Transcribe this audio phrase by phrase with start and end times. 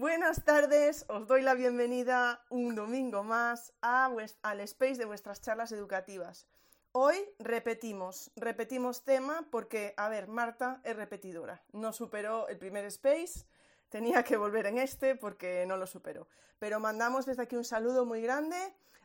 [0.00, 6.46] Buenas tardes, os doy la bienvenida un domingo más al space de vuestras charlas educativas.
[6.92, 13.44] Hoy repetimos, repetimos tema porque, a ver, Marta es repetidora, no superó el primer space,
[13.88, 16.28] tenía que volver en este porque no lo superó.
[16.60, 18.56] Pero mandamos desde aquí un saludo muy grande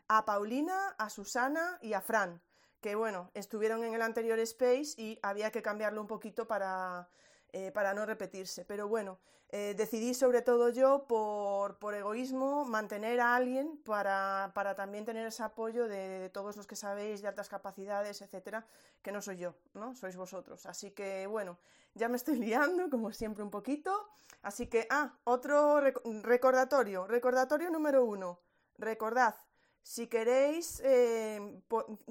[0.06, 2.40] a Paulina, a Susana y a Fran,
[2.80, 7.08] que bueno, estuvieron en el anterior space y había que cambiarlo un poquito para,
[7.56, 8.64] eh, para no repetirse.
[8.64, 9.20] Pero bueno,
[9.50, 15.24] eh, decidí sobre todo yo, por, por egoísmo, mantener a alguien para, para, también tener
[15.24, 18.66] ese apoyo de, todos los que sabéis de altas capacidades, etcétera,
[19.02, 19.94] que no soy yo, ¿no?
[19.94, 20.66] Sois vosotros.
[20.66, 21.56] Así que bueno,
[21.94, 24.08] ya me estoy liando, como siempre, un poquito.
[24.42, 28.40] Así que, ah, otro recordatorio, recordatorio número uno.
[28.78, 29.36] Recordad,
[29.80, 31.62] si queréis eh,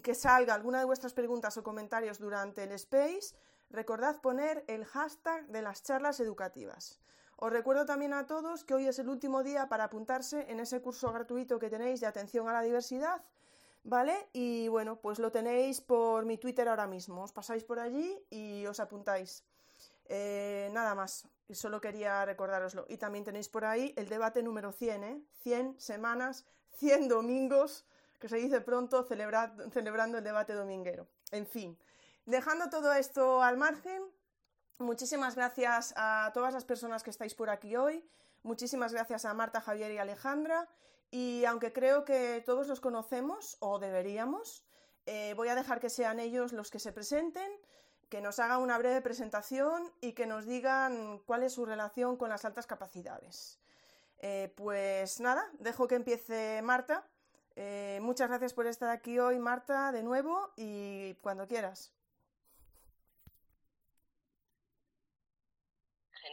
[0.02, 3.36] que salga alguna de vuestras preguntas o comentarios durante el space,
[3.70, 7.00] recordad poner el hashtag de las charlas educativas.
[7.38, 10.82] Os recuerdo también a todos que hoy es el último día para apuntarse en ese
[10.82, 13.22] curso gratuito que tenéis de atención a la diversidad,
[13.84, 14.30] ¿vale?
[14.32, 17.24] Y bueno, pues lo tenéis por mi Twitter ahora mismo.
[17.24, 19.44] Os pasáis por allí y os apuntáis.
[20.06, 22.86] Eh, nada más, solo quería recordároslo.
[22.88, 25.22] Y también tenéis por ahí el debate número 100, ¿eh?
[25.42, 27.86] 100 semanas, 100 domingos,
[28.20, 31.08] que se dice pronto, celebrando el debate dominguero.
[31.32, 31.78] En fin.
[32.26, 34.02] Dejando todo esto al margen,
[34.80, 38.10] muchísimas gracias a todas las personas que estáis por aquí hoy.
[38.44, 40.70] Muchísimas gracias a Marta, Javier y Alejandra.
[41.12, 44.66] Y aunque creo que todos los conocemos, o deberíamos,
[45.06, 47.52] eh, voy a dejar que sean ellos los que se presenten,
[48.08, 52.30] que nos hagan una breve presentación y que nos digan cuál es su relación con
[52.30, 53.60] las altas capacidades.
[54.20, 57.06] Eh, pues nada, dejo que empiece Marta.
[57.58, 61.92] Eh, muchas gracias por estar aquí hoy, Marta, de nuevo, y cuando quieras.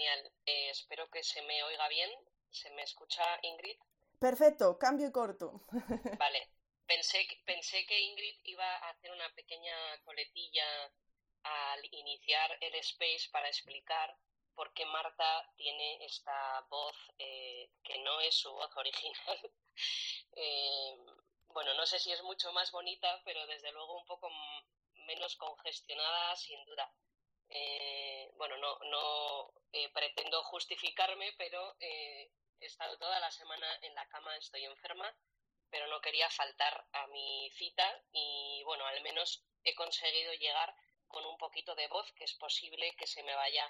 [0.01, 0.33] Genial.
[0.47, 2.11] Eh, espero que se me oiga bien.
[2.51, 3.77] ¿Se me escucha, Ingrid?
[4.19, 5.63] Perfecto, cambio y corto.
[6.19, 6.51] Vale.
[6.87, 10.65] Pensé, pensé que Ingrid iba a hacer una pequeña coletilla
[11.45, 14.17] al iniciar el space para explicar
[14.57, 19.53] por qué Marta tiene esta voz eh, que no es su voz original.
[20.35, 20.97] Eh,
[21.49, 24.29] bueno, no sé si es mucho más bonita, pero desde luego un poco
[25.07, 26.93] menos congestionada, sin duda.
[27.51, 32.31] Eh, bueno, no, no eh, pretendo justificarme, pero eh,
[32.61, 35.13] he estado toda la semana en la cama, estoy enferma,
[35.69, 40.75] pero no quería faltar a mi cita y bueno, al menos he conseguido llegar
[41.09, 43.67] con un poquito de voz, que es posible que se me vaya,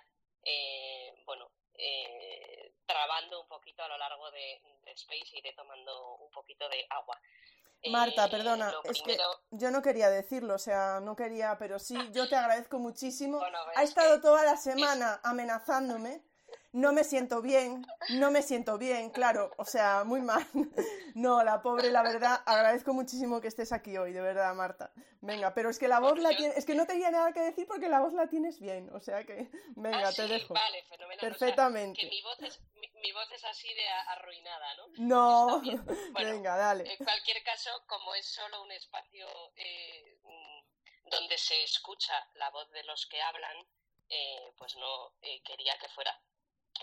[1.24, 1.50] bueno,
[2.84, 6.86] trabando un poquito a lo largo de, de Space y iré tomando un poquito de
[6.90, 7.18] agua.
[7.90, 9.16] Marta, eh, perdona, es que
[9.50, 13.40] yo no quería decirlo, o sea, no quería, pero sí, yo te agradezco muchísimo.
[13.74, 16.22] ha estado toda la semana amenazándome
[16.72, 20.46] no me siento bien, no me siento bien, claro, o sea, muy mal.
[21.12, 24.92] No, la pobre, la verdad, agradezco muchísimo que estés aquí hoy, de verdad, Marta.
[25.20, 27.66] Venga, pero es que la voz la tienes, es que no tenía nada que decir
[27.66, 30.54] porque la voz la tienes bien, o sea que, venga, ah, te dejo.
[30.54, 31.18] Vale, fenomenal.
[31.20, 32.00] Perfectamente.
[32.00, 32.60] que mi voz, es,
[33.00, 34.86] mi, voz es así de arruinada, ¿no?
[34.98, 35.62] No,
[36.14, 36.92] venga, dale.
[36.92, 40.18] En cualquier caso, como es solo un espacio eh,
[41.10, 43.66] donde se escucha la voz de los que hablan,
[44.08, 46.20] eh, pues no eh, quería que fuera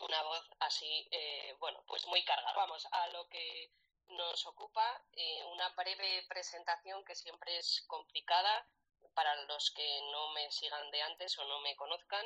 [0.01, 2.53] una voz así, eh, bueno, pues muy cargada.
[2.55, 3.71] Vamos a lo que
[4.09, 5.03] nos ocupa,
[5.51, 8.65] una breve presentación que siempre es complicada
[9.13, 12.25] para los que no me sigan de antes o no me conozcan.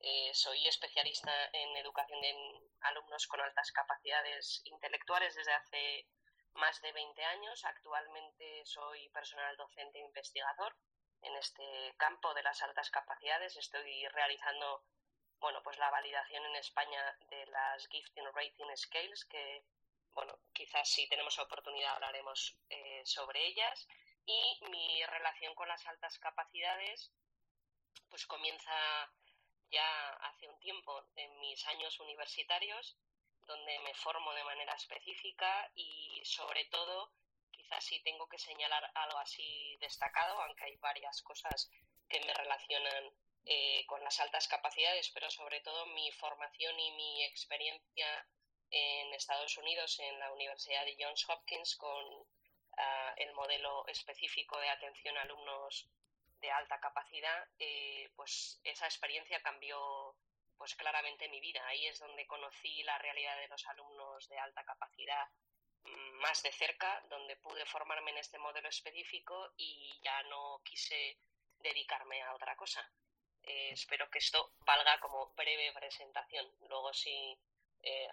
[0.00, 2.34] Eh, soy especialista en educación de
[2.82, 6.06] alumnos con altas capacidades intelectuales desde hace
[6.54, 7.64] más de 20 años.
[7.64, 10.76] Actualmente soy personal docente e investigador
[11.22, 13.56] en este campo de las altas capacidades.
[13.56, 14.84] Estoy realizando
[15.40, 19.64] bueno, pues la validación en España de las Gifting Rating Scales, que,
[20.12, 23.86] bueno, quizás si tenemos oportunidad hablaremos eh, sobre ellas.
[24.26, 27.12] Y mi relación con las altas capacidades,
[28.10, 29.10] pues comienza
[29.70, 32.96] ya hace un tiempo en mis años universitarios,
[33.46, 37.12] donde me formo de manera específica y sobre todo,
[37.50, 41.70] quizás si tengo que señalar algo así destacado, aunque hay varias cosas
[42.08, 43.12] que me relacionan
[43.44, 48.26] eh, con las altas capacidades, pero sobre todo mi formación y mi experiencia
[48.70, 52.04] en Estados Unidos en la Universidad de Johns Hopkins con
[52.76, 55.88] ah, el modelo específico de atención a alumnos
[56.40, 60.16] de alta capacidad, eh, pues esa experiencia cambió
[60.56, 61.66] pues claramente mi vida.
[61.66, 65.28] Ahí es donde conocí la realidad de los alumnos de alta capacidad
[65.84, 71.18] mm, más de cerca, donde pude formarme en este modelo específico y ya no quise
[71.58, 72.90] dedicarme a otra cosa.
[73.42, 76.46] Eh, espero que esto valga como breve presentación.
[76.68, 77.38] Luego si
[77.82, 78.08] eh,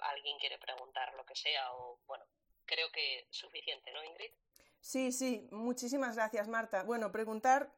[0.00, 2.24] alguien quiere preguntar lo que sea o bueno,
[2.64, 4.32] creo que suficiente, ¿no, Ingrid?
[4.80, 6.82] Sí, sí, muchísimas gracias, Marta.
[6.82, 7.72] Bueno, preguntar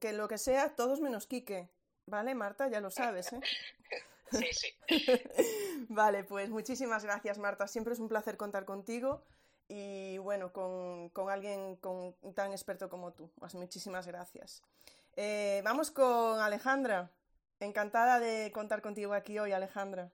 [0.00, 1.70] que lo que sea, todos menos Quique.
[2.06, 2.68] ¿Vale, Marta?
[2.68, 3.40] Ya lo sabes, ¿eh?
[4.30, 4.78] Sí, sí.
[5.88, 7.66] vale, pues muchísimas gracias, Marta.
[7.66, 9.24] Siempre es un placer contar contigo
[9.66, 13.32] y bueno, con, alguien con, tan experto como tú.
[13.38, 14.62] Pues muchísimas gracias.
[15.16, 17.10] Eh, vamos con Alejandra.
[17.58, 20.12] Encantada de contar contigo aquí hoy, Alejandra.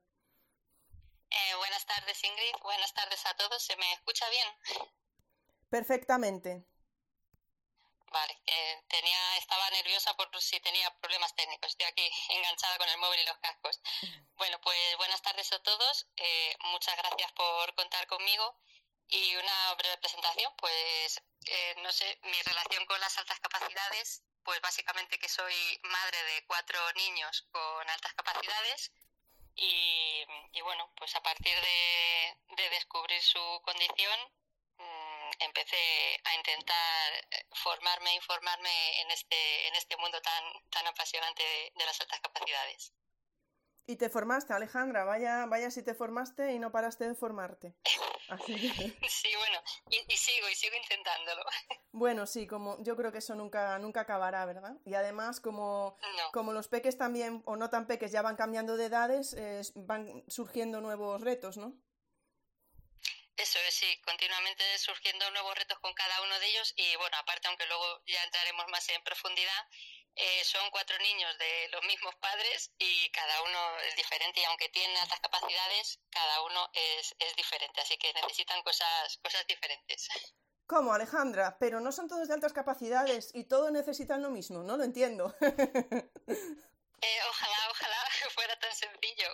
[1.31, 2.63] Eh, buenas tardes, Ingrid.
[2.63, 3.63] Buenas tardes a todos.
[3.63, 4.87] ¿Se me escucha bien?
[5.69, 6.65] Perfectamente.
[8.13, 8.41] Vale,
[8.89, 11.71] tenía, estaba nerviosa por si tenía problemas técnicos.
[11.71, 13.81] Estoy aquí enganchada con el móvil y los cascos.
[14.37, 16.07] Bueno, pues buenas tardes a todos.
[16.17, 18.57] Eh, muchas gracias por contar conmigo.
[19.09, 24.61] Y una breve presentación, pues eh, no sé, mi relación con las altas capacidades, pues
[24.61, 28.93] básicamente que soy madre de cuatro niños con altas capacidades.
[29.59, 30.25] Y,
[30.63, 34.19] bueno, pues a partir de descubrir su condición,
[35.41, 41.43] empecé a intentar eh, formarme, e informarme en este, en este mundo tan, tan apasionante
[41.43, 42.93] de, las altas capacidades.
[43.89, 47.75] Y te formaste, Alejandra, vaya, vaya si te formaste y no paraste de formarte.
[49.09, 51.43] Sí, bueno, y, sigo, y sigo intentándolo.
[51.93, 54.77] Bueno, sí, como yo creo que eso nunca, nunca acabará, ¿verdad?
[54.85, 55.97] Y además, como,
[56.31, 59.35] como los peques también, o no tan peques, ya van cambiando de edades,
[59.77, 61.73] van surgiendo nuevos retos, ¿no?
[63.37, 67.49] Eso es, sí, continuamente surgiendo nuevos retos con cada uno de ellos y bueno, aparte,
[67.49, 69.69] aunque luego ya entraremos más en profundidad,
[70.15, 74.71] eh, son cuatro niños de los mismos padres y cada uno es diferente y aunque
[74.71, 80.09] tienen altas capacidades, cada uno es, es diferente, así que necesitan cosas, cosas diferentes.
[80.67, 81.59] ¿Cómo, Alejandra?
[81.61, 85.35] Pero no son todos de altas capacidades y todos necesitan lo mismo, no lo entiendo.
[87.03, 87.99] Eh, ojalá, ojalá
[88.35, 89.29] fuera tan sencillo.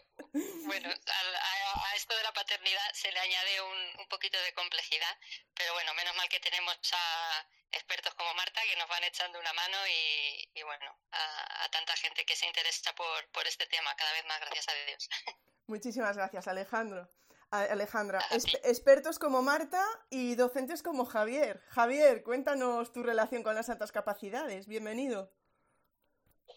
[0.66, 5.16] Bueno, a, esto de la paternidad se le añade un, poquito de complejidad,
[5.54, 9.52] pero bueno, menos mal que tenemos a expertos como Marta que nos van echando una
[9.52, 14.24] mano y, bueno, a, tanta gente que se interesa por, por este tema, cada vez
[14.26, 15.08] más, gracias a Dios.
[15.66, 17.08] Muchísimas gracias, Alejandro.
[17.50, 21.62] Alejandra, expertos como Marta y docentes como Javier.
[21.68, 24.66] Javier, cuéntanos tu relación con las altas capacidades.
[24.66, 25.30] Bienvenido.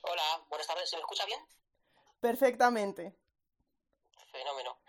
[0.02, 0.90] Hola, buenas tardes.
[0.90, 1.40] ¿Se me escucha bien?
[2.20, 3.16] Perfectamente.
[4.32, 4.80] Fenómeno.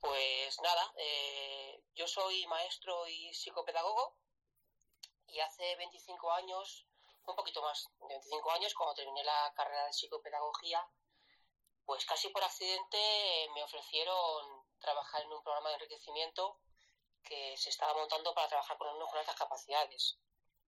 [0.00, 4.16] Pues nada, eh, yo soy maestro y psicopedagogo
[5.26, 6.86] y hace 25 años,
[7.26, 10.88] un poquito más de 25 años, cuando terminé la carrera de psicopedagogía,
[11.84, 12.98] pues casi por accidente
[13.54, 16.60] me ofrecieron trabajar en un programa de enriquecimiento
[17.22, 20.18] que se estaba montando para trabajar con alumnos con altas capacidades.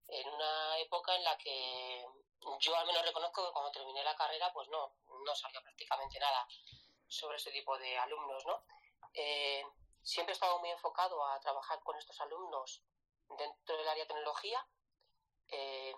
[0.07, 2.05] En una época en la que
[2.59, 4.93] yo al menos reconozco que cuando terminé la carrera, pues no,
[5.25, 6.47] no sabía prácticamente nada
[7.07, 8.63] sobre este tipo de alumnos, ¿no?
[9.13, 9.63] Eh,
[10.01, 12.83] siempre he estado muy enfocado a trabajar con estos alumnos
[13.29, 14.65] dentro del área de tecnología.
[15.49, 15.95] Eh,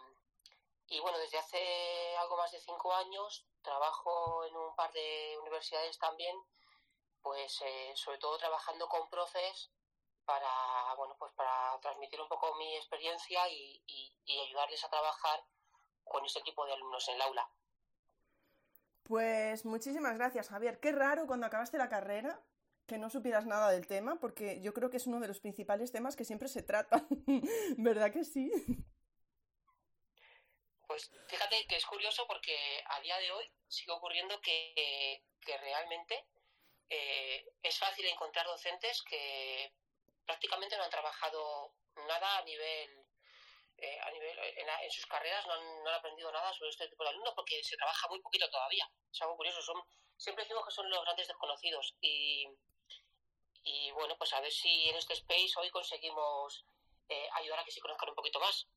[0.88, 5.98] y bueno, desde hace algo más de cinco años trabajo en un par de universidades
[5.98, 6.36] también,
[7.22, 9.72] pues eh, sobre todo trabajando con profes
[10.26, 15.44] para, bueno, pues para transmitir un poco mi experiencia y, y ayudarles a trabajar
[16.06, 17.50] con este tipo de alumnos en el aula.
[19.04, 20.80] Pues muchísimas gracias, Javier.
[20.80, 22.42] Qué raro cuando acabaste la carrera
[22.88, 25.92] que no supieras nada del tema, porque yo creo que es uno de los principales
[25.92, 27.06] temas que siempre se trata.
[27.78, 28.52] ¿Verdad que sí?
[30.88, 32.56] Pues fíjate que es curioso porque
[32.88, 36.26] a día de hoy sigue ocurriendo que, realmente
[36.90, 39.72] eh, es fácil encontrar docentes que
[40.26, 41.74] prácticamente no han trabajado
[42.08, 43.05] nada a nivel
[43.78, 47.34] eh, a nivel, en, sus carreras no han, aprendido nada sobre este tipo de alumnos
[47.36, 48.90] porque se trabaja muy poquito todavía.
[49.12, 49.62] Es algo curioso.
[49.62, 49.82] Son,
[50.18, 51.96] siempre decimos que son los grandes desconocidos.
[52.02, 52.48] Y,
[53.64, 56.66] y bueno, pues a ver si en este space hoy conseguimos
[57.10, 58.68] eh, ayudar a que se conozcan un poquito más.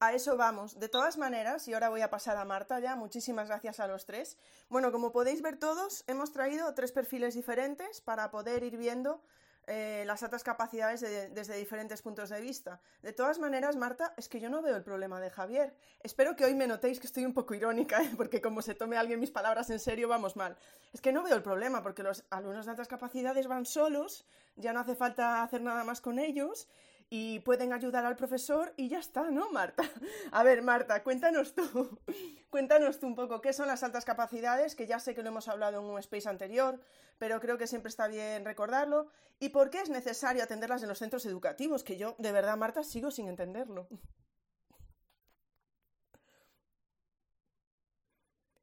[0.00, 0.80] A eso vamos.
[0.80, 4.04] De todas maneras, y ahora voy a pasar a Marta ya, muchísimas gracias a los
[4.04, 4.36] tres.
[4.68, 9.22] Bueno, como podéis ver todos, hemos traído tres perfiles diferentes para poder ir viendo
[9.66, 12.80] eh, las altas capacidades desde diferentes puntos de vista.
[13.02, 15.74] De todas maneras, Marta, es que yo no veo el problema de Javier.
[16.00, 18.10] Espero que hoy me notéis que estoy un poco irónica, ¿eh?
[18.16, 20.56] porque como se tome alguien mis palabras en serio, vamos mal.
[20.92, 24.26] Es que no veo el problema, porque los alumnos de altas capacidades van solos,
[24.56, 26.68] ya no hace falta hacer nada más con ellos
[27.14, 29.82] y pueden ayudar al profesor y ya está, ¿no, Marta?
[30.32, 32.00] A ver, Marta, cuéntanos tú,
[32.50, 35.46] cuéntanos tú un poco qué son las altas capacidades, que ya sé que lo hemos
[35.46, 36.80] hablado en un space anterior,
[37.18, 41.00] pero creo que siempre está bien recordarlo, y por qué es necesario atenderlas en los
[41.00, 43.88] centros educativos, que yo, de verdad, Marta, sigo sin entenderlo.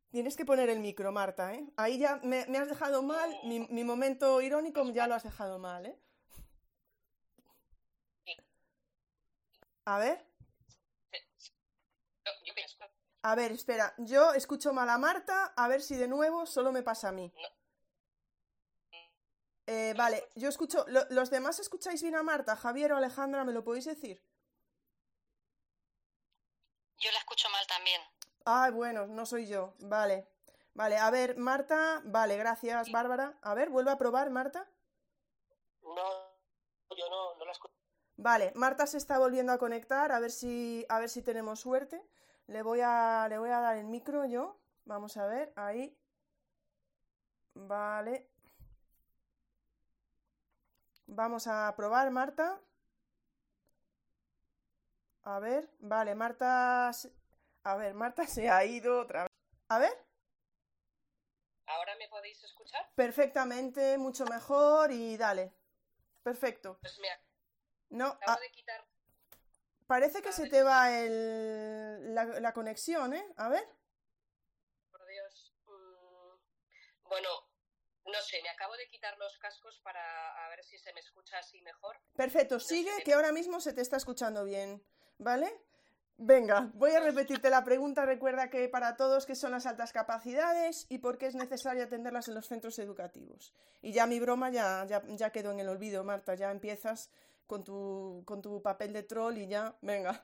[0.10, 1.72] Tienes que poner el micro, Marta, ¿eh?
[1.78, 5.86] Ahí ya me, has dejado mal, mi, mi momento irónico ya lo has dejado mal,
[5.86, 6.00] ¿eh?
[9.90, 10.24] A ver.
[13.24, 16.84] A ver, espera, yo escucho mal a Marta, a ver si de nuevo solo me
[16.84, 17.34] pasa a mí.
[19.66, 20.86] Eh, vale, yo escucho.
[21.10, 22.56] ¿Los demás escucháis bien a Marta?
[22.56, 24.24] Javier o Alejandra, ¿me lo podéis decir?
[27.00, 28.00] Yo la escucho mal también.
[28.46, 29.74] Ah, bueno, no soy yo.
[29.80, 30.30] Vale.
[30.76, 32.02] Vale, a ver, Marta.
[32.06, 33.40] Vale, gracias, Bárbara.
[33.42, 34.70] A ver, vuelve a probar, Marta.
[35.82, 35.96] No,
[36.96, 37.79] yo no, no la escucho.
[38.22, 42.06] Vale, Marta se está volviendo a conectar, a ver si, a ver si tenemos suerte.
[42.48, 44.60] Le voy, a, le voy a dar el micro yo.
[44.84, 45.98] Vamos a ver, ahí.
[47.54, 48.30] Vale.
[51.08, 52.60] Vamos a probar, Marta.
[55.24, 56.92] A ver, vale, Marta...
[57.64, 59.32] A ver, Marta se ha ido otra vez.
[59.70, 59.94] A ver.
[61.68, 62.86] ¿Ahora me podéis escuchar?
[62.96, 65.54] Perfectamente, mucho mejor y dale.
[66.22, 66.80] Perfecto.
[66.82, 67.18] Pues mira,
[67.90, 68.86] no, ah, de quitar...
[69.88, 73.26] parece que se te va el, la, conexión, ¿eh?
[73.38, 73.68] A ver.
[74.92, 75.54] Por Dios.
[75.66, 77.30] Mm, bueno,
[78.06, 80.02] no sé, me acabo de quitar los cascos para
[80.50, 82.00] ver si se me escucha así mejor.
[82.16, 84.84] Perfecto, sigue, que ahora mismo se te está escuchando bien,
[85.18, 85.66] ¿vale?
[86.22, 88.06] Venga, voy a repetirte la pregunta.
[88.06, 92.28] Recuerda que para todos, ¿qué son las altas capacidades y por qué es necesario atenderlas
[92.28, 93.54] en los centros educativos?
[93.82, 96.36] Y ya mi broma ya, ya, ya quedó en el olvido, Marta.
[96.36, 97.10] Ya empiezas
[97.50, 100.24] con tu, con tu papel de troll y ya, venga.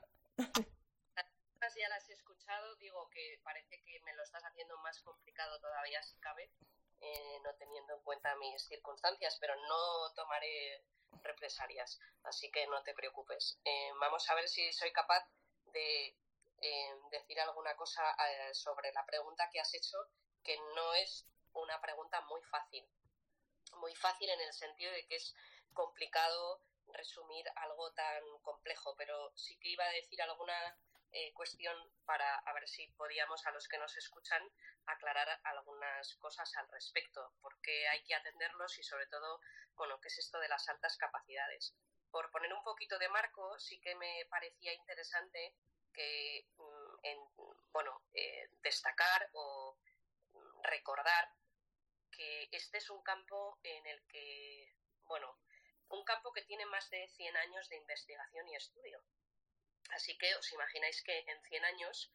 [1.76, 6.00] Ya las he escuchado, digo que parece que me lo estás haciendo más complicado todavía
[6.02, 6.48] si cabe,
[7.00, 10.82] eh, no teniendo en cuenta mis circunstancias, pero no tomaré
[11.22, 13.58] represalias, así que no te preocupes.
[13.64, 15.28] Eh, vamos a ver si soy capaz
[15.72, 16.16] de
[16.62, 18.02] eh, decir alguna cosa
[18.52, 19.98] sobre la pregunta que has hecho,
[20.44, 22.88] que no es una pregunta muy fácil.
[23.78, 25.34] Muy fácil en el sentido de que es
[25.74, 30.76] complicado resumir algo tan complejo, pero sí que iba a decir alguna
[31.12, 31.74] eh, cuestión
[32.04, 34.42] para a ver si podíamos a los que nos escuchan
[34.86, 39.40] aclarar algunas cosas al respecto, porque hay que atenderlos y sobre todo,
[39.76, 41.74] bueno, qué es esto de las altas capacidades.
[42.10, 45.54] Por poner un poquito de marco, sí que me parecía interesante
[45.92, 47.18] que, mm, en,
[47.72, 49.76] bueno, eh, destacar o
[50.32, 51.32] mm, recordar
[52.10, 54.74] que este es un campo en el que,
[55.04, 55.38] bueno,
[55.88, 59.02] un campo que tiene más de 100 años de investigación y estudio.
[59.90, 62.12] Así que os imagináis que en 100 años,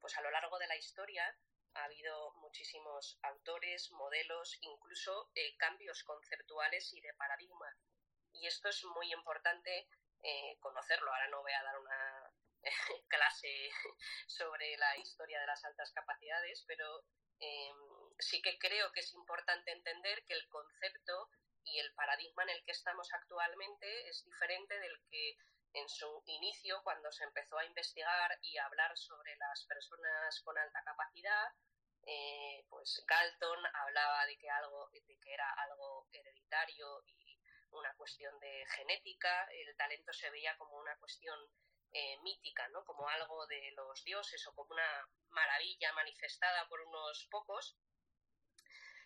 [0.00, 1.36] pues a lo largo de la historia,
[1.74, 7.76] ha habido muchísimos autores, modelos, incluso eh, cambios conceptuales y de paradigma.
[8.32, 9.88] Y esto es muy importante
[10.22, 11.10] eh, conocerlo.
[11.10, 12.32] Ahora no voy a dar una
[13.08, 13.70] clase
[14.26, 17.04] sobre la historia de las altas capacidades, pero
[17.38, 17.76] em,
[18.18, 21.30] sí que creo que es importante entender que el concepto
[21.70, 25.36] y el paradigma en el que estamos actualmente es diferente del que
[25.74, 30.56] en su inicio, cuando se empezó a investigar y a hablar sobre las personas con
[30.56, 31.52] alta capacidad,
[32.06, 37.38] eh, pues Galton hablaba de que, algo, de que era algo hereditario y
[37.70, 41.38] una cuestión de genética, el talento se veía como una cuestión
[41.92, 42.84] eh, mítica, ¿no?
[42.84, 47.76] como algo de los dioses o como una maravilla manifestada por unos pocos.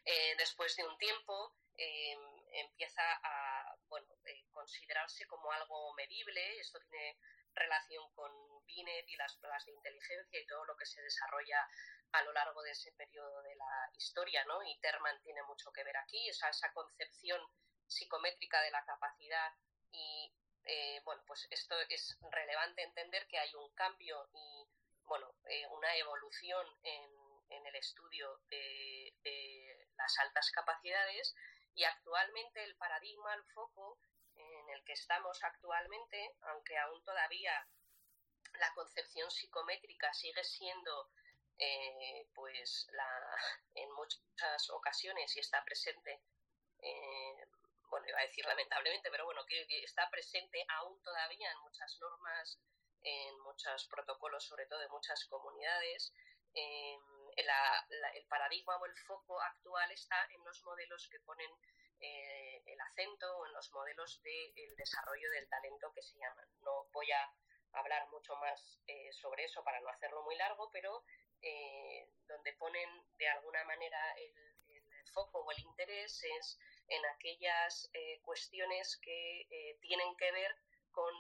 [0.05, 1.57] Eh, después de un tiempo,
[2.53, 6.59] empieza a bueno, eh, considerarse como algo medible.
[6.59, 7.19] Esto tiene
[7.55, 8.33] relación con
[8.65, 11.69] Binet y las pruebas de inteligencia y todo lo que se desarrolla
[12.13, 14.63] a lo largo de ese periodo de la historia, ¿no?
[14.63, 17.41] Y Terman tiene mucho que ver aquí, esa, esa concepción
[17.87, 19.53] psicométrica de la capacidad
[19.91, 20.33] y,
[20.65, 24.67] eh, bueno, pues esto es relevante entender que hay un cambio y,
[25.05, 27.33] bueno, eh, una evolución en,
[27.67, 29.15] el estudio de
[29.97, 31.35] las altas capacidades
[31.75, 33.99] y actualmente el paradigma, el foco
[34.35, 37.53] en el que estamos actualmente, aunque aún todavía
[38.55, 41.11] la concepción psicométrica sigue siendo
[41.59, 43.37] eh, pues la,
[43.75, 46.23] en muchas ocasiones y está presente
[46.83, 47.47] eh,
[47.93, 49.45] bueno, iba a decir lamentablemente, pero bueno,
[49.85, 52.59] está presente aún todavía en muchas normas,
[53.03, 56.13] en muchos protocolos, sobre todo de muchas comunidades.
[57.37, 61.51] El paradigma o el foco actual está en los modelos que ponen
[62.05, 66.49] eh, el acento o en los modelos del desarrollo del talento que se llaman.
[66.63, 67.33] No voy a
[67.75, 71.05] hablar mucho más eh, sobre eso para no hacerlo muy largo, pero
[71.41, 74.35] eh, donde ponen de alguna manera el,
[75.13, 76.59] foco o el interés es
[76.89, 77.91] en aquellas
[78.23, 80.57] cuestiones que tienen que ver
[80.91, 81.13] con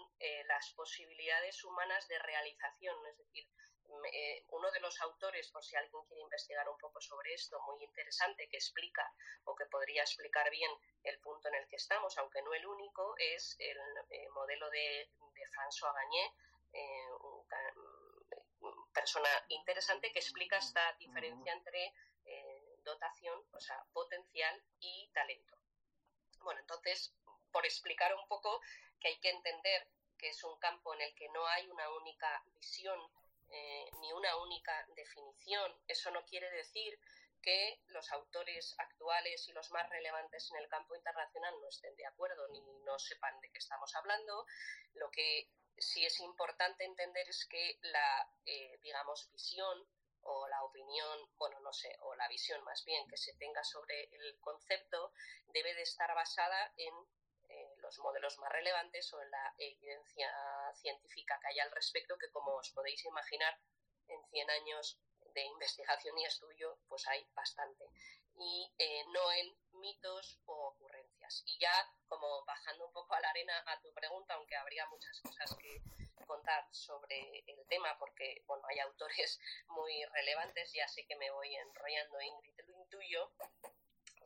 [0.47, 3.47] las posibilidades humanas de realización, es decir,
[4.12, 7.82] eh, uno de los autores, por si alguien quiere investigar un poco sobre esto, muy
[7.82, 9.12] interesante, que explica
[9.44, 10.70] o que podría explicar bien
[11.02, 13.78] el punto en el que estamos, aunque no el único, es el
[14.11, 15.11] eh, modelo de,
[15.52, 16.34] François Gagné,
[16.72, 17.08] eh,
[18.61, 21.92] una persona interesante que explica esta diferencia entre
[22.84, 25.56] dotación, o sea, potencial y talento.
[26.40, 27.14] Bueno, entonces,
[27.50, 28.61] por explicar un poco
[29.00, 32.42] que hay que entender que es un campo en el que no hay una única
[32.54, 32.99] visión
[33.52, 35.73] eh, ni una única definición.
[35.87, 36.99] Eso no quiere decir
[37.42, 42.06] que los autores actuales y los más relevantes en el campo internacional no estén de
[42.06, 44.47] acuerdo ni no sepan de qué estamos hablando.
[44.94, 49.87] Lo que sí es importante entender es que la, eh, digamos, visión
[50.23, 54.04] o la opinión, bueno, no sé, o la visión más bien que se tenga sobre
[54.12, 55.12] el concepto
[55.49, 56.94] debe de estar basada en
[57.92, 60.30] los modelos más relevantes o en la evidencia
[60.75, 63.58] científica que hay al respecto, que como os podéis imaginar,
[64.08, 64.99] en 100 años
[65.34, 67.84] de investigación y estudio, pues hay bastante.
[68.34, 71.42] Y eh, no en mitos o ocurrencias.
[71.46, 71.72] Y ya,
[72.06, 75.82] como bajando un poco a la arena a tu pregunta, aunque habría muchas cosas que
[76.26, 81.54] contar sobre el tema, porque bueno, hay autores muy relevantes, ya sé que me voy
[81.56, 83.32] enrollando, Ingrid, lo intuyo,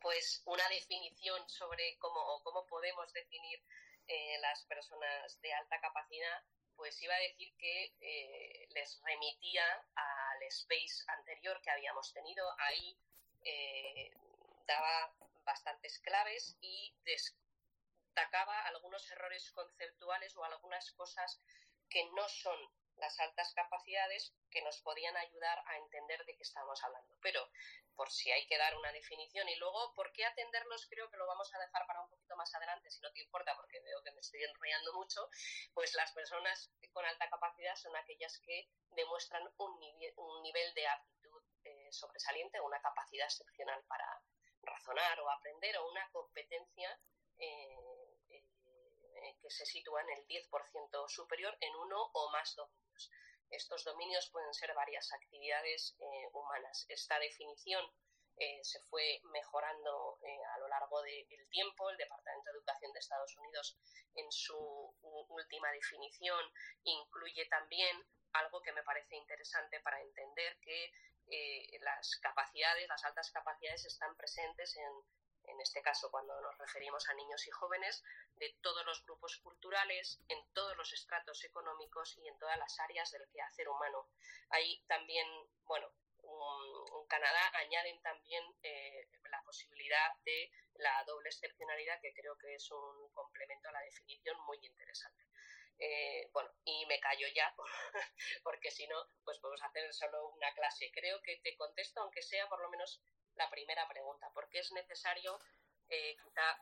[0.01, 3.63] pues una definición sobre cómo, cómo podemos definir
[4.07, 6.43] eh, las personas de alta capacidad,
[6.75, 12.45] pues iba a decir que eh, les remitía al space anterior que habíamos tenido.
[12.59, 12.97] Ahí
[13.43, 14.11] eh,
[14.65, 15.13] daba
[15.43, 21.41] bastantes claves y destacaba algunos errores conceptuales o algunas cosas
[21.89, 22.57] que no son
[22.97, 27.15] las altas capacidades que nos podían ayudar a entender de qué estamos hablando.
[27.21, 27.47] Pero
[27.97, 29.49] por si hay que dar una definición.
[29.49, 32.53] Y luego por qué atenderlos creo que lo vamos a dejar para un poquito más
[32.55, 35.27] adelante, si no te importa, porque veo que me estoy enrollando mucho,
[35.73, 39.79] pues las personas con alta capacidad son aquellas que demuestran un,
[40.43, 44.05] nivel, de aptitud eh, sobresaliente, una capacidad excepcional para
[44.61, 46.99] razonar o aprender o una competencia
[47.37, 47.77] eh,
[48.29, 53.11] eh, que se sitúa en el 10% superior en uno o más dominios.
[53.49, 56.85] Estos dominios pueden ser varias actividades eh, humanas.
[56.89, 57.83] Esta definición
[58.37, 61.89] eh, se fue mejorando eh, a lo largo del tiempo.
[61.89, 63.77] El Departamento de Educación de Estados Unidos,
[64.15, 64.57] en su
[65.29, 66.43] última definición,
[66.83, 70.91] incluye también algo que me parece interesante para entender que
[71.81, 74.91] las capacidades, las altas capacidades están presentes en
[75.47, 78.03] en este caso cuando nos referimos a niños y jóvenes,
[78.35, 83.11] de todos los grupos culturales, en todos los estratos económicos y en todas las áreas
[83.11, 84.07] del quehacer humano.
[84.49, 85.27] Ahí también,
[85.65, 85.91] bueno,
[86.23, 92.69] en Canadá añaden también eh, la posibilidad de la doble excepcionalidad, que creo que es
[92.71, 95.23] un complemento a la definición muy interesante.
[95.79, 97.53] Eh, bueno, y me callo ya,
[98.43, 100.91] porque si no, pues podemos hacer solo una clase.
[100.91, 103.01] Creo que te contesto, aunque sea por lo menos
[103.37, 105.39] la primera pregunta, ¿por qué es necesario?
[105.89, 106.17] Eh,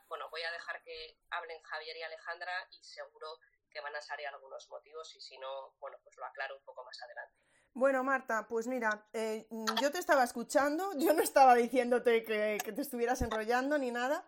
[0.08, 4.26] bueno, voy a dejar que hablen Javier y Alejandra y seguro que van a salir
[4.28, 7.34] algunos motivos y si no, bueno, pues lo aclaro un poco más adelante.
[7.72, 9.46] Bueno, Marta, pues mira, eh,
[9.82, 14.24] yo te estaba escuchando, yo no estaba diciéndote que, te estuvieras enrollando ni nada,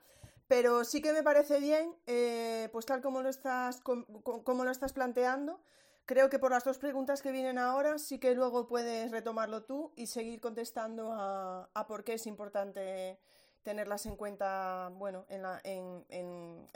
[0.49, 4.93] pero sí que me parece bien, eh, pues tal como lo estás, como lo estás
[4.93, 5.63] planteando,
[6.09, 9.93] Creo que por las dos preguntas que vienen ahora sí que luego puedes retomarlo tú
[9.95, 13.21] y seguir contestando a, por qué es importante
[13.63, 15.43] tenerlas en cuenta bueno, en,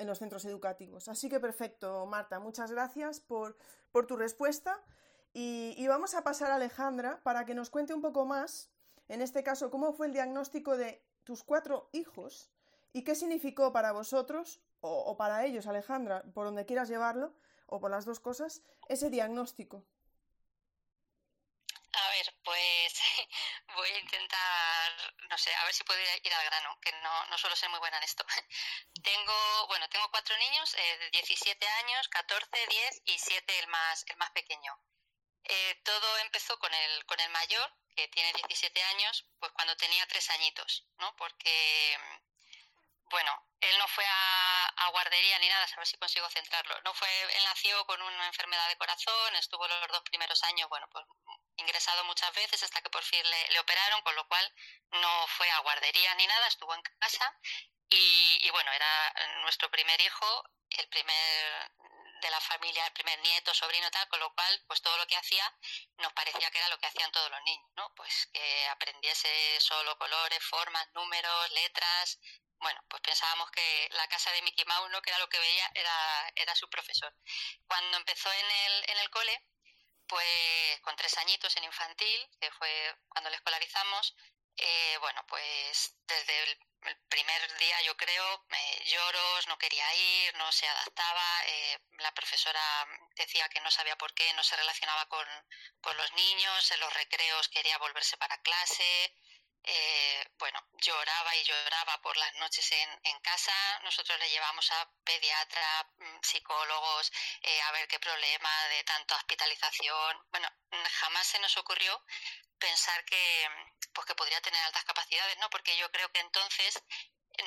[0.06, 1.08] los centros educativos.
[1.08, 3.56] Así que perfecto, Marta, muchas gracias por,
[4.06, 4.78] tu respuesta.
[5.32, 8.70] Y, vamos a pasar a Alejandra para que nos cuente un poco más,
[9.08, 12.50] en este caso, cómo fue el diagnóstico de tus cuatro hijos
[12.92, 17.32] y qué significó para vosotros o, o para ellos, Alejandra, por donde quieras llevarlo,
[17.72, 19.82] o por las dos cosas, ese diagnóstico?
[21.94, 22.92] A ver, pues
[23.76, 24.92] voy a intentar,
[25.30, 27.78] no sé, a ver si puedo ir al grano, que no, no suelo ser muy
[27.80, 28.24] buena en esto.
[29.02, 34.04] Tengo, bueno, tengo cuatro niños eh, de 17 años, 14, 10 y 7 el más,
[34.08, 34.78] el más pequeño.
[35.44, 40.06] Eh, todo empezó con el, con el mayor, que tiene 17 años, pues cuando tenía
[40.06, 41.16] tres añitos, ¿no?
[41.16, 41.98] Porque
[43.10, 43.30] bueno,
[43.62, 46.78] él no fue a, guardería ni nada, a ver si consigo centrarlo.
[46.82, 50.86] No fue, él nació con una enfermedad de corazón, estuvo los dos primeros años, bueno,
[50.90, 51.06] pues
[51.56, 54.54] ingresado muchas veces hasta que por fin le, operaron, con lo cual
[54.90, 57.38] no fue a guardería ni nada, estuvo en casa
[57.88, 61.72] y, y bueno, era nuestro primer hijo, el primer
[62.22, 65.16] de la familia, el primer nieto, sobrino, tal, con lo cual, pues todo lo que
[65.16, 65.44] hacía
[65.98, 67.92] nos parecía que era lo que hacían todos los niños, ¿no?
[67.96, 72.18] Pues que aprendiese solo colores, formas, números, letras.
[72.62, 75.02] Bueno, pues pensábamos que la casa de Mickey Mouse, ¿no?
[75.02, 77.12] Que era lo que veía, era, era su profesor.
[77.66, 79.44] Cuando empezó en el, en el cole,
[80.06, 82.70] pues con tres añitos en infantil, que fue
[83.08, 84.14] cuando le escolarizamos,
[84.56, 86.58] eh, bueno, pues desde el
[87.08, 88.46] primer día yo creo
[88.84, 92.60] lloros, no quería ir, no se adaptaba, eh, la profesora
[93.16, 95.26] decía que no sabía por qué, no se relacionaba con,
[95.96, 99.14] los niños, en los recreos quería volverse para clase,
[99.64, 103.52] eh, bueno, lloraba y lloraba por las noches en, en casa,
[103.84, 107.12] nosotros le llevamos a pediatra, mm, psicólogos,
[107.64, 110.48] a ver qué problema de tanta hospitalización, bueno,
[111.00, 112.02] jamás se nos ocurrió
[112.58, 113.48] pensar que,
[113.92, 115.50] pues que podría tener altas capacidades, ¿no?
[115.50, 116.82] Porque yo creo que entonces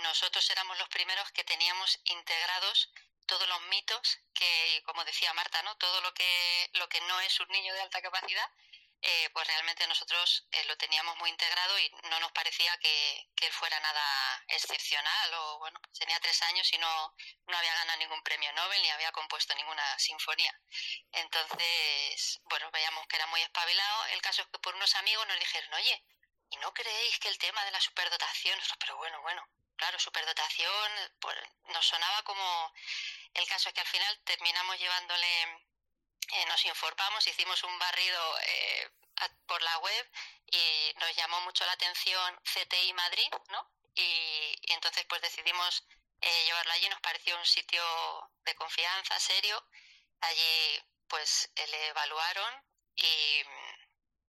[0.04, 2.92] nosotros éramos los primeros que teníamos integrados
[3.26, 5.76] todos los mitos que, como decía Marta, ¿no?
[5.78, 8.50] Todo lo que, lo que no es un niño de alta capacidad,
[9.08, 13.54] eh, pues realmente nosotros eh, lo teníamos muy integrado y no nos parecía que, él
[13.54, 17.16] fuera nada excepcional o bueno, tenía tres años y no,
[17.46, 20.60] no había ganado ningún premio Nobel ni había compuesto ninguna sinfonía.
[21.12, 24.06] Entonces, bueno, veíamos que era muy espabilado.
[24.08, 26.04] El caso es que por unos amigos nos dijeron, oye,
[26.50, 31.38] ¿y no creéis que el tema de la superdotación, pero bueno, bueno, claro, superdotación, pues,
[31.68, 32.74] nos sonaba como...
[33.36, 35.68] El caso es que al final terminamos llevándole
[36.32, 38.90] eh, nos informamos, hicimos un barrido eh,
[39.48, 40.12] por la web
[40.52, 43.72] y nos llamó mucho la atención CTI Madrid, ¿no?
[43.96, 45.86] Y, entonces pues decidimos
[46.22, 47.84] eh, llevarlo allí, nos pareció un sitio
[48.44, 49.64] de confianza, serio.
[50.22, 52.64] Allí pues le evaluaron
[52.96, 53.42] y,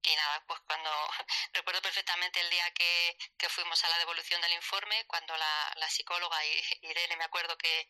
[0.02, 0.90] y nada, pues cuando
[1.54, 5.88] recuerdo perfectamente el día que, que, fuimos a la devolución del informe, cuando la, la
[5.88, 6.44] psicóloga
[6.82, 7.88] Irene me acuerdo que,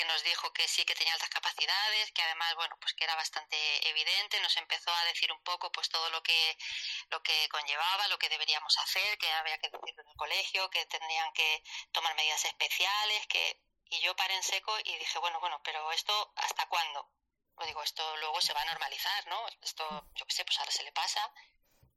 [0.00, 3.14] que nos dijo que sí que tenía altas capacidades, que además, bueno, pues que era
[3.16, 6.56] bastante evidente, nos empezó a decir un poco pues todo lo que
[7.10, 10.86] lo que conllevaba, lo que deberíamos hacer, que había que decirlo en el colegio, que
[10.86, 13.60] tendrían que tomar medidas especiales, que
[13.90, 17.10] y yo paré en seco y dije, bueno, bueno, pero esto ¿hasta cuándo?
[17.54, 19.38] Pues digo, esto luego se va a normalizar, ¿no?
[19.60, 19.84] Esto,
[20.14, 21.30] yo qué sé, pues ahora se le pasa.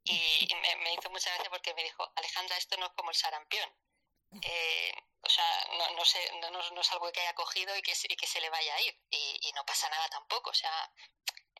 [0.02, 3.16] Y, me, me, hizo mucha gracia porque me dijo, Alejandra, esto no es como el
[3.16, 3.74] sarampión.
[4.42, 7.92] Eh, o sea, no, no, sé, no, no, es algo que haya cogido y que,
[8.08, 8.98] y que se le vaya a ir.
[9.10, 10.50] Y, no pasa nada tampoco.
[10.50, 10.90] O sea,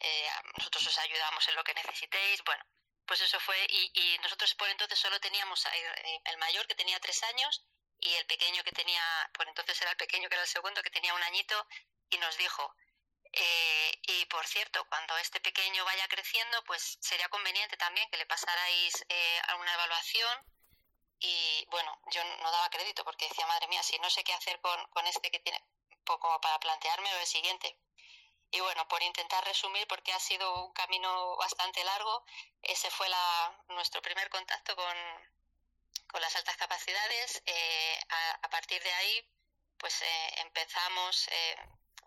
[0.01, 2.43] eh, nosotros os ayudamos en lo que necesitéis.
[2.45, 2.65] Bueno,
[3.07, 3.57] pues eso fue.
[3.71, 7.65] Y, y nosotros por entonces solo teníamos eh, el mayor que tenía tres años
[8.01, 10.91] y el pequeño que tenía, por entonces era el pequeño que era el segundo, que
[10.91, 11.67] tenía un añito,
[12.11, 12.75] y nos dijo,
[13.33, 18.27] eh, y por cierto, cuando este pequeño vaya creciendo, pues sería conveniente también que le
[18.27, 20.47] pasarais eh, a una evaluación
[21.25, 24.61] y bueno, yo no daba crédito porque decía, madre mía, si no sé qué hacer
[24.61, 25.59] con, con este que tiene,
[26.05, 27.79] poco para plantearme lo siguiente.
[28.51, 32.25] Y bueno, por intentar resumir, porque ha sido un camino bastante largo,
[32.63, 33.09] ese fue
[33.69, 34.97] nuestro primer contacto con,
[36.09, 37.43] con las altas capacidades.
[37.47, 37.99] Eh,
[38.43, 39.29] a, partir de ahí,
[39.79, 41.57] pues eh, empezamos, eh,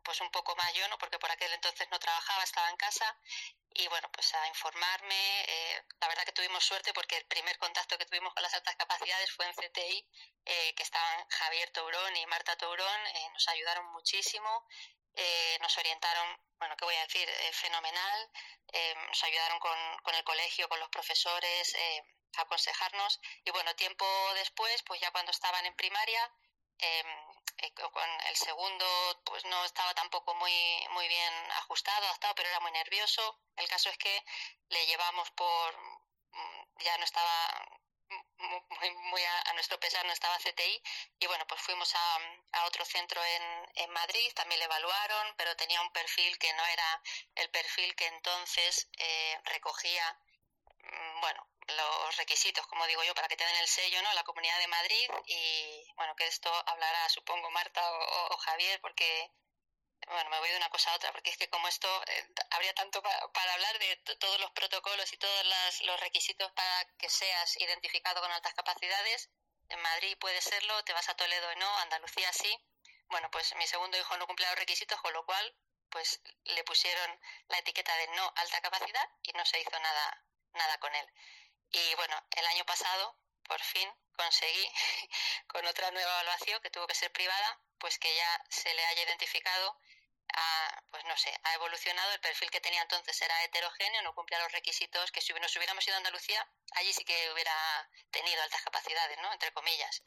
[0.03, 0.97] pues un poco más yo, ¿no?
[0.99, 3.17] Porque por aquel entonces no trabajaba, estaba en casa
[3.73, 5.45] y bueno, pues a informarme.
[5.47, 8.75] Eh, la verdad que tuvimos suerte porque el primer contacto que tuvimos con las altas
[8.75, 10.07] capacidades fue en CTI,
[10.45, 14.67] eh, que estaban Javier Tourón y Marta Tourón, eh, nos ayudaron muchísimo,
[15.61, 17.27] nos orientaron, bueno, ¿qué voy a decir?
[17.53, 18.31] fenomenal,
[19.07, 21.75] nos ayudaron con, con, el colegio, con los profesores,
[22.37, 26.31] a aconsejarnos y bueno, tiempo después, pues ya cuando estaban en primaria,
[26.77, 27.26] em, eh,
[27.91, 28.85] con el segundo
[29.23, 33.39] pues no estaba tampoco muy muy bien ajustado, adaptado, pero era muy nervioso.
[33.55, 34.23] El caso es que
[34.69, 35.77] le llevamos por
[36.31, 37.79] mm, ya no estaba
[38.09, 40.81] muy, muy a, nuestro pesar no estaba CTI
[41.19, 42.17] y bueno pues fuimos a,
[42.53, 43.43] a otro centro en,
[43.75, 47.01] en, Madrid también le evaluaron pero tenía un perfil que no era
[47.35, 50.19] el perfil que entonces eh, recogía
[50.79, 54.13] mm, bueno los requisitos, como digo yo, para que te den el sello, ¿no?
[54.13, 57.81] La Comunidad de Madrid y, bueno, que esto hablará, supongo, Marta
[58.31, 59.31] o, Javier, porque,
[60.07, 62.73] bueno, me voy de una cosa a otra, porque es que como esto, eh, habría
[62.73, 65.45] tanto para hablar de todos los protocolos y todos
[65.83, 69.29] los requisitos para que seas identificado con altas capacidades.
[69.69, 72.57] En Madrid puede serlo, te vas a Toledo y no, Andalucía sí.
[73.09, 75.55] Bueno, pues mi segundo hijo no cumple los requisitos, con lo cual,
[75.89, 80.77] pues le pusieron la etiqueta de no alta capacidad y no se hizo nada, nada
[80.79, 81.07] con él.
[81.71, 84.71] Y bueno, el año pasado por fin conseguí
[85.47, 89.03] con otra nueva evaluación que tuvo que ser privada, pues que ya se le haya
[89.03, 89.77] identificado
[90.91, 94.51] pues no sé, ha evolucionado, el perfil que tenía entonces era heterogéneo, no cumplía los
[94.51, 97.53] requisitos que si nos hubiéramos ido a Andalucía, allí sí que hubiera
[98.11, 99.31] tenido altas capacidades, ¿no?
[99.31, 100.03] Entre comillas.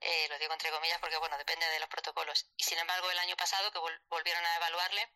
[0.00, 2.46] Eh, lo digo entre comillas porque, bueno, depende de los protocolos.
[2.56, 5.08] Y sin embargo, el año pasado, que volvieron a evaluarle,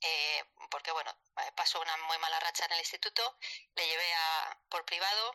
[0.00, 1.16] eh, porque, bueno,
[1.54, 3.38] pasó una muy mala racha en el instituto,
[3.74, 5.34] le llevé a, por privado,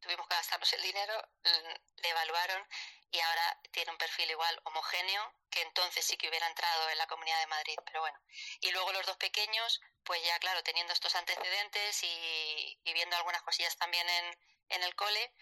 [0.00, 2.66] tuvimos que gastarnos el dinero, le evaluaron
[3.10, 7.06] y ahora tiene un perfil igual homogéneo que entonces sí que hubiera entrado en la
[7.06, 8.18] Comunidad de Madrid, pero bueno.
[8.60, 13.76] Y luego los dos pequeños, pues ya claro, teniendo estos antecedentes y, viendo algunas cosillas
[13.76, 14.38] también en,
[14.70, 15.32] en, el cole,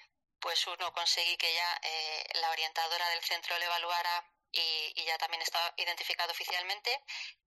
[0.40, 5.42] pues uno conseguí que ya eh, la orientadora del centro le evaluara y, ya también
[5.42, 7.02] estaba identificado oficialmente.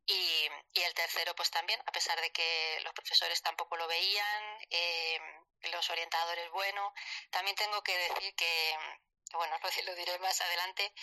[0.05, 4.43] Y, y, el tercero, pues también, a pesar de que los profesores tampoco lo veían,
[4.69, 5.19] eh,
[5.71, 6.93] los orientadores, bueno,
[7.29, 8.77] también tengo que decir que,
[9.33, 10.93] bueno, lo, lo diré más adelante,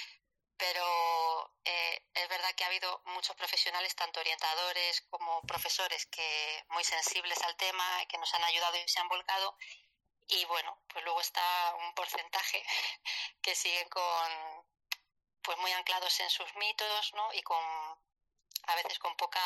[0.61, 6.85] pero eh, es verdad que ha habido muchos profesionales, tanto orientadores como profesores, que muy
[6.85, 9.57] sensibles al tema, que nos han ayudado y se han volcado.
[10.29, 12.63] Y bueno, pues luego está un porcentaje
[13.43, 14.60] que siguen con,
[15.43, 17.33] pues muy anclados en sus mitos, ¿no?
[17.35, 17.63] Y con,
[18.67, 19.41] a veces con poca,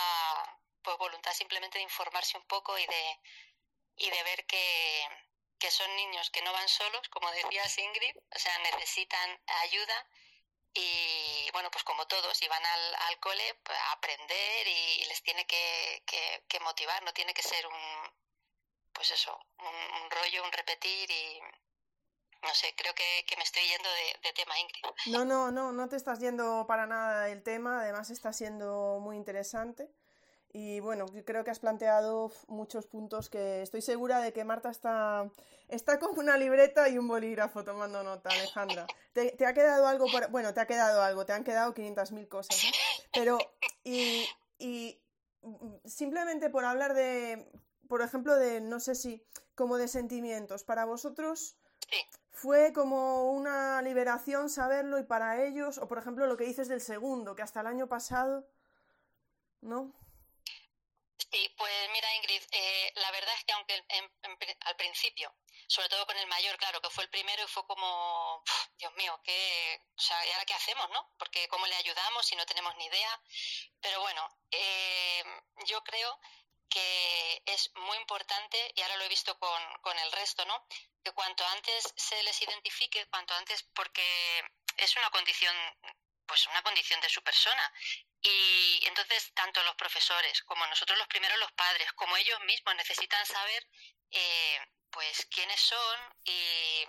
[0.83, 3.21] pues voluntad simplemente de informarse un poco y de,
[3.97, 5.09] y de ver que,
[5.59, 10.07] que son niños que no van solos, como decía Ingrid, o sea, necesitan ayuda
[10.75, 15.23] y bueno, pues como todos, y van al, al cole pues, a aprender y les
[15.23, 16.03] tiene que,
[16.49, 18.15] que, motivar, no tiene que ser un,
[18.93, 21.41] pues eso, un, rollo, un repetir y
[22.45, 25.13] no sé, creo que, que me estoy yendo de, de, tema, Ingrid.
[25.13, 29.17] No, no, no, no te estás yendo para nada del tema, además está siendo muy
[29.17, 29.91] interesante.
[30.57, 35.29] Y bueno, creo que has planteado muchos puntos que estoy segura de que Marta está,
[35.69, 38.87] está con una libreta y un bolígrafo tomando nota, Alejandra.
[39.13, 40.07] ¿Te, ha quedado algo?
[40.07, 40.31] Por...
[40.31, 42.57] Bueno, te ha quedado algo, te han quedado 500.000 cosas.
[43.13, 43.39] Pero,
[43.83, 44.29] y,
[44.59, 45.01] y
[45.87, 47.51] simplemente por hablar de,
[47.89, 49.25] por ejemplo, de, no sé si,
[49.57, 51.57] como de sentimientos, para vosotros
[52.35, 56.81] fue como una liberación saberlo y para ellos, o por ejemplo lo que dices del
[56.81, 58.45] segundo, que hasta el año pasado,
[59.61, 59.95] ¿no?
[61.31, 63.85] Sí, pues mira Ingrid, eh, la verdad es que aunque
[64.67, 65.33] al principio,
[65.69, 68.43] sobre todo con el mayor, claro, que fue el primero y fue como,
[68.79, 71.13] Dios mío, ¿qué, o sea, ¿y ahora qué hacemos, no?
[71.17, 73.21] Porque cómo le ayudamos si no tenemos ni idea.
[73.81, 75.25] Pero bueno, eh,
[75.67, 76.21] yo creo
[76.69, 80.67] que es muy importante, y ahora lo he visto con, con el resto, ¿no?
[81.05, 84.43] Que cuanto antes se les identifique, cuanto antes, porque
[84.79, 85.55] es una condición
[86.27, 87.73] pues una condición de su persona
[88.23, 93.25] y entonces, tanto los profesores como nosotros los primeros, los padres, como ellos mismos necesitan
[93.27, 93.69] saber
[94.11, 96.87] eh, pues quiénes son y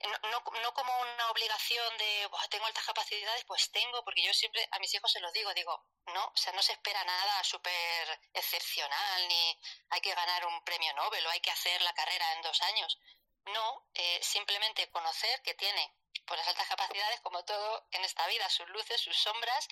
[0.00, 4.78] no, no, como una obligación de tengo altas capacidades, pues tengo, porque yo siempre a
[4.78, 9.28] mis hijos se los digo, digo, no, o sea, no se espera nada súper excepcional,
[9.28, 9.58] ni
[9.90, 12.98] hay que ganar un premio Nobel o hay que hacer la carrera en dos años.
[13.46, 15.94] No, eh, simplemente conocer que tiene
[16.26, 19.68] por las altas capacidades, como todo en esta vida, sus luces, sus sombras,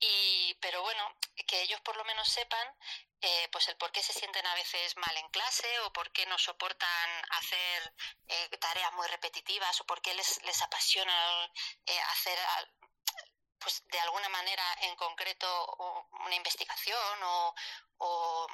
[0.00, 2.76] y, pero bueno, que ellos por lo menos sepan
[3.20, 6.26] eh, pues el por qué se sienten a veces mal en clase o por qué
[6.26, 7.94] no soportan hacer
[8.26, 11.14] eh, tareas muy repetitivas o por qué les, les apasiona
[11.86, 12.36] eh, hacer
[13.62, 15.76] pues de alguna manera en concreto
[16.24, 17.18] una investigación
[17.98, 18.46] o,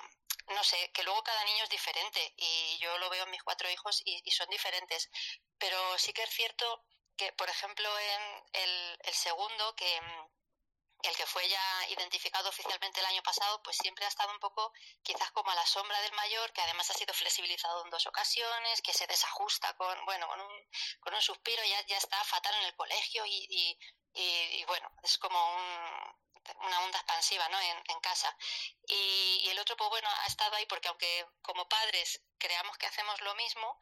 [0.49, 3.71] no sé, que luego cada niño es diferente y yo lo veo en mis cuatro
[3.71, 5.11] hijos y, son diferentes,
[5.59, 6.85] pero sí que es cierto
[7.17, 10.01] que, por ejemplo, en el, el segundo, que
[11.03, 14.73] el que fue ya identificado oficialmente el año pasado, pues siempre ha estado un poco
[15.03, 18.83] quizás como a la sombra del mayor, que además ha sido flexibilizado en dos ocasiones,
[18.83, 22.67] que se desajusta con, bueno, con un, con un suspiro, ya, ya está fatal en
[22.67, 23.79] el colegio y, y,
[24.19, 27.61] y, bueno, es como un, una onda expansiva ¿no?
[27.61, 28.37] en, en casa.
[28.89, 32.87] Y, y el otro, pues bueno, ha estado ahí porque aunque como padres creamos que
[32.87, 33.79] hacemos lo mismo,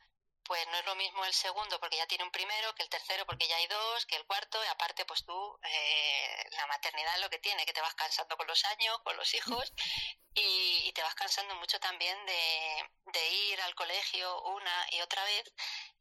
[0.47, 3.27] pues no es lo mismo el segundo porque ya tiene un primero, que el tercero
[3.27, 7.21] porque ya hay dos, que el cuarto, y aparte pues tú, eh, la maternidad es
[7.21, 9.73] lo que tiene, que te vas cansando con los años, con los hijos,
[10.35, 15.53] y, te vas cansando mucho también de, de, ir al colegio una y otra vez,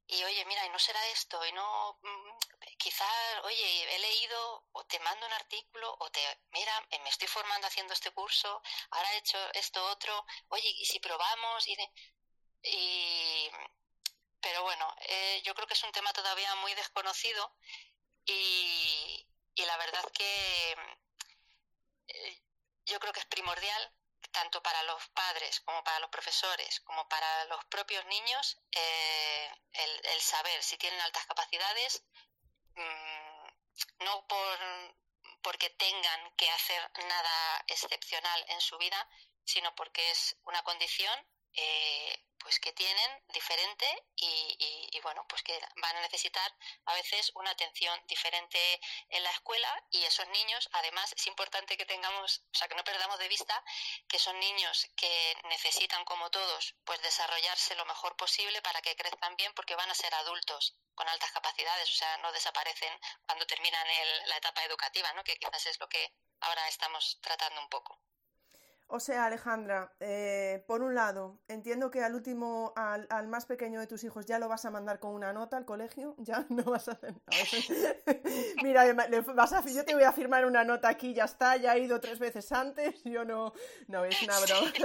[0.07, 4.85] y oye, mira, y no será esto, y no, mm, quizás, oye, he leído, o
[4.85, 9.17] te mando un artículo, o te, mira, me estoy formando haciendo este curso, ahora he
[9.17, 11.77] hecho esto otro, oye, y si probamos, y...
[12.67, 13.51] Y
[14.45, 17.51] pero bueno, eh, yo creo que es un tema todavía muy desconocido
[18.27, 20.75] y, la verdad que
[22.07, 22.41] eh,
[22.85, 23.91] yo creo que es primordial
[24.35, 30.21] tanto para los padres como para los profesores, como para los propios niños, eh, el,
[30.21, 32.03] saber si tienen altas capacidades,
[32.75, 34.57] mm, no por,
[35.41, 39.09] porque tengan que hacer nada excepcional en su vida,
[39.45, 41.17] sino porque es una condición
[41.55, 43.87] eh, pues que tienen diferente
[44.17, 46.51] y, bueno pues que van a necesitar
[46.85, 48.59] a veces una atención diferente
[49.09, 52.83] en la escuela y esos niños además es importante que tengamos o sea que no
[52.83, 53.63] perdamos de vista
[54.07, 59.35] que son niños que necesitan como todos pues desarrollarse lo mejor posible para que crezcan
[59.35, 62.93] bien porque van a ser adultos con altas capacidades o sea no desaparecen
[63.25, 63.87] cuando terminan
[64.27, 67.99] la etapa educativa no que quizás es lo que ahora estamos tratando un poco
[68.87, 73.87] o sea, Alejandra, eh, por un lado, entiendo que al último, al, más pequeño de
[73.87, 76.87] tus hijos ya lo vas a mandar con una nota al colegio, ya no vas
[76.87, 77.43] a hacer nada.
[78.63, 78.85] Mira,
[79.33, 81.99] vas a, yo te voy a firmar una nota aquí, ya está, ya he ido
[81.99, 83.53] tres veces antes, yo no,
[83.87, 84.71] no, es una broma.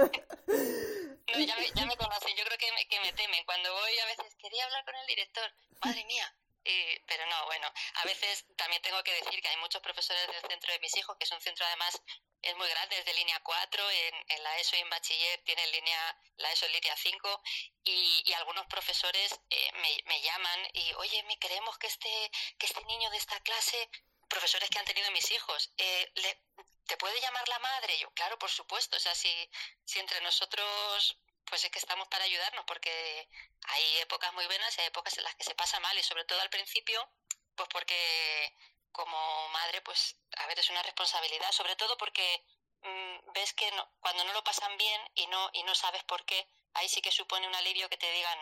[1.31, 3.45] No, ya me, ya conocen, yo creo que me, que me temen.
[3.45, 5.43] Cuando voy a veces, quería hablar con el director,
[5.81, 6.35] madre mía,
[6.65, 10.41] eh, pero no, bueno, a veces también tengo que decir que hay muchos profesores del
[10.49, 12.01] centro de mis hijos, que es un centro además
[12.41, 15.65] es muy grande, es de línea 4, en, en la ESO y en bachiller tiene
[15.67, 17.41] línea, la ESO en línea 5
[17.83, 22.65] y, y algunos profesores eh, me, me, llaman y, oye, me queremos que este, que
[22.65, 23.89] este niño de esta clase,
[24.27, 26.41] profesores que han tenido mis hijos, eh, le,
[26.87, 27.99] ¿te puede llamar la madre?
[27.99, 29.49] yo, claro, por supuesto, o sea, si,
[29.85, 33.29] si entre nosotros pues es que estamos para ayudarnos porque
[33.63, 36.23] hay épocas muy buenas y hay épocas en las que se pasa mal y sobre
[36.23, 37.09] todo al principio,
[37.55, 38.55] pues porque
[38.91, 42.43] como madre, pues a ver, es una responsabilidad, sobre todo porque
[42.83, 46.47] mm, ves que cuando no lo pasan bien y no, y no sabes por qué,
[46.73, 48.39] ahí sí que supone un alivio que te digan,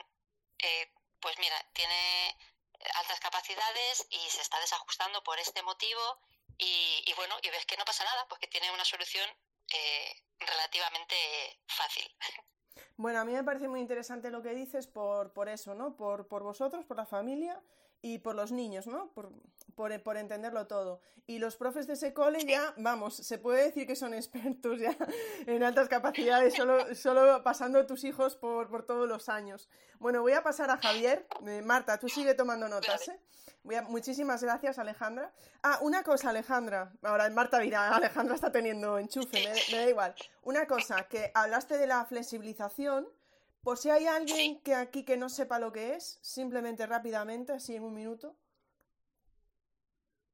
[0.59, 2.37] eh, pues mira, tiene
[2.95, 6.01] altas capacidades y se está desajustando por este motivo
[6.57, 9.29] y, y bueno, y ves que no pasa nada, pues que tiene una solución
[9.71, 11.15] eh, relativamente
[11.67, 12.15] fácil.
[12.97, 15.95] Bueno, a mí me parece muy interesante lo que dices por, por eso, ¿no?
[15.95, 17.61] Por, por vosotros, por la familia
[18.01, 19.11] y por los niños, ¿no?
[19.13, 19.31] Por,
[20.03, 20.99] por, entenderlo todo.
[21.25, 24.97] Y los profes de ese cole ya, vamos, se puede decir que son expertos ya
[25.47, 29.69] en altas capacidades, solo, solo pasando tus hijos por, por todos los años.
[29.97, 31.25] Bueno, voy a pasar a Javier.
[31.47, 33.19] Eh, Marta, tú sigue tomando notas, ¿eh?
[33.63, 35.31] Voy a, muchísimas gracias, Alejandra.
[35.63, 36.91] Ah, una cosa, Alejandra.
[37.01, 40.15] Ahora Marta dirá, Alejandra está teniendo enchufe, me, da igual.
[40.43, 43.07] Una cosa, que hablaste de la flexibilización.
[43.63, 47.75] Por si hay alguien que aquí que no sepa lo que es, simplemente rápidamente, así
[47.75, 48.35] en un minuto.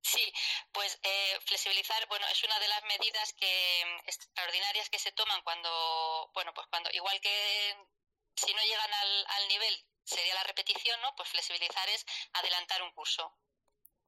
[0.06, 0.32] Sí,
[0.72, 5.42] pues eh, flexibilizar, bueno, es una de las medidas que mm, extraordinarias que se toman
[5.42, 7.76] cuando, bueno, pues cuando igual que
[8.36, 11.16] si no llegan al, al nivel sería la repetición, ¿no?
[11.16, 13.34] Pues flexibilizar es adelantar un curso.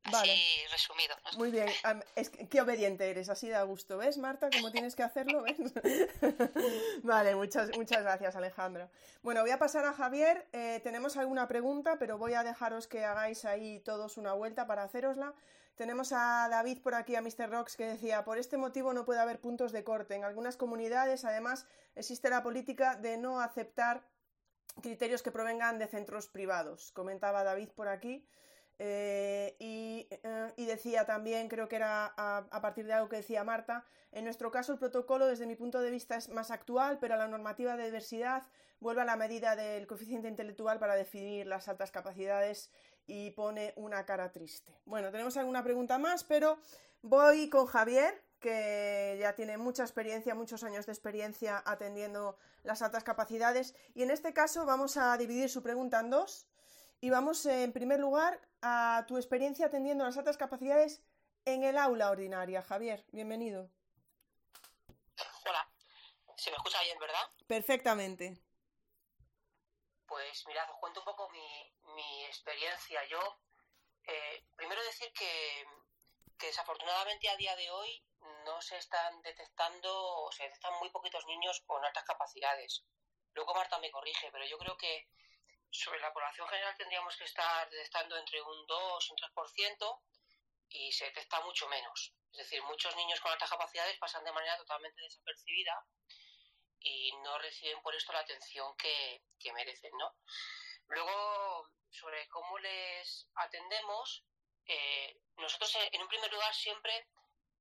[0.03, 1.15] Así resumido.
[1.35, 1.67] Muy bien,
[2.15, 3.97] es que, qué obediente eres, así da gusto.
[3.97, 5.43] ¿Ves, Marta, cómo tienes que hacerlo?
[5.43, 5.57] ¿Ves?
[7.03, 8.89] vale, muchas, muchas gracias, Alejandra.
[9.21, 10.47] Bueno, voy a pasar a Javier.
[10.53, 14.83] Eh, tenemos alguna pregunta, pero voy a dejaros que hagáis ahí todos una vuelta para
[14.83, 15.33] hacerosla.
[15.77, 17.51] Tenemos a David por aquí, a Mr.
[17.51, 20.15] Rocks, que decía, por este motivo no puede haber puntos de corte.
[20.15, 24.01] En algunas comunidades, además, existe la política de no aceptar
[24.81, 26.91] criterios que provengan de centros privados.
[26.93, 28.27] Comentaba David por aquí.
[28.79, 33.85] Eh, eh, y, decía también, creo que era a, partir de algo que decía Marta,
[34.11, 37.27] en nuestro caso el protocolo desde mi punto de vista es más actual, pero la
[37.27, 38.43] normativa de diversidad
[38.79, 42.71] vuelve a la medida del coeficiente intelectual para definir las altas capacidades
[43.07, 44.79] y pone una cara triste.
[44.85, 46.59] Bueno, tenemos alguna pregunta más, pero
[47.01, 53.03] voy con Javier, que ya tiene mucha experiencia, muchos años de experiencia atendiendo las altas
[53.03, 53.73] capacidades.
[53.95, 56.47] Y en este caso vamos a dividir su pregunta en dos.
[56.99, 61.01] Y vamos, en primer lugar, a tu experiencia atendiendo las altas capacidades
[61.45, 62.61] en el aula ordinaria.
[62.61, 63.69] Javier, bienvenido.
[65.45, 65.71] Hola,
[66.35, 67.21] se me escucha bien, ¿verdad?
[67.47, 68.37] Perfectamente.
[70.07, 73.03] Pues mirad, os cuento un poco mi, mi experiencia.
[73.05, 73.19] Yo,
[74.03, 75.65] eh, primero decir que,
[76.37, 78.05] que desafortunadamente a día de hoy
[78.45, 82.83] no se están detectando o se detectan muy poquitos niños con altas capacidades.
[83.33, 85.07] Luego Marta me corrige, pero yo creo que
[85.71, 90.01] sobre la población general tendríamos que estar detectando entre un 2 y un 3%
[90.69, 92.13] y se detecta mucho menos.
[92.31, 95.85] Es decir, muchos niños con altas capacidades pasan de manera totalmente desapercibida
[96.79, 100.15] y no reciben por esto la atención que, que merecen, ¿no?
[100.87, 104.23] Luego, sobre cómo les atendemos,
[104.65, 107.07] eh, nosotros en un primer lugar siempre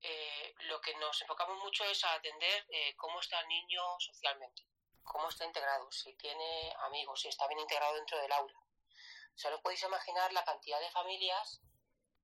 [0.00, 4.62] eh, lo que nos enfocamos mucho es a atender eh, cómo está el niño socialmente,
[5.02, 8.54] cómo está integrado, si tiene amigos, si está bien integrado dentro del aula.
[9.34, 11.60] O sea, podéis imaginar la cantidad de familias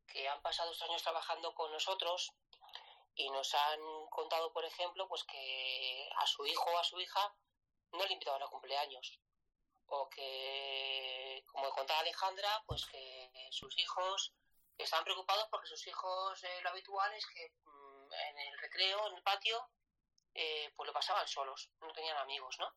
[0.06, 2.32] que han pasado estos años trabajando con nosotros
[3.14, 3.80] y nos han
[4.10, 7.34] contado, por ejemplo, pues que a su hijo o a su hija
[7.92, 9.20] no le invitaban a cumpleaños.
[9.86, 14.32] O que, como contaba Alejandra, pues que sus hijos
[14.78, 19.14] estaban preocupados porque sus hijos eh, lo habitual es que mm, en el recreo, en
[19.16, 19.70] el patio,
[20.34, 22.74] eh, pues lo pasaban solos, no tenían amigos, ¿no?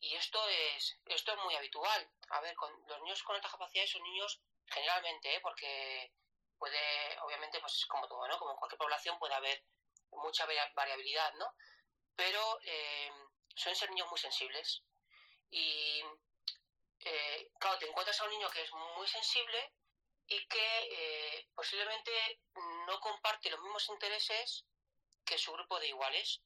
[0.00, 2.10] Y esto es, esto es muy habitual.
[2.30, 5.40] A ver, con los niños con altas capacidades son niños generalmente, ¿eh?
[5.40, 6.12] porque
[6.58, 8.38] puede, obviamente, pues como todo, ¿no?
[8.38, 9.64] Como en cualquier población puede haber
[10.10, 11.54] mucha variabilidad, ¿no?
[12.16, 13.10] Pero eh,
[13.54, 14.82] suelen ser niños muy sensibles.
[15.52, 16.02] Y,
[17.00, 19.72] eh, claro, te encuentras a un niño que es muy sensible
[20.26, 22.40] y que eh, posiblemente
[22.86, 24.64] no comparte los mismos intereses
[25.24, 26.40] que su grupo de iguales.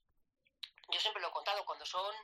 [0.88, 2.14] Yo siempre lo he contado, cuando son,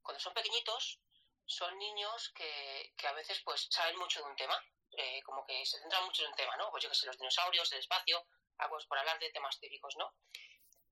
[0.00, 1.00] cuando son pequeñitos,
[1.44, 4.62] son niños que, que a veces pues saben mucho de un tema
[4.96, 6.70] eh, como que se centran mucho en un tema, ¿no?
[6.70, 8.26] Pues yo que sé, los dinosaurios, el espacio,
[8.68, 10.14] pues por hablar de temas típicos, ¿no?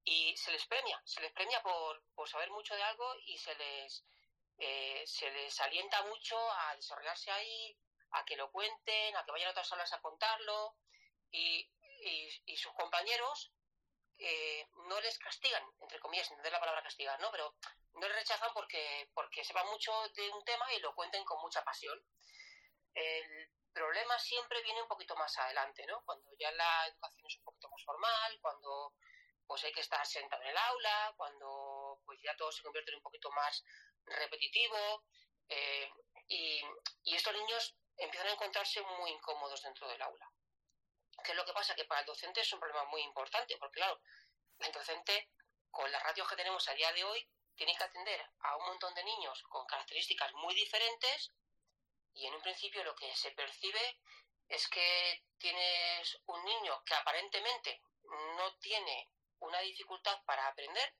[0.04, 3.54] Y se les premia, se les premia por, por saber mucho de algo y se
[3.56, 4.04] les,
[4.58, 7.78] eh, se les alienta mucho a desarrollarse ahí,
[8.12, 10.76] a que lo cuenten, a que vayan a otras salas a contarlo
[11.30, 11.68] y,
[12.56, 13.52] sus compañeros
[14.18, 17.30] eh, no les castigan, entre comillas, no la palabra castigar, ¿no?
[17.30, 17.54] Pero
[17.94, 21.62] no les rechazan porque, porque sepan mucho de un tema y lo cuenten con mucha
[21.62, 22.02] pasión.
[22.94, 26.02] El problema siempre viene un poquito más adelante, ¿no?
[26.04, 28.94] Cuando ya la educación es un poquito más formal, cuando
[29.46, 32.96] pues hay que estar sentado en el aula, cuando pues ya todo se convierte en
[32.96, 33.62] un poquito más
[34.06, 35.04] repetitivo
[35.48, 35.90] eh,
[36.28, 36.62] y,
[37.14, 40.30] estos niños empiezan a encontrarse muy incómodos dentro del aula.
[41.24, 41.74] ¿Qué es lo que pasa?
[41.74, 44.00] Que para el docente es un problema muy importante, porque claro,
[44.58, 45.30] el docente,
[45.70, 47.26] con las ratios que tenemos a día de hoy,
[47.56, 51.32] tiene que atender a un montón de niños con características muy diferentes
[52.12, 53.98] y en un principio lo que se percibe
[54.48, 57.82] es que tienes un niño que aparentemente
[58.36, 60.94] no tiene una dificultad para aprender,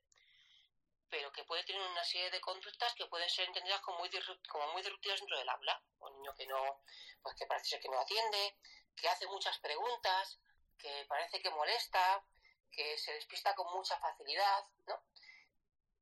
[1.10, 4.10] pero que puede tener una serie de conductas que pueden ser entendidas como muy,
[4.48, 5.82] como muy disruptivas dentro del aula.
[6.00, 6.82] Un niño que no,
[7.22, 8.56] pues que parece ser que no atiende,
[8.96, 10.40] que hace muchas preguntas,
[10.78, 12.24] que parece que molesta,
[12.70, 15.02] que se despista con mucha facilidad, ¿no?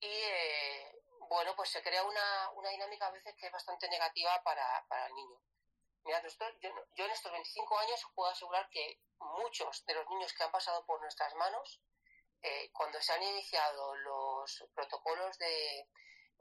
[0.00, 4.42] Y eh, bueno, pues se crea una, una dinámica a veces que es bastante negativa
[4.42, 5.40] para, para el niño.
[6.04, 6.22] Mira,
[6.60, 10.50] yo, yo, en estos 25 años puedo asegurar que muchos de los niños que han
[10.50, 11.80] pasado por nuestras manos,
[12.46, 15.88] eh, cuando se han iniciado los protocolos de,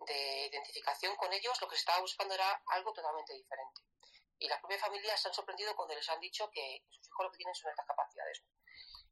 [0.06, 3.82] de, identificación con ellos, lo que se estaba buscando era algo totalmente diferente.
[4.38, 7.32] Y las propias familias se han sorprendido cuando les han dicho que sus hijos lo
[7.32, 8.44] que tienen son estas capacidades.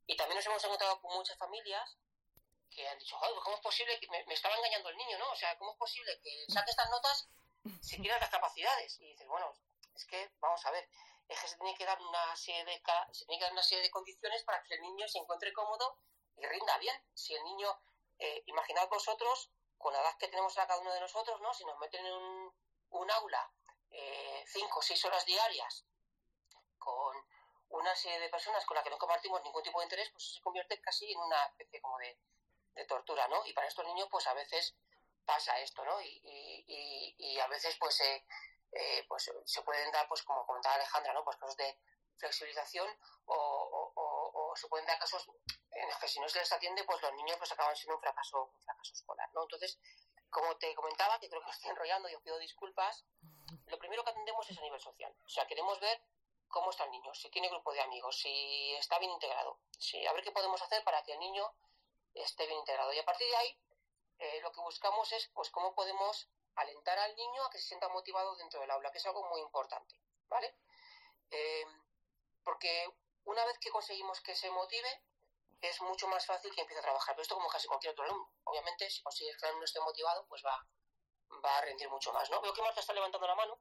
[0.06, 1.98] Y también nos hemos encontrado con muchas familias
[2.70, 5.32] que han dicho, joder, ¿cómo es posible que me, estaba engañando el niño, ¿no?
[5.32, 7.30] O sea, ¿cómo es posible que saque estas notas
[7.82, 9.00] si tiene las capacidades?
[9.00, 9.54] Y dices, bueno,
[9.96, 10.90] es que, vamos a ver,
[11.30, 12.84] es que se tiene que dar una serie de,
[13.14, 15.98] se tiene que dar una serie de condiciones para que el niño se encuentre cómodo
[16.42, 17.04] y rinda bien.
[17.14, 17.80] Si el niño,
[18.20, 21.54] eh, imaginad vosotros, con la edad que tenemos cada uno de nosotros, ¿no?
[21.54, 22.56] Si nos meten en un,
[22.90, 23.52] un aula
[23.92, 25.86] eh, cinco o seis horas diarias
[26.78, 27.16] con
[27.70, 30.36] una serie de personas con las que no compartimos ningún tipo de interés, pues eso
[30.36, 32.18] se convierte casi en una especie como de,
[32.76, 33.46] de tortura, ¿no?
[33.46, 34.76] Y para estos niños, pues a veces
[35.26, 36.02] pasa esto, ¿no?
[36.02, 38.26] Y, y, a veces, pues, eh,
[38.72, 41.24] eh, pues se pueden dar, pues como comentaba Alejandra, ¿no?
[41.24, 41.80] Pues casos de
[42.18, 42.88] flexibilización
[43.26, 45.26] o, o, se pueden dar casos
[46.00, 48.62] que si no se les atiende, pues los niños pues acaban siendo un fracaso, un
[48.62, 49.44] fracaso escolar, ¿no?
[49.44, 49.80] Entonces,
[50.30, 53.06] como te comentaba, que creo que estoy enrollando y os pido disculpas,
[53.68, 55.16] lo primero que atendemos es a nivel social.
[55.26, 56.02] O sea, queremos ver
[56.48, 60.14] cómo está el niño, si tiene grupo de amigos, si está bien integrado, si, a
[60.14, 61.54] ver qué podemos hacer para que el niño
[62.14, 62.94] esté bien integrado.
[62.94, 63.60] Y a partir de ahí,
[64.20, 67.88] eh, lo que buscamos es pues cómo podemos alentar al niño a que se sienta
[67.90, 69.96] motivado dentro del aula, que es algo muy importante,
[70.28, 70.56] ¿vale?
[71.32, 71.66] Eh,
[72.44, 72.94] porque
[73.26, 75.04] una vez que conseguimos que se motive,
[75.62, 77.16] es mucho más fácil que empiece a trabajar.
[77.16, 78.32] Pero esto como casi cualquier otro alumno.
[78.44, 80.66] Obviamente, si consigues que el alumno esté motivado, pues va,
[81.44, 82.42] va a rendir mucho más, ¿no?
[82.42, 83.60] Veo que Marta está levantando la mano.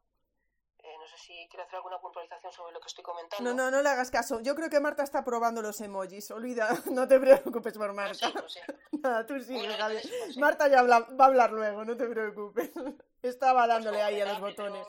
[0.83, 3.45] Eh, no sé si quiere hacer alguna puntualización sobre lo que estoy comentando.
[3.45, 4.41] No, no, no le hagas caso.
[4.41, 6.31] Yo creo que Marta está probando los emojis.
[6.31, 8.33] Olvida, no te preocupes por Marta.
[8.93, 9.59] Nada, tú sí,
[10.39, 12.71] Marta ya va a hablar luego, no te preocupes.
[13.23, 14.87] Estaba pues dándole ahí a los botones.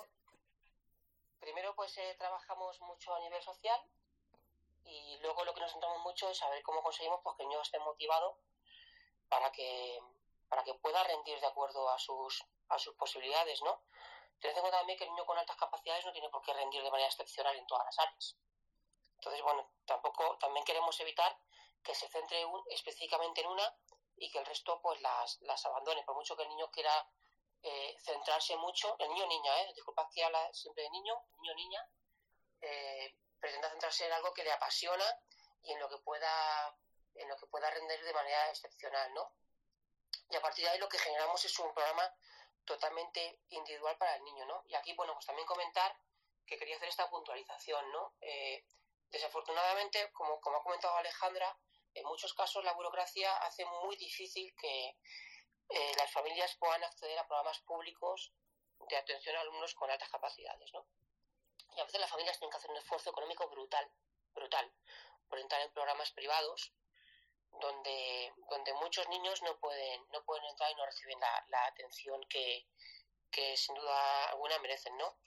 [1.41, 3.80] Primero, pues eh, trabajamos mucho a nivel social
[4.92, 7.62] y luego lo que nos centramos mucho es saber cómo conseguimos pues, que el niño
[7.62, 8.38] esté motivado
[9.30, 10.00] para que,
[10.50, 13.84] para que pueda rendir de acuerdo a sus, a sus posibilidades, ¿no?
[14.42, 16.84] Ten en cuenta también que el niño con altas capacidades no tiene por qué rendir
[16.84, 18.36] de manera excepcional en todas las áreas.
[19.16, 21.38] Entonces, bueno, tampoco, también queremos evitar
[21.84, 23.76] que se centre específicamente en una
[24.18, 26.04] y que el resto pues las, las abandone.
[26.04, 27.08] Por mucho que el niño quiera
[27.62, 29.74] eh, centrarse mucho, el niño niña, ¿eh?
[29.74, 31.88] disculpad que habla siempre de niño, niño niña,
[32.62, 35.06] eh, pretenda centrarse en algo que le apasiona
[35.64, 36.78] y en lo que pueda
[37.16, 39.34] en lo que pueda render de manera excepcional, ¿no?
[40.30, 42.10] Y a partir de ahí lo que generamos es un programa
[42.64, 44.64] totalmente individual para el niño, ¿no?
[44.68, 45.94] Y aquí, bueno, pues también comentar
[46.46, 48.16] que quería hacer esta puntualización, ¿no?
[48.22, 48.66] Eh,
[49.10, 51.58] desafortunadamente, como, como ha comentado Alejandra,
[51.94, 54.96] en muchos casos la burocracia hace muy difícil que
[55.70, 58.34] eh, las familias puedan acceder a programas públicos
[58.89, 60.86] de atención a alumnos con altas capacidades, ¿no?
[61.76, 63.89] Y a veces las familias tienen que hacer un esfuerzo económico brutal,
[64.34, 64.72] brutal,
[65.28, 66.74] por entrar en programas privados
[67.59, 72.67] donde, donde muchos niños no pueden, no pueden entrar y no reciben la, atención que,
[73.32, 75.17] que sin duda alguna merecen, ¿no?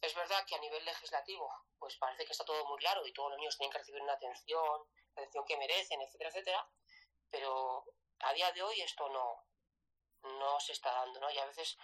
[0.00, 1.48] Es verdad que a nivel legislativo,
[1.78, 4.14] pues parece que está todo muy claro y todos los niños tienen que recibir una
[4.14, 6.68] atención, la atención que merecen, etcétera, etcétera,
[7.30, 7.84] pero
[8.20, 9.44] a día de hoy esto no,
[10.38, 11.30] no se está dando, ¿no?
[11.30, 11.78] Y a veces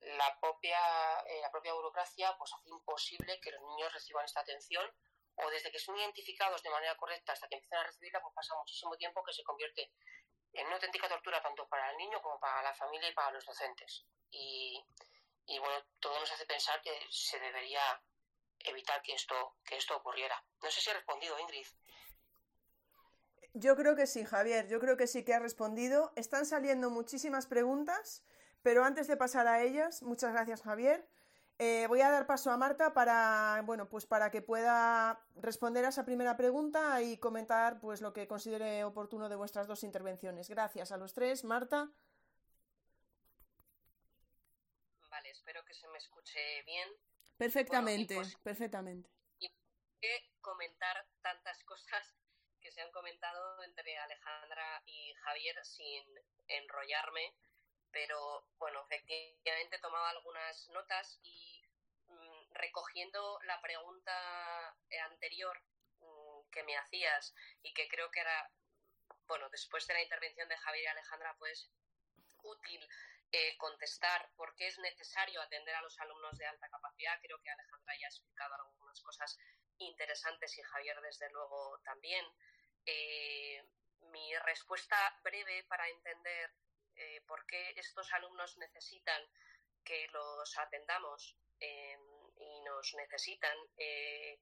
[0.00, 0.78] la propia,
[1.26, 4.84] eh, la propia burocracia pues hace imposible que los niños reciban esta atención
[5.36, 8.54] o desde que son identificados de manera correcta hasta que empiezan a recibirla, pues pasa
[8.56, 9.90] muchísimo tiempo que se convierte
[10.52, 13.44] en una auténtica tortura tanto para el niño como para la familia y para los
[13.44, 14.06] docentes.
[14.30, 14.84] Y,
[15.46, 18.00] y bueno, todo nos hace pensar que se debería
[18.60, 20.42] evitar que esto, que esto ocurriera.
[20.62, 21.66] No sé si he respondido, Ingrid.
[23.52, 26.12] Yo creo que sí, Javier, yo creo que sí que ha respondido.
[26.16, 28.24] Están saliendo muchísimas preguntas,
[28.64, 31.06] pero antes de pasar a ellas, muchas gracias, Javier.
[31.58, 35.90] Eh, voy a dar paso a Marta para, bueno, pues para que pueda responder a
[35.90, 40.48] esa primera pregunta y comentar pues lo que considere oportuno de vuestras dos intervenciones.
[40.48, 41.44] Gracias a los tres.
[41.44, 41.90] Marta.
[45.10, 46.88] Vale, espero que se me escuche bien.
[47.36, 49.10] Perfectamente, pues, perfectamente.
[49.40, 49.48] Y
[50.00, 52.16] que comentar tantas cosas
[52.62, 56.02] que se han comentado entre Alejandra y Javier sin
[56.48, 57.36] enrollarme
[57.94, 61.62] pero bueno, efectivamente he tomado algunas notas y
[62.08, 64.76] mm, recogiendo la pregunta
[65.10, 65.56] anterior
[66.00, 67.32] mm, que me hacías
[67.62, 68.50] y que creo que era,
[69.26, 71.70] bueno, después de la intervención de Javier y Alejandra, pues
[72.42, 72.86] útil
[73.30, 77.18] eh, contestar por qué es necesario atender a los alumnos de alta capacidad.
[77.22, 79.38] Creo que Alejandra ya ha explicado algunas cosas
[79.78, 82.26] interesantes y Javier desde luego también.
[82.86, 83.64] Eh,
[84.10, 86.54] mi respuesta breve para entender
[86.96, 89.22] eh, por qué estos alumnos necesitan
[89.84, 92.00] que los atendamos em,
[92.36, 93.56] y nos necesitan.
[93.76, 94.40] Eh,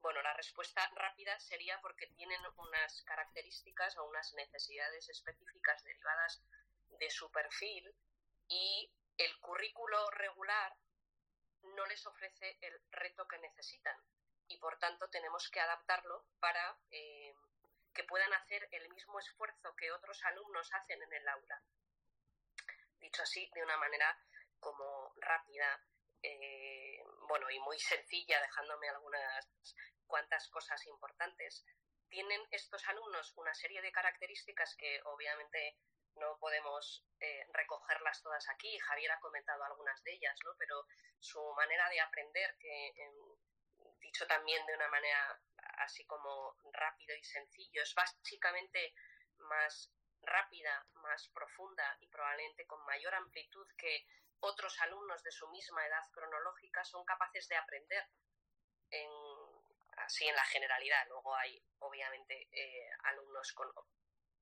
[0.00, 6.42] bueno, la respuesta rápida sería porque tienen unas características o unas necesidades específicas derivadas
[6.98, 7.92] de su perfil
[8.48, 10.76] y el currículo regular
[11.62, 13.96] no les ofrece el reto que necesitan
[14.48, 17.36] y por tanto tenemos que adaptarlo para em,
[17.92, 21.62] que puedan hacer el mismo esfuerzo que otros alumnos hacen en el aula
[23.00, 24.18] dicho así, de una manera
[24.58, 25.82] como rápida,
[26.22, 29.48] eh, bueno, y muy sencilla, dejándome algunas
[30.06, 31.64] cuantas cosas importantes.
[32.08, 35.76] Tienen estos alumnos una serie de características que obviamente
[36.16, 38.78] no podemos eh, recogerlas todas aquí.
[38.78, 40.52] Javier ha comentado algunas de ellas, ¿no?
[40.58, 40.86] Pero
[41.18, 42.94] su manera de aprender, que
[44.00, 45.40] dicho también de una manera
[45.78, 48.94] así como rápido y sencillo, es básicamente
[49.38, 49.92] más
[50.22, 54.06] rápida, más profunda y probablemente con mayor amplitud que
[54.40, 58.04] otros alumnos de su misma edad cronológica son capaces de aprender
[58.90, 59.10] en,
[59.98, 61.06] así en la generalidad.
[61.08, 63.70] Luego hay obviamente eh, alumnos con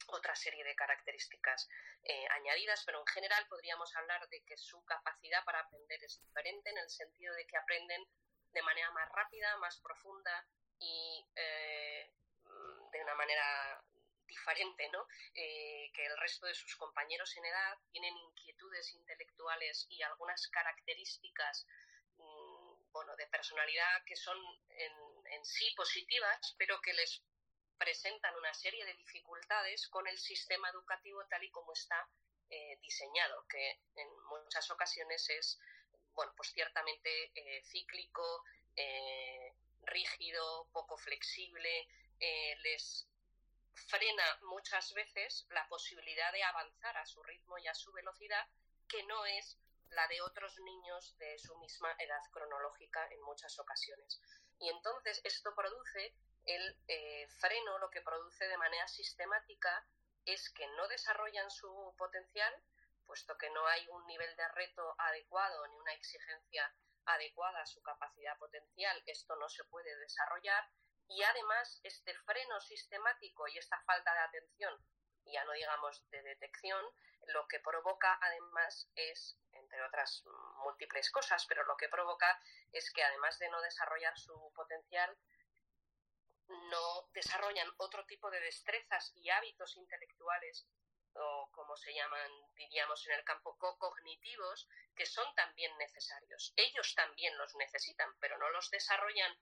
[0.09, 1.68] otra serie de características
[2.03, 6.70] eh, añadidas, pero en general podríamos hablar de que su capacidad para aprender es diferente
[6.70, 8.05] en el sentido de que aprenden
[8.53, 10.47] de manera más rápida, más profunda
[10.79, 12.12] y eh,
[12.93, 13.83] de una manera
[14.27, 15.07] diferente ¿no?
[15.35, 21.66] Eh, que el resto de sus compañeros en edad, tienen inquietudes intelectuales y algunas características
[22.16, 24.39] mm, bueno, de personalidad que son
[24.70, 27.22] en, sí positivas, pero que les
[27.77, 32.09] presentan una serie de dificultades con el sistema educativo tal y como está
[32.49, 35.59] eh, diseñado, que en muchas ocasiones es,
[36.14, 38.45] bueno, pues ciertamente eh, cíclico,
[39.83, 41.89] rígido, poco flexible,
[42.62, 43.07] les
[43.75, 48.47] frena muchas veces la posibilidad de avanzar a su ritmo y a su velocidad,
[48.89, 49.59] que no es
[49.91, 54.20] la de otros niños de su misma edad cronológica en muchas ocasiones.
[54.59, 56.14] Y entonces esto produce
[56.45, 59.87] el eh, freno, lo que produce de manera sistemática
[60.25, 62.55] es que no desarrollan su potencial,
[63.07, 66.75] puesto que no hay un nivel de reto adecuado ni una exigencia
[67.07, 70.68] adecuada a su capacidad potencial, esto no se puede desarrollar
[71.09, 74.79] y además este freno sistemático y esta falta de atención,
[75.27, 76.85] ya no digamos de detección,
[77.29, 80.23] lo que provoca además es, entre otras
[80.65, 82.41] múltiples cosas, pero lo que provoca
[82.73, 85.17] es que además de no desarrollar su potencial,
[86.47, 90.67] no desarrollan otro tipo de destrezas y hábitos intelectuales
[91.15, 96.53] o como se llaman, diríamos, en el campo cognitivos, que son también necesarios.
[96.57, 99.33] Ellos también los necesitan, pero no los desarrollan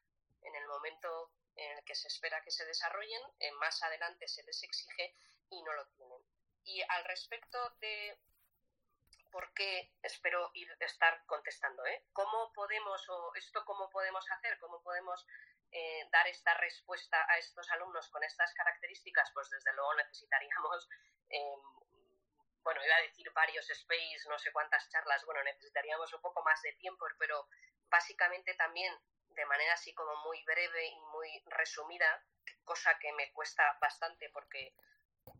[0.42, 3.22] en el momento en el que se espera que se desarrollen,
[3.58, 5.14] más adelante se les exige
[5.50, 6.18] y no lo tienen.
[6.64, 8.18] Y al respecto de
[9.30, 12.04] por qué espero ir, estar contestando, ¿eh?
[12.12, 15.26] ¿Cómo podemos, o esto cómo podemos hacer, cómo podemos
[15.70, 19.30] eh, dar esta respuesta a estos alumnos con estas características?
[19.32, 20.88] Pues desde luego necesitaríamos
[21.32, 21.60] Em,
[22.62, 26.60] bueno, iba a decir varios space, no sé cuántas charlas, bueno, necesitaríamos un poco más
[26.62, 27.48] de tiempo, pero
[27.88, 28.94] básicamente también
[29.34, 32.24] de manera así como muy breve y muy resumida,
[32.64, 34.74] cosa que me cuesta bastante porque,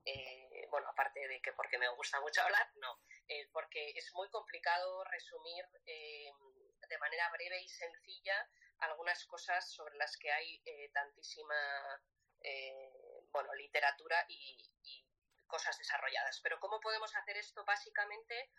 [0.05, 4.29] eh, bueno, aparte de que porque me gusta mucho hablar, no, eh, porque es muy
[4.31, 6.37] complicado resumir em,
[6.89, 8.49] de manera breve y sencilla
[8.81, 11.55] algunas cosas sobre las que hay eh, tantísima,
[13.31, 14.59] bueno, literatura y,
[15.47, 16.41] cosas desarrolladas.
[16.43, 18.51] Pero ¿cómo podemos hacer esto básicamente?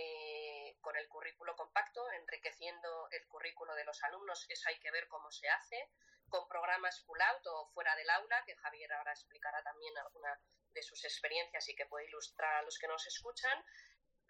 [0.00, 5.08] Eh, con el currículo compacto, enriqueciendo el currículo de los alumnos, eso hay que ver
[5.08, 5.90] cómo se hace,
[6.28, 10.40] con programas full out o fuera del aula, que Javier ahora explicará también alguna
[10.72, 13.64] de sus experiencias y que puede ilustrar a los que nos escuchan,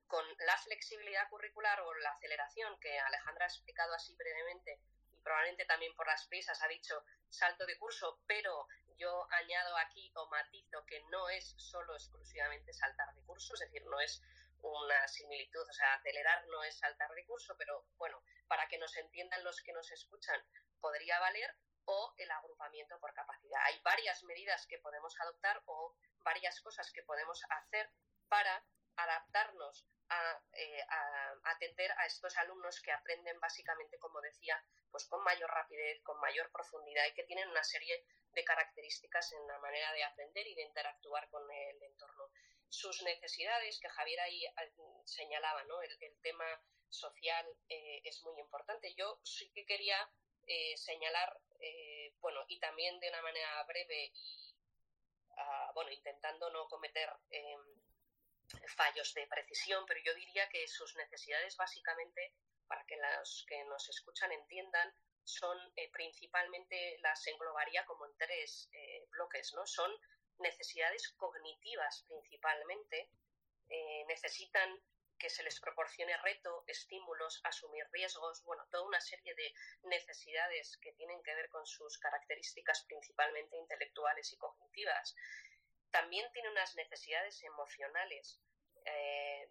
[0.06, 4.80] con la flexibilidad curricular o la aceleración que Alejandra ha explicado así brevemente
[5.12, 8.66] y probablemente también por las prisas ha dicho salto de curso, pero
[8.96, 13.84] yo añado aquí o matizo que no es solo exclusivamente saltar de curso, es decir,
[13.84, 14.22] no es
[14.62, 18.96] una similitud, o sea, acelerar no es saltar de curso, pero bueno, para que nos
[18.96, 20.40] entiendan los que nos escuchan,
[20.80, 21.54] podría valer
[21.84, 23.60] o el agrupamiento por capacidad.
[23.64, 27.90] Hay varias medidas que podemos adoptar o varias cosas que podemos hacer
[28.28, 28.62] para
[28.96, 35.22] adaptarnos a, eh, a, atender a estos alumnos que aprenden básicamente, como decía, pues con
[35.22, 39.92] mayor rapidez, con mayor profundidad y que tienen una serie de características en la manera
[39.92, 42.30] de aprender y de interactuar con el entorno.
[42.68, 44.72] Sus necesidades, que Javier ahí eh,
[45.04, 45.80] señalaba, ¿no?
[45.82, 46.44] el, tema
[46.88, 48.94] social eh, es muy importante.
[48.94, 50.10] Yo sí que quería
[50.46, 51.38] eh, señalar,
[52.20, 54.54] bueno, y también de una manera breve y,
[55.36, 57.60] ah, bueno, intentando no cometer em,
[58.76, 62.34] fallos de precisión, pero yo diría que sus necesidades básicamente,
[62.66, 64.94] para que los que nos escuchan entiendan,
[65.28, 69.66] son eh, principalmente, las englobaría como en tres eh, bloques, ¿no?
[69.66, 69.90] Son
[70.40, 73.10] necesidades cognitivas principalmente,
[73.68, 74.80] eh, necesitan
[75.18, 80.92] que se les proporcione reto, estímulos, asumir riesgos, bueno, toda una serie de necesidades que
[80.92, 85.16] tienen que ver con sus características principalmente intelectuales y cognitivas.
[85.90, 88.40] También tiene unas necesidades emocionales,
[88.84, 89.48] eh,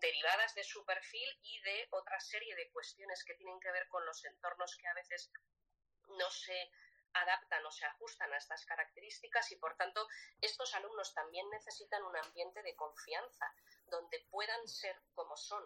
[0.00, 4.04] derivadas de su perfil y de otra serie de cuestiones que tienen que ver con
[4.04, 5.30] los entornos que a veces
[6.08, 6.70] no se
[7.14, 10.06] adaptan o se ajustan a estas características y por tanto
[10.40, 13.52] estos alumnos también necesitan un ambiente de confianza
[13.86, 15.64] donde puedan ser como son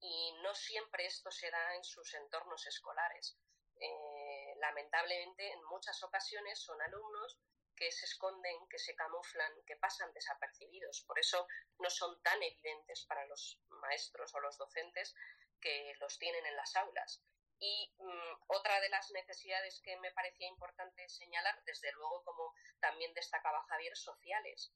[0.00, 3.36] y no siempre esto se da en sus entornos escolares.
[3.80, 7.38] Eh, lamentablemente en muchas ocasiones son alumnos
[7.76, 11.04] que se esconden, que se camuflan, que pasan desapercibidos.
[11.06, 11.46] Por eso
[11.78, 15.14] no son tan evidentes para los maestros o los docentes
[15.60, 17.22] que los tienen en las aulas.
[17.60, 23.12] Y mm, otra de las necesidades que me parecía importante señalar, desde luego como también
[23.14, 24.72] destacaba Javier, sociales.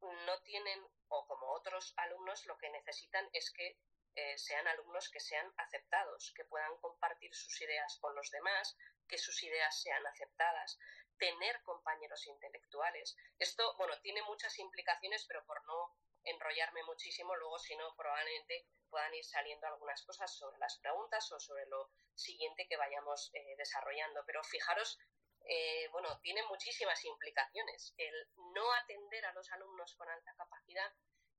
[0.00, 3.78] No tienen, o como otros alumnos, lo que necesitan es que
[4.14, 8.76] eh, sean alumnos que sean aceptados, que puedan compartir sus ideas con los demás,
[9.08, 10.78] que sus ideas sean aceptadas,
[11.18, 13.16] tener compañeros intelectuales.
[13.38, 19.14] Esto, bueno, tiene muchas implicaciones, pero por no enrollarme muchísimo, luego si no, probablemente puedan
[19.14, 24.22] ir saliendo algunas cosas sobre las preguntas o sobre lo siguiente que vayamos eh, desarrollando.
[24.26, 24.98] Pero fijaros,
[25.44, 27.94] eh, bueno, tiene muchísimas implicaciones.
[27.96, 28.14] El
[28.54, 30.92] no atender a los alumnos con alta capacidad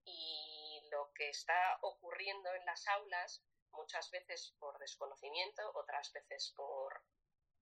[0.03, 7.03] y lo que está ocurriendo en las aulas, muchas veces por desconocimiento, otras veces por,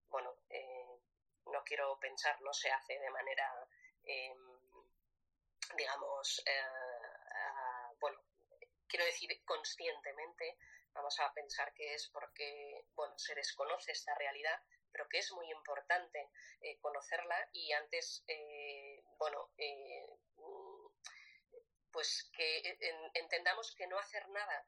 [0.10, 1.00] bueno, eh,
[1.48, 3.70] no quiero pensar, no se hace de manera,
[4.04, 4.38] em,
[5.76, 6.42] digamos,
[8.02, 8.20] bueno,
[8.88, 10.58] quiero decir conscientemente,
[10.94, 14.60] vamos a pensar que es porque, bueno, se desconoce esta realidad,
[14.92, 16.30] pero que es muy importante
[16.60, 19.50] eh, conocerla y antes, eh, bueno,
[21.92, 22.78] pues que
[23.14, 24.66] entendamos que no hacer nada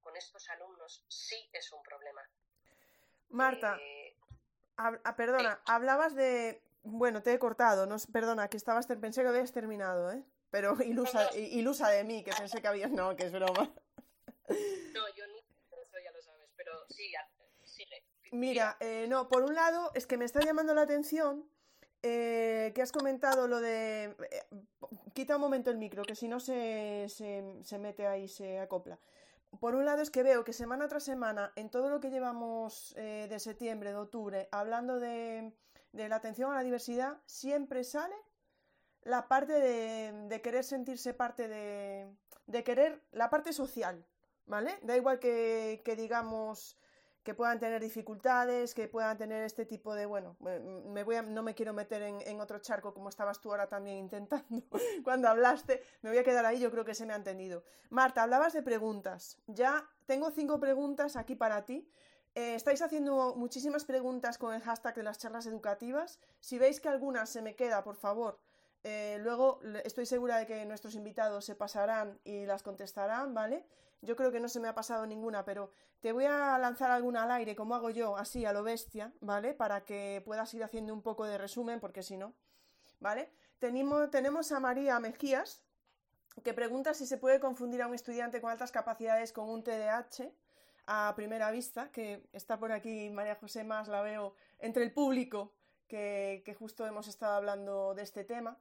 [0.00, 2.22] con estos alumnos sí es un problema.
[3.28, 3.78] Marta,
[4.76, 6.62] Ah, perdona, hablabas de...
[6.82, 10.22] Bueno, te he cortado, no, perdona, que estabas, pensé que habías terminado, ¿eh?
[10.50, 12.90] Pero ilusa, ilusa de mí, que pensé que habías...
[12.90, 13.72] No, que es broma.
[14.48, 15.34] No, yo no,
[15.82, 17.12] eso ya lo sabes, pero sí,
[17.64, 18.02] sigue.
[18.32, 21.48] Mira, eh, no, por un lado es que me está llamando la atención
[22.08, 24.16] eh, que has comentado lo de...
[24.30, 24.42] Eh,
[25.12, 28.98] quita un momento el micro, que si no se, se, mete ahí, se acopla.
[29.58, 32.94] Por un lado es que veo que semana tras semana, en todo lo que llevamos
[32.96, 35.52] eh, de septiembre, de octubre, hablando de,
[35.92, 38.14] de, la atención a la diversidad, siempre sale
[39.06, 42.08] la parte de, querer sentirse parte de,
[42.46, 44.04] de querer la parte social,
[44.46, 44.78] ¿vale?
[44.82, 46.76] Da igual que, que digamos
[47.22, 51.42] que puedan tener dificultades, que puedan tener este tipo de, bueno, me voy a, no
[51.42, 54.62] me quiero meter en, otro charco como estabas tú ahora también intentando
[55.04, 57.64] cuando hablaste, me voy a quedar ahí, yo creo que se me ha entendido.
[57.90, 61.88] Marta, hablabas de preguntas, ya tengo cinco preguntas aquí para ti.
[62.36, 66.20] Eh, estáis haciendo muchísimas preguntas con el hashtag de las charlas educativas.
[66.40, 68.38] Si veis que alguna se me queda, por favor,
[68.88, 73.66] eh, luego estoy segura de que nuestros invitados se pasarán y las contestarán, ¿vale?
[74.00, 77.24] Yo creo que no se me ha pasado ninguna, pero te voy a lanzar alguna
[77.24, 79.54] al aire, como hago yo, así a lo bestia, ¿vale?
[79.54, 82.36] Para que puedas ir haciendo un poco de resumen, porque si no,
[83.00, 83.32] ¿vale?
[83.58, 85.64] Tenemos, a María Mejías,
[86.44, 90.30] que pregunta si se puede confundir a un estudiante con altas capacidades con un TDAH
[90.86, 95.54] a primera vista, que está por aquí María José más, la veo entre el público,
[95.88, 98.60] que justo hemos estado hablando de este tema.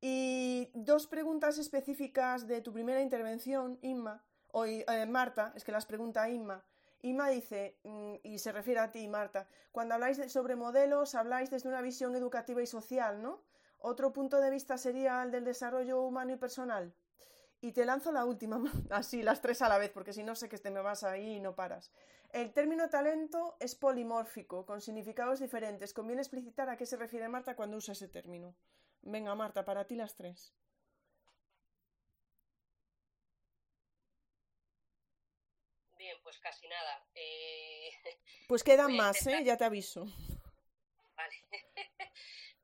[0.00, 4.22] Y dos preguntas específicas de tu primera intervención, Inma,
[4.52, 6.64] Hoy, eh, Marta, es que las pregunta Inma.
[7.02, 11.68] Inma dice, mm, y se refiere a ti, Marta, cuando habláis sobre modelos, habláis desde
[11.68, 13.42] una visión educativa y social, ¿no?
[13.78, 16.92] Otro punto de vista sería el del desarrollo humano y personal.
[17.60, 20.48] Y te lanzo la última, así, las tres a la vez, porque si no sé
[20.48, 21.92] que te me vas ahí y no paras.
[22.32, 25.94] El término talento es polimórfico, con significados diferentes.
[25.94, 28.54] Conviene explicitar a qué se refiere Marta cuando usa ese término.
[29.02, 30.54] Venga, Marta, para ti las tres.
[36.22, 37.04] pues casi nada.
[37.14, 37.90] Eh,
[38.48, 39.42] pues quedan más, ¿eh?
[39.44, 40.06] Ya te aviso.
[41.16, 41.36] Vale.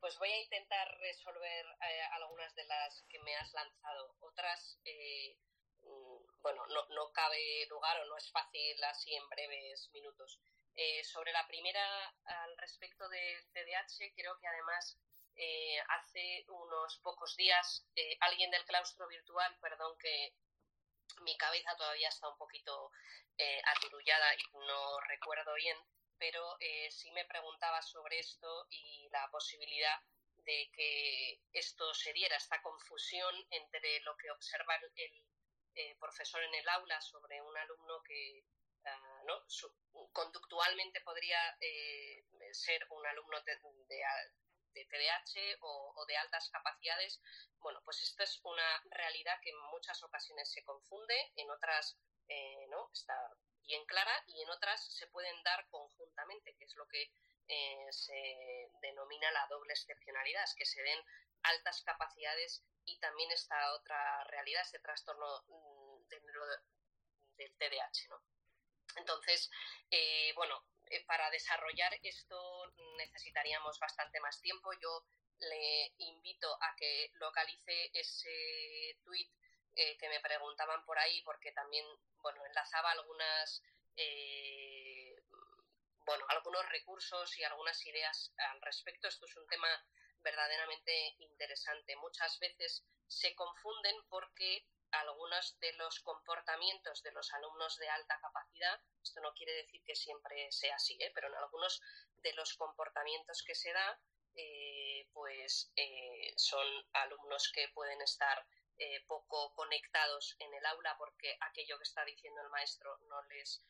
[0.01, 4.14] pues voy a intentar resolver eh, algunas de las que me has lanzado.
[4.20, 5.37] Otras, eh,
[5.82, 10.39] mm, bueno, no, no, cabe lugar o no es fácil así en breves minutos.
[11.05, 14.99] sobre la primera, al respecto del CDH, creo que además
[15.89, 17.87] hace unos pocos días
[18.20, 20.34] alguien del claustro virtual, perdón que
[21.22, 22.91] mi cabeza todavía está un poquito
[23.39, 25.76] eh, aturullada y no recuerdo bien,
[26.18, 30.01] pero eh, sí me preguntaba sobre esto y la posibilidad
[30.45, 35.24] de que esto se diera, esta confusión entre lo que observa el,
[35.74, 38.45] eh, profesor en el aula sobre un alumno que
[38.84, 39.45] ah, ¿no?
[40.12, 43.59] conductualmente podría eh, ser un alumno de
[44.85, 47.20] TDAH o, de altas capacidades,
[47.59, 51.99] bueno, pues esta es una realidad que en muchas ocasiones se confunde, en otras
[52.29, 53.14] eh, no está
[53.62, 57.11] bien clara y en otras se pueden dar conjuntamente, que es lo que
[57.49, 61.03] eh, se denomina la doble excepcionalidad, es que se den
[61.43, 66.09] altas capacidades y también esta otra realidad, este trastorno mm,
[67.37, 68.22] del TDAH, ¿no?
[68.97, 69.51] Entonces,
[69.91, 70.64] eh, bueno,
[71.07, 74.72] para desarrollar esto necesitaríamos bastante más tiempo.
[74.80, 75.05] Yo
[75.39, 79.28] le invito a que localice ese tweet
[79.74, 81.84] eh, que me preguntaban por ahí, porque también,
[82.22, 83.62] bueno, enlazaba algunas,
[83.97, 85.14] eh,
[86.07, 89.09] bueno, algunos recursos y algunas ideas al respecto.
[89.09, 89.68] Esto es un tema
[90.22, 91.95] verdaderamente interesante.
[91.97, 98.80] Muchas veces se confunden porque algunos de los comportamientos de los alumnos de alta capacidad,
[99.03, 101.11] esto no quiere decir que siempre sea así, ¿eh?
[101.14, 101.80] pero en algunos
[102.16, 104.01] de los comportamientos que se da,
[104.34, 108.47] eh, pues eh, son alumnos que pueden estar
[109.07, 113.62] poco conectados en el aula porque aquello que está diciendo el maestro no les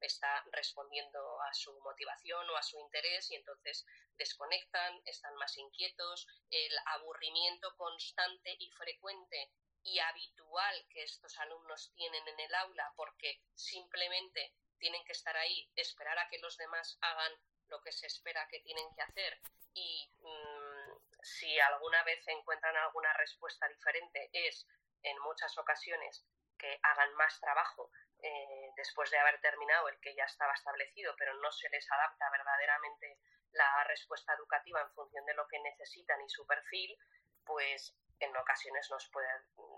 [0.00, 3.86] está respondiendo a su motivación o a su interés y entonces
[4.18, 9.52] desconectan, están más inquietos, el aburrimiento constante y frecuente
[9.90, 15.70] y habitual que estos alumnos tienen en el aula porque simplemente tienen que estar ahí,
[15.76, 17.32] esperar a que los demás hagan
[17.68, 19.40] lo que se espera que tienen que hacer
[19.74, 24.66] y mm, si alguna vez encuentran alguna respuesta diferente es
[25.02, 26.24] en muchas ocasiones
[26.58, 31.34] que hagan más trabajo eh, después de haber terminado el que ya estaba establecido, pero
[31.34, 33.18] no se les adapta verdaderamente
[33.52, 36.98] la respuesta educativa en función de lo que necesitan y su perfil,
[37.44, 39.28] pues en ocasiones nos puede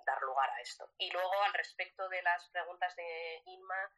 [0.05, 0.91] dar lugar a esto.
[0.99, 3.91] Y luego, al respecto de las preguntas de Inma,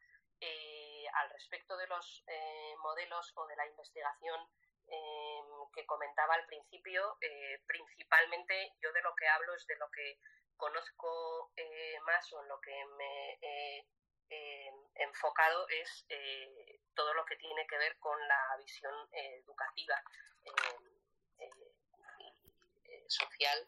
[0.45, 4.39] eh, al respecto de los eh, modelos o de la investigación
[4.87, 9.89] em, que comentaba al principio, eh, principalmente yo de lo que hablo es de lo
[9.89, 10.19] que
[10.57, 11.51] conozco
[12.05, 13.85] más o en lo que me he
[14.95, 16.05] enfocado es
[16.93, 20.01] todo lo que tiene que ver con la visión educativa
[23.07, 23.67] social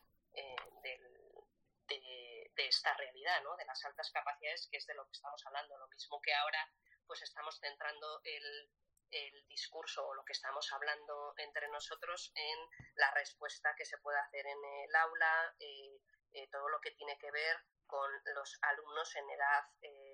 [1.87, 3.55] de, esta realidad, ¿no?
[3.57, 5.77] de las altas capacidades, que es de lo que estamos hablando.
[5.77, 6.59] Lo mismo que ahora
[7.05, 8.69] pues estamos centrando el,
[9.11, 12.59] el discurso o lo que estamos hablando entre nosotros en
[12.95, 14.57] la respuesta que se puede hacer en
[14.87, 15.99] el aula, eh,
[16.33, 17.57] eh, todo lo que tiene que ver
[17.87, 20.04] con los alumnos en edad, eh,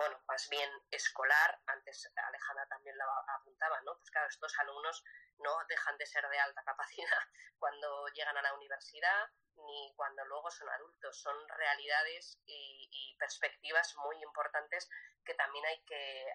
[0.00, 3.04] bueno, más bien escolar, antes Alejandra también lo
[3.36, 3.94] apuntaba, ¿no?
[3.98, 5.04] Pues claro, estos alumnos
[5.40, 7.22] no dejan de ser de alta capacidad
[7.58, 13.94] cuando llegan a la universidad ni cuando luego son adultos, son realidades y, y perspectivas
[13.96, 14.88] muy importantes
[15.22, 16.26] que también hay que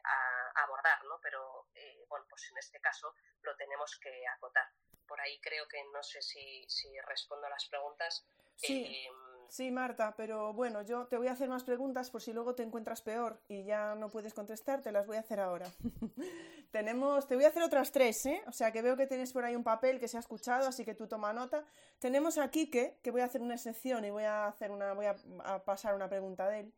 [0.53, 1.19] abordar, ¿no?
[1.23, 4.69] Pero, eh, bueno, pues en este caso lo tenemos que acotar.
[5.07, 8.27] Por ahí creo que no sé si, si respondo a las preguntas.
[8.57, 9.07] Sí.
[9.07, 9.09] Eh,
[9.49, 12.63] sí, Marta, pero bueno, yo te voy a hacer más preguntas por si luego te
[12.63, 15.69] encuentras peor y ya no puedes contestar, te las voy a hacer ahora.
[16.71, 18.41] Tenemos, te voy a hacer otras tres, ¿eh?
[18.47, 20.83] O sea que veo que tienes por ahí un papel que se ha escuchado, así
[20.83, 21.65] que tú toma nota.
[21.99, 25.05] Tenemos a Quique, que voy a hacer una excepción y voy a hacer una, voy
[25.05, 26.73] a, a pasar una pregunta de él.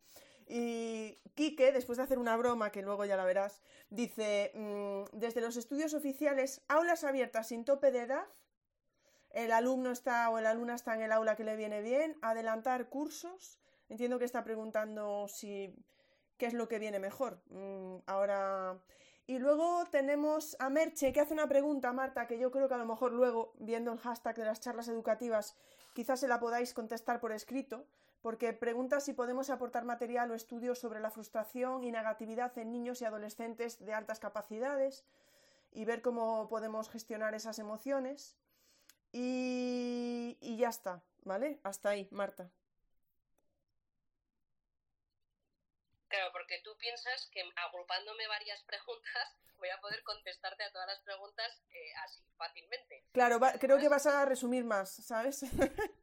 [0.49, 5.41] Y Quique, después de hacer una broma, que luego ya la verás, dice, mm, desde
[5.41, 8.26] los estudios oficiales, aulas abiertas sin tope de edad,
[9.32, 12.90] el alumno está o la alumna está en el aula que le viene bien, adelantar
[12.90, 13.60] cursos,
[13.90, 15.76] entiendo que está preguntando si
[16.38, 17.42] qué es lo que viene mejor.
[17.50, 18.80] Mm, ahora...
[19.30, 22.78] Y luego tenemos a Merche que hace una pregunta, Marta, que yo creo que a
[22.78, 25.58] lo mejor luego, viendo el hashtag de las charlas educativas,
[25.94, 27.86] quizás se la podáis contestar por escrito
[28.22, 33.02] porque pregunta si podemos aportar material o estudios sobre la frustración y negatividad en niños
[33.02, 35.06] y adolescentes de altas capacidades
[35.72, 38.36] y ver cómo podemos gestionar esas emociones.
[39.12, 41.60] Y, y ya está, ¿vale?
[41.64, 42.51] Hasta ahí, Marta.
[46.08, 50.99] Claro, porque tú piensas que agrupándome varias preguntas voy a poder contestarte a todas las
[51.01, 53.03] preguntas eh, así fácilmente.
[53.12, 55.41] Claro, creo que vas a resumir más, ¿sabes?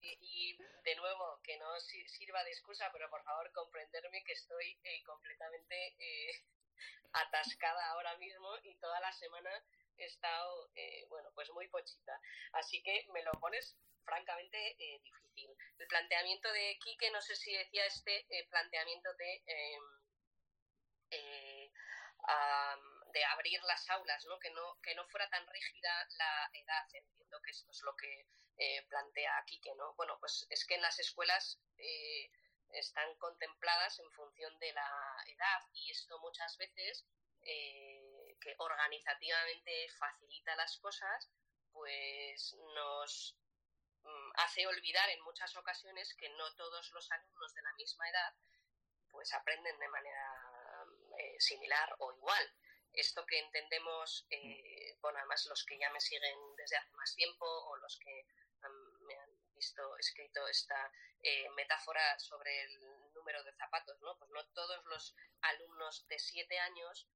[0.00, 5.02] y, de nuevo, que no sirva de excusa, pero por favor comprenderme que estoy eh,
[5.04, 6.44] completamente eh,
[7.12, 9.50] atascada ahora mismo y toda la semana
[9.98, 12.20] he estado, eh, bueno, pues muy pochita.
[12.52, 15.50] Así que me lo pones francamente difícil.
[15.78, 19.42] El planteamiento de Quique, no sé si decía este planteamiento de
[23.16, 24.38] de abrir las aulas, ¿no?
[24.38, 26.84] Que, no, que no fuera tan rígida la edad.
[26.92, 28.26] Entiendo que esto es lo que
[28.58, 29.94] eh, plantea Quique, ¿no?
[29.94, 32.30] Bueno, pues es que en las escuelas eh,
[32.72, 37.06] están contempladas en función de la edad y esto muchas veces,
[37.42, 41.30] eh, que organizativamente facilita las cosas,
[41.72, 43.36] pues nos
[44.02, 48.34] mm, hace olvidar en muchas ocasiones que no todos los alumnos de la misma edad
[49.10, 50.56] pues aprenden de manera
[51.38, 52.54] similar o igual.
[52.92, 57.46] Esto que entendemos, eh, bueno, además los que ya me siguen desde hace más tiempo
[57.46, 58.26] o los que
[59.56, 60.92] visto escrito esta
[61.22, 64.16] eh, metáfora sobre el número de zapatos, ¿no?
[64.18, 67.08] Pues no todos los alumnos de siete años,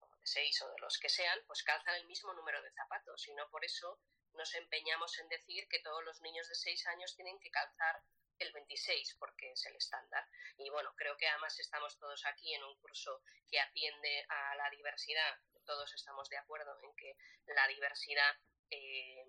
[0.00, 3.26] o de seis o de los que sean, pues calzan el mismo número de zapatos
[3.28, 4.00] y no por eso
[4.34, 8.02] nos empeñamos en decir que todos los niños de seis años tienen que calzar
[8.38, 10.26] el 26 porque es el estándar.
[10.56, 14.70] Y bueno, creo que además estamos todos aquí en un curso que atiende a la
[14.70, 15.38] diversidad.
[15.66, 17.16] Todos estamos de acuerdo en que
[17.54, 18.36] la diversidad,
[18.70, 19.26] eh,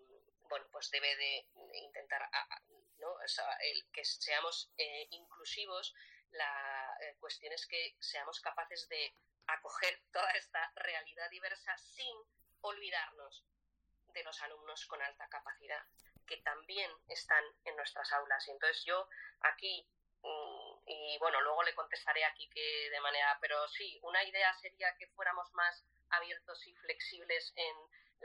[0.51, 2.29] bueno, pues debe de intentar,
[2.99, 3.15] ¿no?
[3.61, 5.95] el que seamos eh, inclusivos.
[6.31, 9.15] La eh, cuestión es que seamos capaces de
[9.47, 12.15] acoger toda esta realidad diversa sin
[12.59, 13.45] olvidarnos
[14.13, 15.83] de los alumnos con alta capacidad
[16.27, 18.45] que también están en nuestras aulas.
[18.47, 19.07] Y entonces yo
[19.39, 19.87] aquí,
[20.21, 24.95] mm, y bueno, luego le contestaré aquí que de manera, pero sí, una idea sería
[24.97, 27.75] que fuéramos más abiertos y flexibles en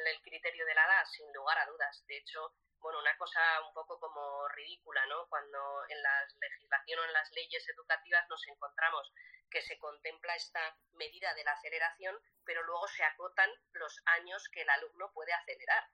[0.04, 2.04] el criterio de la edad, sin lugar a dudas.
[2.06, 5.26] De hecho, bueno, una cosa un poco como ridícula, ¿no?
[5.28, 9.12] Cuando en la legislación o en las leyes educativas nos encontramos
[9.50, 14.62] que se contempla esta medida de la aceleración, pero luego se acotan los años que
[14.62, 15.88] el alumno puede acelerar.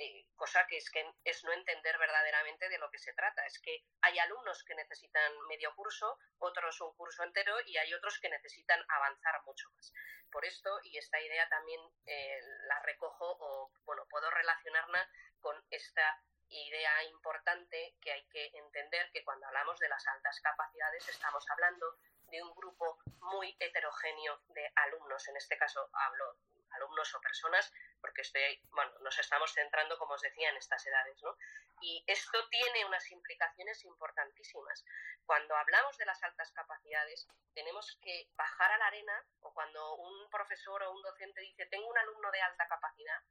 [0.00, 3.44] Eh, cosa que es que es no entender verdaderamente de lo que se trata.
[3.46, 8.20] Es que hay alumnos que necesitan medio curso, otros un curso entero y hay otros
[8.20, 9.92] que necesitan avanzar mucho más.
[10.30, 16.22] Por esto, y esta idea también eh, la recojo o, bueno, puedo relacionarla con esta
[16.48, 21.98] idea importante que hay que entender que cuando hablamos de las altas capacidades estamos hablando
[22.30, 25.26] de un grupo muy heterogéneo de alumnos.
[25.26, 26.36] En este caso hablo
[26.72, 31.22] alumnos o personas, porque estoy, bueno, nos estamos centrando, como os decía, en estas edades,
[31.22, 31.36] ¿no?
[31.80, 34.84] Y esto tiene unas implicaciones importantísimas.
[35.24, 40.30] Cuando hablamos de las altas capacidades, tenemos que bajar a la arena, o cuando un
[40.30, 43.22] profesor o un docente dice, tengo un alumno de alta capacidad,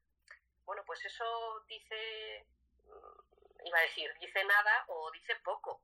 [0.65, 2.45] bueno, pues eso dice
[3.67, 5.81] iba a decir, dice nada o dice poco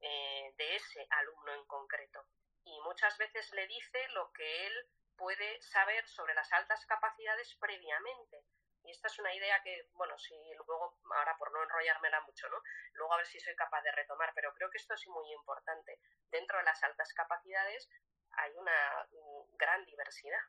[0.00, 2.24] eh, de ese alumno en concreto.
[2.64, 4.86] Y muchas veces le dice lo que él
[5.16, 8.44] puede saber sobre las altas capacidades previamente.
[8.84, 12.62] Y esta es una idea que, bueno, si luego, ahora por no enrollármela mucho, ¿no?
[12.92, 15.98] Luego a ver si soy capaz de retomar, pero creo que esto es muy importante.
[16.30, 17.88] Dentro de las altas capacidades
[18.30, 20.40] hay una mm, gran diversidad.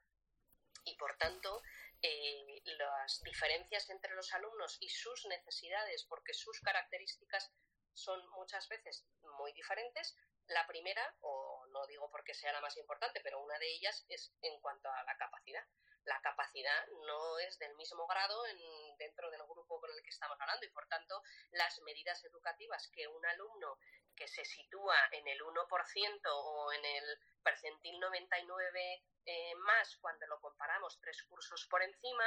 [0.83, 1.63] Y por tanto,
[2.01, 7.51] eh, las diferencias entre los alumnos y sus necesidades, porque sus características
[7.93, 9.03] son muchas veces
[9.39, 10.15] muy diferentes.
[10.47, 14.31] La primera, o no digo porque sea la más importante, pero una de ellas es
[14.41, 15.63] en cuanto a la capacidad.
[16.05, 18.57] La capacidad no es del mismo grado en,
[18.97, 21.21] dentro del grupo con el que estamos hablando y, por tanto,
[21.51, 23.77] las medidas educativas que un alumno
[24.15, 30.39] que se sitúa en el 1% o en el percentil 99 eh, más cuando lo
[30.39, 32.23] comparamos tres cursos por encima,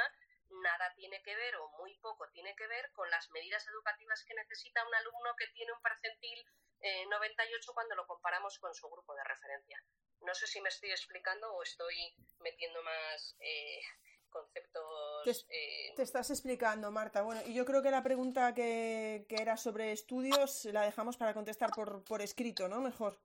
[0.49, 4.35] nada tiene que ver o muy poco tiene que ver con las medidas educativas que
[4.35, 6.45] necesita un alumno que tiene un percentil
[7.09, 9.83] 98 eh, cuando lo comparamos con su grupo de referencia.
[10.21, 13.81] No sé si me estoy explicando o estoy metiendo más eh,
[14.29, 15.23] conceptos.
[15.23, 17.21] Te, te, estás explicando, Marta.
[17.21, 21.33] Bueno, y yo creo que la pregunta que, que era sobre estudios la dejamos para
[21.33, 22.81] contestar por, por escrito, ¿no?
[22.81, 23.19] Mejor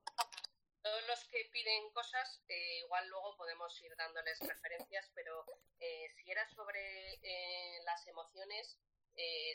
[1.57, 5.43] piden cosas, eh, igual luego podemos ir dándoles referencias, pero
[5.79, 8.77] eh, si era sobre eh, las emociones,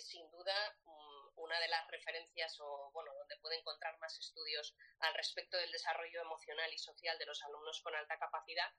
[0.01, 5.15] sin duda mm, una de las referencias o bueno donde puede encontrar más estudios al
[5.15, 8.71] respecto del desarrollo emocional y social de los alumnos con alta capacidad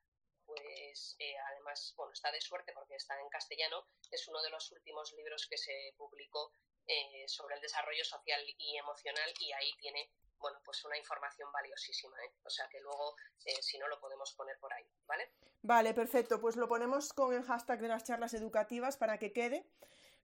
[0.45, 1.16] pues
[1.51, 5.47] además bueno está de suerte porque está en castellano es uno de los últimos libros
[5.47, 6.51] que se publicó
[7.28, 10.12] sobre el desarrollo social y emocional y ahí tiene
[10.43, 12.34] bueno, pues una información valiosísima, ¿eh?
[12.43, 15.32] O sea que luego, eh, si no, lo podemos poner por ahí, ¿vale?
[15.62, 16.41] Vale, perfecto.
[16.41, 19.66] Pues lo ponemos con el hashtag de las charlas educativas para que quede.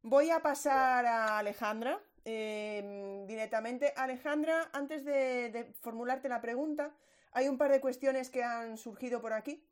[0.01, 3.93] Voy a pasar a Alejandra em, directamente.
[3.95, 6.93] Alejandra, antes de, formularte la pregunta,
[7.31, 9.63] hay un par de cuestiones que han surgido por aquí.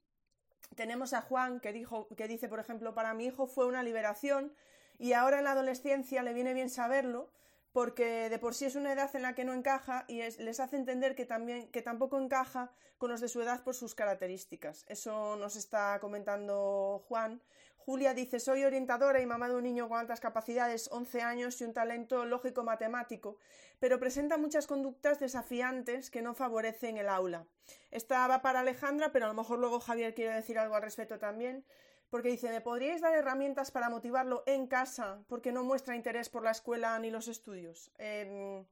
[0.76, 4.54] Tenemos a Juan que, dijo, que dice, por ejemplo, para mi hijo fue una liberación
[4.98, 7.30] y ahora en la adolescencia le viene bien saberlo
[7.78, 10.78] porque de por sí es una edad en la que no encaja y les hace
[10.78, 14.84] entender que, también, que tampoco encaja con los de su edad por sus características.
[14.88, 17.42] Eso nos está comentando Juan.
[17.88, 21.64] Julia dice, soy orientadora y mamá de un niño con altas capacidades, 11 años y
[21.64, 23.38] un talento lógico-matemático,
[23.80, 27.48] pero presenta muchas conductas desafiantes que no favorecen el aula.
[27.90, 31.18] Esta va para Alejandra, pero a lo mejor luego Javier quiere decir algo al respecto
[31.18, 31.64] también
[32.10, 36.44] porque dice, ¿me podríais dar herramientas para motivarlo en casa porque no muestra interés por
[36.44, 37.90] la escuela ni los estudios?
[37.98, 38.66] Em,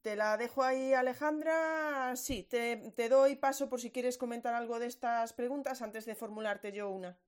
[0.00, 2.16] te la dejo ahí, Alejandra.
[2.16, 6.72] Sí, te, doy paso por si quieres comentar algo de estas preguntas antes de formularte
[6.72, 7.18] yo una.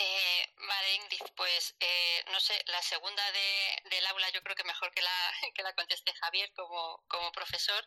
[0.00, 4.64] Eh, vale, Ingrid, pues eh, no sé, la segunda de, del aula yo creo que
[4.64, 7.86] mejor que la, que la conteste Javier como, como profesor.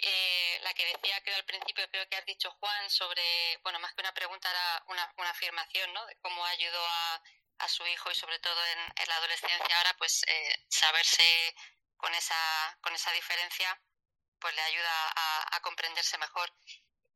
[0.00, 3.92] Eh, la que decía que al principio, creo que has dicho Juan, sobre, bueno, más
[3.94, 6.06] que una pregunta era una, una afirmación, ¿no?
[6.06, 7.22] De cómo ayudó a,
[7.58, 11.54] a su hijo y sobre todo en, en la adolescencia ahora, pues eh, saberse
[11.96, 13.82] con esa, con esa diferencia,
[14.38, 15.12] pues le ayuda
[15.50, 16.52] a comprenderse mejor.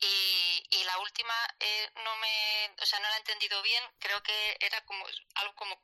[0.03, 3.83] Y, y la última eh, no me, o sea, no la he entendido bien.
[3.99, 5.05] Creo que era como
[5.37, 5.81] algo como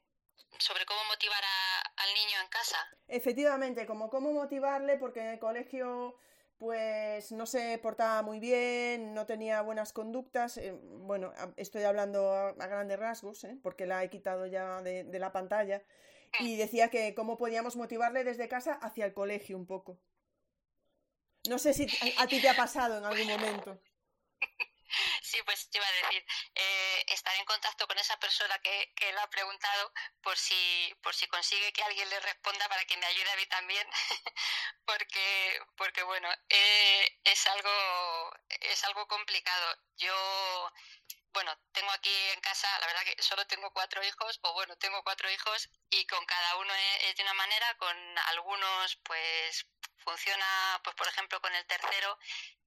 [0.58, 2.78] sobre cómo motivar a, al niño en casa.
[3.06, 6.18] Efectivamente, como cómo motivarle, porque en el colegio
[6.58, 10.58] pues no se portaba muy bien, no tenía buenas conductas.
[10.58, 13.56] Eh, bueno, estoy hablando a, grandes rasgos, ¿eh?
[13.62, 15.84] porque la he quitado ya de, de, la pantalla.
[16.40, 19.98] Y decía que cómo podíamos motivarle desde casa hacia el colegio un poco.
[21.48, 23.80] No sé si a, a ti te ha pasado en algún momento.
[25.22, 26.24] Sí, pues te iba a decir,
[26.54, 31.14] eh, estar en contacto con esa persona que, que lo ha preguntado por si, por
[31.14, 33.86] si consigue que alguien le responda para que me ayude a mí también,
[34.86, 39.76] porque, porque bueno, eh, es algo, es algo complicado.
[39.96, 40.72] Yo,
[41.38, 45.00] bueno, tengo aquí en casa, la verdad que solo tengo cuatro hijos, o bueno, tengo
[45.04, 47.96] cuatro hijos y con cada uno es de una manera, con
[48.30, 49.64] algunos pues
[49.98, 52.18] funciona, pues por ejemplo, con el tercero,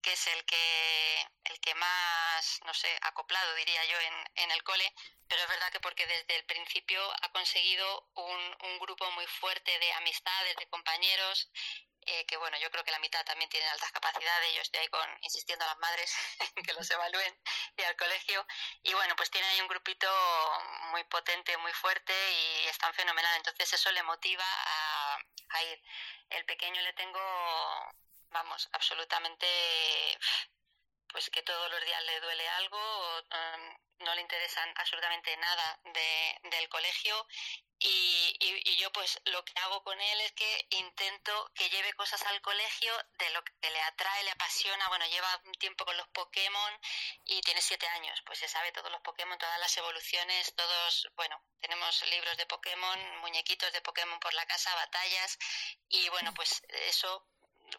[0.01, 4.63] que es el que, el que más, no sé, acoplado, diría yo, en, en el
[4.63, 4.93] cole,
[5.27, 9.77] pero es verdad que porque desde el principio ha conseguido un, un grupo muy fuerte
[9.79, 11.51] de amistades, de compañeros,
[12.05, 14.87] eh, que bueno, yo creo que la mitad también tienen altas capacidades, yo estoy ahí
[14.89, 16.13] con, insistiendo a las madres
[16.65, 17.39] que los evalúen
[17.77, 18.45] y al colegio,
[18.83, 20.07] y bueno, pues tienen ahí un grupito
[20.91, 25.17] muy potente, muy fuerte y están fenomenal, entonces eso le motiva a,
[25.49, 25.81] a ir.
[26.29, 27.19] El pequeño le tengo,
[28.29, 29.47] vamos, absolutamente
[31.11, 35.79] pues que todos los días le duele algo, o, mm, no le interesan absolutamente nada
[35.83, 37.27] de, del colegio
[37.83, 42.21] y, y, yo pues lo que hago con él es que intento que lleve cosas
[42.27, 44.87] al colegio de lo que le atrae, le apasiona.
[44.89, 46.79] Bueno, lleva un tiempo con los Pokémon
[47.25, 51.43] y tiene siete años, pues se sabe todos los Pokémon, todas las evoluciones, todos, bueno,
[51.59, 55.39] tenemos libros de Pokémon, muñequitos de Pokémon por la casa, batallas
[55.89, 57.27] y bueno, pues eso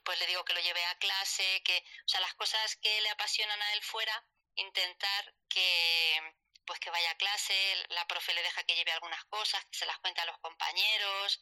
[0.04, 3.10] pues le digo que lo lleve a clase, que, o sea, las cosas que le
[3.10, 4.26] apasionan a él fuera,
[4.56, 6.34] intentar que,
[6.66, 7.54] pues que vaya a clase,
[7.90, 11.40] la profe le deja que lleve algunas cosas, que se las cuente a los compañeros.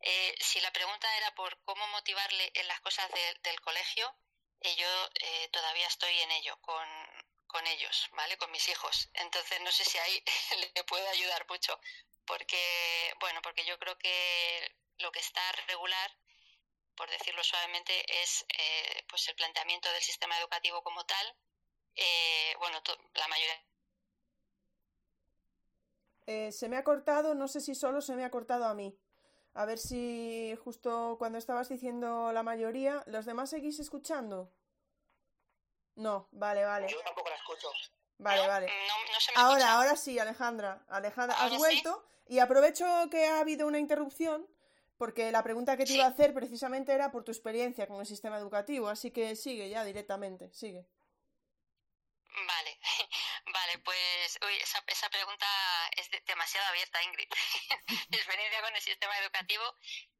[0.00, 3.10] Eh, si la pregunta era por cómo motivarle en las cosas
[3.42, 4.14] del colegio,
[4.60, 6.88] eh, yo eh, todavía estoy en ello, con,
[7.46, 8.36] con ellos, ¿vale?
[8.38, 9.08] Con mis hijos.
[9.14, 10.22] Entonces no sé si ahí
[10.74, 11.80] le puede ayudar mucho,
[12.26, 16.16] porque, bueno, porque yo creo que lo que está regular
[16.98, 17.92] por decirlo suavemente,
[18.22, 21.26] es eh, pues el planteamiento del sistema educativo como tal.
[21.94, 22.78] Eh, bueno,
[23.14, 23.64] la mayoría.
[26.26, 28.98] Eh, se me ha cortado, no sé si solo se me ha cortado a mí.
[29.54, 34.52] A ver si justo cuando estabas diciendo la mayoría, ¿los demás seguís escuchando?
[35.94, 36.88] No, vale, vale.
[36.88, 37.68] Yo tampoco la escucho.
[38.18, 38.72] Vale, vale.
[39.36, 40.84] ahora, ahora sí, Alejandra.
[40.88, 44.46] Alejandra, has vuelto y aprovecho que ha habido una interrupción
[44.98, 48.06] porque la pregunta que te iba a hacer precisamente era por tu experiencia con el
[48.06, 50.86] sistema educativo, así que sigue ya directamente, sigue.
[52.46, 52.78] Vale,
[53.52, 55.46] vale, pues uy, esa, esa pregunta
[55.96, 57.28] es demasiado abierta, Ingrid.
[58.10, 59.64] experiencia con el sistema educativo.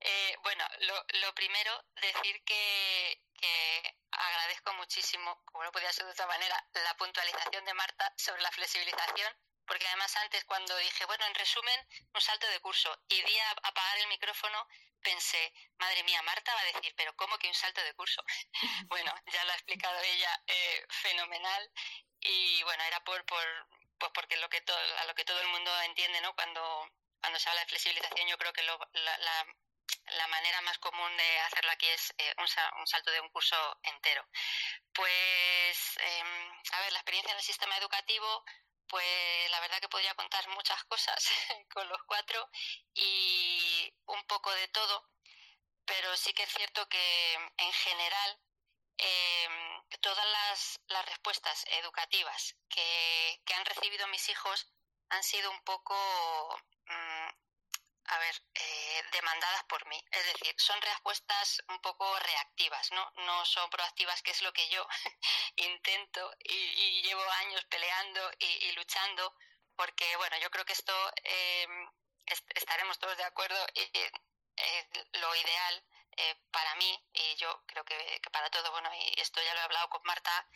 [0.00, 6.12] Eh, bueno, lo, lo primero, decir que, que agradezco muchísimo, como no podía ser de
[6.12, 9.32] otra manera, la puntualización de Marta sobre la flexibilización
[9.68, 13.50] porque además antes cuando dije, bueno, en resumen, un salto de curso y di a
[13.50, 14.66] apagar el micrófono,
[15.02, 18.24] pensé, madre mía, Marta va a decir, pero ¿cómo que un salto de curso?
[18.88, 21.70] bueno, ya lo ha explicado ella eh, fenomenal
[22.20, 23.44] y bueno, era por, por
[23.98, 26.34] pues porque lo que todo, a lo que todo el mundo entiende, ¿no?
[26.34, 26.90] Cuando,
[27.20, 31.40] cuando se habla de flexibilización, yo creo que lo, la, la, manera más común de
[31.40, 32.46] hacerlo aquí es eh, un,
[32.80, 34.24] un, salto de un curso entero.
[34.92, 36.22] Pues, eh,
[36.72, 38.44] a ver, la experiencia en el sistema educativo
[38.88, 41.24] pues la verdad que podría contar muchas cosas
[41.72, 42.48] con los cuatro
[42.94, 45.08] y un poco de todo,
[45.84, 48.40] pero sí que es cierto que en general
[48.98, 54.72] em, todas las, las, respuestas educativas que, que, han recibido mis hijos
[55.10, 55.94] han sido un poco
[56.86, 57.28] mm,
[58.08, 60.02] a ver, eh, demandadas por mí.
[60.10, 63.12] Es decir, son respuestas un poco reactivas, ¿no?
[63.26, 64.86] No son proactivas, que es lo que yo
[65.56, 69.34] intento y, llevo años peleando y, luchando,
[69.76, 70.94] porque, bueno, yo creo que esto
[71.24, 71.90] em,
[72.54, 73.64] estaremos todos de acuerdo.
[73.74, 73.80] y
[74.60, 75.84] eh, lo ideal
[76.20, 79.62] eh, para mí, y yo creo que, para todos, bueno, y esto ya lo he
[79.62, 80.48] hablado con Marta,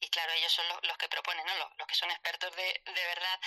[0.00, 1.54] y, claro, ellos son los, que proponen, ¿no?
[1.56, 3.40] Los, que son expertos de, de, verdad,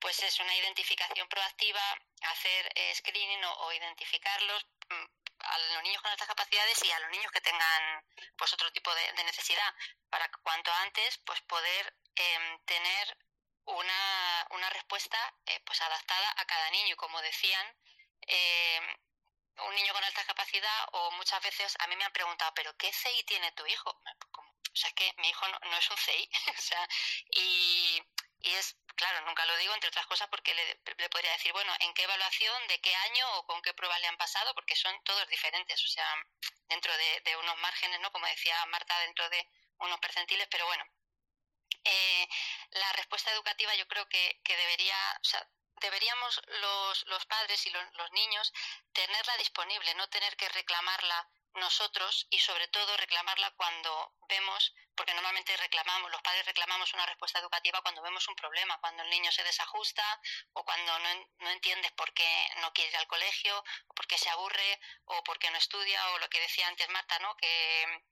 [0.00, 1.82] pues es una identificación proactiva,
[2.22, 5.04] hacer eh, screening o, identificarlos mm,
[5.38, 8.04] a los niños con altas capacidades y a los niños que tengan
[8.36, 9.74] pues otro tipo de, necesidad
[10.10, 13.16] para cuanto antes pues poder em, tener
[13.66, 16.96] una, una respuesta eh, pues adaptada a cada niño.
[16.96, 17.76] Como decían
[18.22, 18.96] em,
[19.58, 22.92] un niño con alta capacidad o muchas veces a mí me han preguntado pero qué
[22.92, 24.00] CI tiene tu hijo
[24.74, 26.30] o sea, es que mi hijo no, es un CI.
[26.58, 26.88] o sea,
[27.30, 28.02] y,
[28.40, 32.02] es, claro, nunca lo digo, entre otras cosas, porque le, podría decir, bueno, ¿en qué
[32.02, 34.52] evaluación, de qué año o con qué pruebas le han pasado?
[34.54, 35.82] Porque son todos diferentes.
[35.82, 36.06] O sea,
[36.68, 38.10] dentro de, unos márgenes, ¿no?
[38.10, 39.48] Como decía Marta, dentro de
[39.78, 40.84] unos percentiles, pero bueno.
[41.84, 42.28] Eh,
[42.70, 45.46] la respuesta educativa yo creo que, que debería, o sea,
[45.80, 48.52] deberíamos los, los padres y los, los niños
[48.92, 55.56] tenerla disponible, no tener que reclamarla nosotros y sobre todo reclamarla cuando vemos, porque normalmente
[55.56, 59.44] reclamamos, los padres reclamamos una respuesta educativa cuando vemos un problema, cuando el niño se
[59.44, 60.20] desajusta
[60.52, 63.58] o cuando no, no entiendes por qué no quiere ir al colegio,
[63.88, 66.88] o por qué se aburre o por qué no estudia o lo que decía antes
[66.90, 67.36] Marta, ¿no?
[67.36, 68.02] Que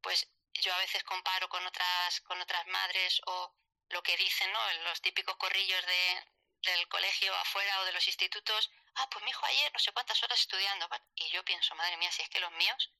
[0.00, 3.54] pues yo a veces comparo con otras con otras madres o
[3.88, 4.72] lo que dicen, ¿no?
[4.84, 6.24] Los típicos corrillos de,
[6.62, 10.22] del colegio afuera o de los institutos ah, pues mi hijo ayer no sé cuántas
[10.22, 10.88] horas estudiando.
[11.14, 12.90] Y yo pienso, madre mía, si es que los míos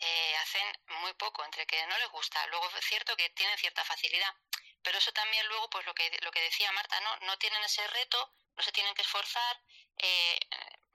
[0.00, 0.66] eh, hacen
[1.00, 2.46] muy poco, entre que no les gusta.
[2.48, 4.34] Luego es cierto que tienen cierta facilidad,
[4.82, 7.16] pero eso también luego, pues lo que, lo que decía Marta, ¿no?
[7.26, 9.60] No tienen ese reto, no se tienen que esforzar,
[9.98, 10.38] eh,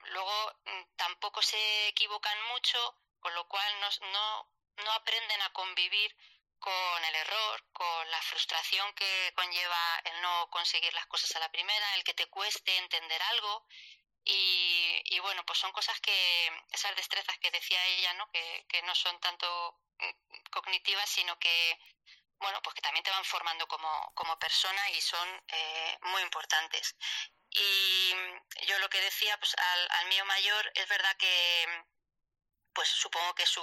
[0.04, 4.50] luego mm, tampoco se equivocan mucho, con lo cual no, no,
[4.84, 6.16] no aprenden a convivir
[6.58, 11.50] con el error, con la frustración que conlleva el no conseguir las cosas a la
[11.50, 13.66] primera, el que te cueste entender algo.
[14.32, 18.30] Y, bueno, pues son cosas que, esas destrezas que decía ella, ¿no?
[18.30, 21.78] Que, no son tanto mm, cognitivas, sino que
[22.38, 26.96] bueno, pues que también te van formando como, como persona y son eh, muy importantes.
[27.50, 28.14] Y
[28.66, 31.84] yo lo que decía, pues al, al mío mayor, es verdad que
[32.72, 33.62] pues supongo que su,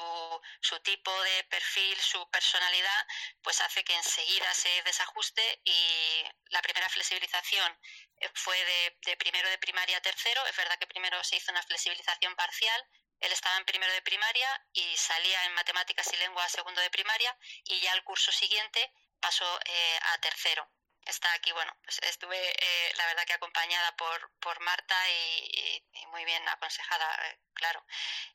[0.61, 3.07] su tipo de perfil, su personalidad,
[3.41, 7.79] pues hace que enseguida se desajuste y la primera flexibilización
[8.19, 8.57] eh, fue
[9.05, 10.45] de, primero de primaria a tercero.
[10.47, 12.85] Es verdad que primero se hizo una flexibilización parcial.
[13.19, 16.89] Él estaba en primero de primaria y salía en matemáticas y lengua a segundo de
[16.89, 17.35] primaria
[17.65, 20.69] y ya el curso siguiente pasó eh, a tercero
[21.09, 26.23] está aquí, bueno, pues estuve eh, la verdad que acompañada por, por Marta y, muy
[26.25, 27.85] bien aconsejada, eh, claro.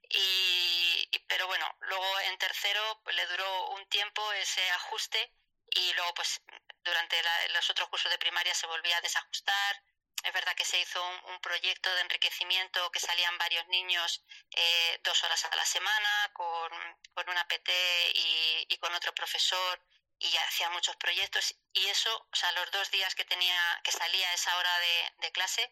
[0.08, 5.32] Y, pero bueno, luego en tercero pues, le duró un tiempo ese ajuste
[5.70, 6.42] y luego pues
[6.84, 7.16] durante
[7.54, 9.82] los otros cursos de primaria se volvía a desajustar.
[10.22, 15.24] Es verdad que se hizo un, proyecto de enriquecimiento que salían varios niños eh, dos
[15.24, 16.70] horas a la semana con,
[17.14, 17.72] con una PT
[18.14, 19.82] y, y con otro profesor
[20.22, 24.28] y hacía muchos proyectos y eso, o sea, los dos días que tenía, que salía
[24.30, 24.78] a esa hora
[25.20, 25.70] de, clase,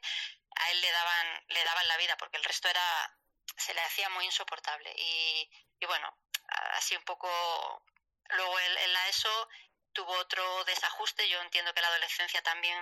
[0.56, 3.18] a él le daban, le daban la vida porque el resto era,
[3.56, 4.93] se le hacía muy insoportable.
[4.97, 6.16] Y, y bueno,
[6.74, 7.85] así un poco,
[8.31, 9.48] luego en la ESO
[9.93, 12.81] tuvo otro desajuste, yo entiendo que la adolescencia también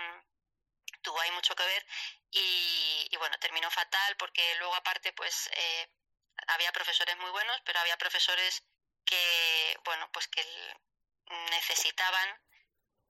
[1.02, 1.86] tuvo ahí mucho que ver
[2.30, 5.90] y, y bueno, terminó fatal porque luego aparte pues eh,
[6.48, 8.64] había profesores muy buenos, pero había profesores
[9.04, 10.42] que, bueno, pues que
[11.50, 12.40] necesitaban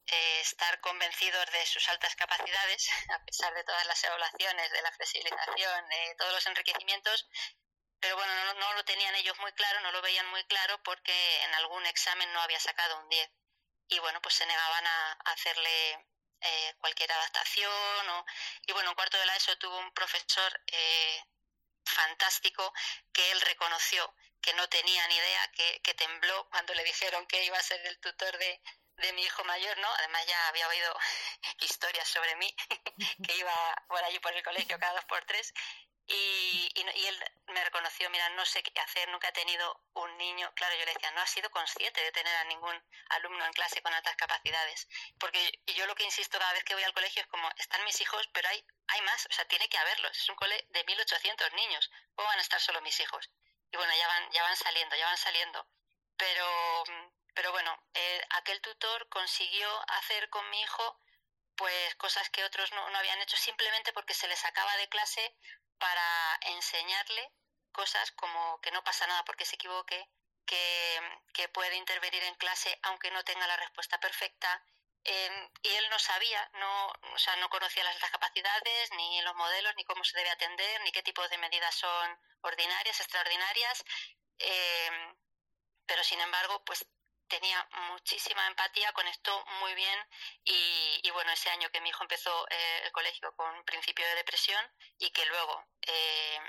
[0.07, 4.93] eh, estar convencidos de sus altas capacidades, a pesar de todas las evaluaciones, de la
[4.93, 7.29] flexibilización, de todos los enriquecimientos,
[8.01, 11.55] pero bueno, no, lo tenían ellos muy claro, no lo veían muy claro porque en
[11.57, 13.31] algún examen no había sacado un 10.
[13.89, 16.07] Y bueno, pues se negaban a, hacerle
[16.41, 18.09] eh, cualquier adaptación.
[18.11, 18.25] O...
[18.67, 21.25] Y bueno, en cuarto de la ESO tuvo un profesor eh,
[21.85, 22.73] fantástico
[23.13, 27.45] que él reconoció que no tenía ni idea, que, que tembló cuando le dijeron que
[27.45, 28.61] iba a ser el tutor de,
[28.99, 29.89] de mi hijo mayor, ¿no?
[29.95, 30.97] Además ya había oído
[31.61, 32.55] historias sobre mí,
[33.27, 35.53] que iba por allí por el colegio cada dos por tres.
[36.11, 40.51] Y, y, él me reconoció, mira, no sé qué hacer, nunca he tenido un niño.
[40.55, 43.83] Claro, yo le decía, no ha sido consciente de tener a ningún alumno en clase
[43.83, 44.89] con altas capacidades.
[45.19, 48.01] Porque yo lo que insisto cada vez que voy al colegio es como, están mis
[48.01, 50.17] hijos, pero hay, hay más, o sea, tiene que haberlos.
[50.17, 51.91] Es un cole de 1.800 niños.
[52.15, 53.29] ¿Cómo van a estar solo mis hijos?
[53.71, 55.67] Y bueno, ya van, ya van saliendo, ya van saliendo.
[56.17, 56.85] Pero,
[57.35, 61.01] pero bueno, eh, aquel tutor consiguió hacer con mi hijo
[61.55, 65.35] pues cosas que otros no, no habían hecho simplemente porque se le sacaba de clase
[65.79, 67.33] para enseñarle
[67.73, 70.09] cosas como que no pasa nada porque se equivoque,
[70.47, 71.01] que,
[71.35, 74.65] que puede intervenir en clase aunque no tenga la respuesta perfecta,
[75.63, 79.85] y él no sabía, no, o sea, no conocía las, capacidades, ni los modelos, ni
[79.85, 83.85] cómo se debe atender, ni qué tipo de medidas son ordinarias, extraordinarias,
[84.39, 85.17] em,
[85.87, 86.87] pero sin embargo, pues
[87.29, 89.99] tenía muchísima empatía, conectó muy bien
[90.45, 94.15] y, y bueno, ese año que mi hijo empezó eh, el colegio con principio de
[94.17, 94.65] depresión
[94.99, 96.41] y que luego eh,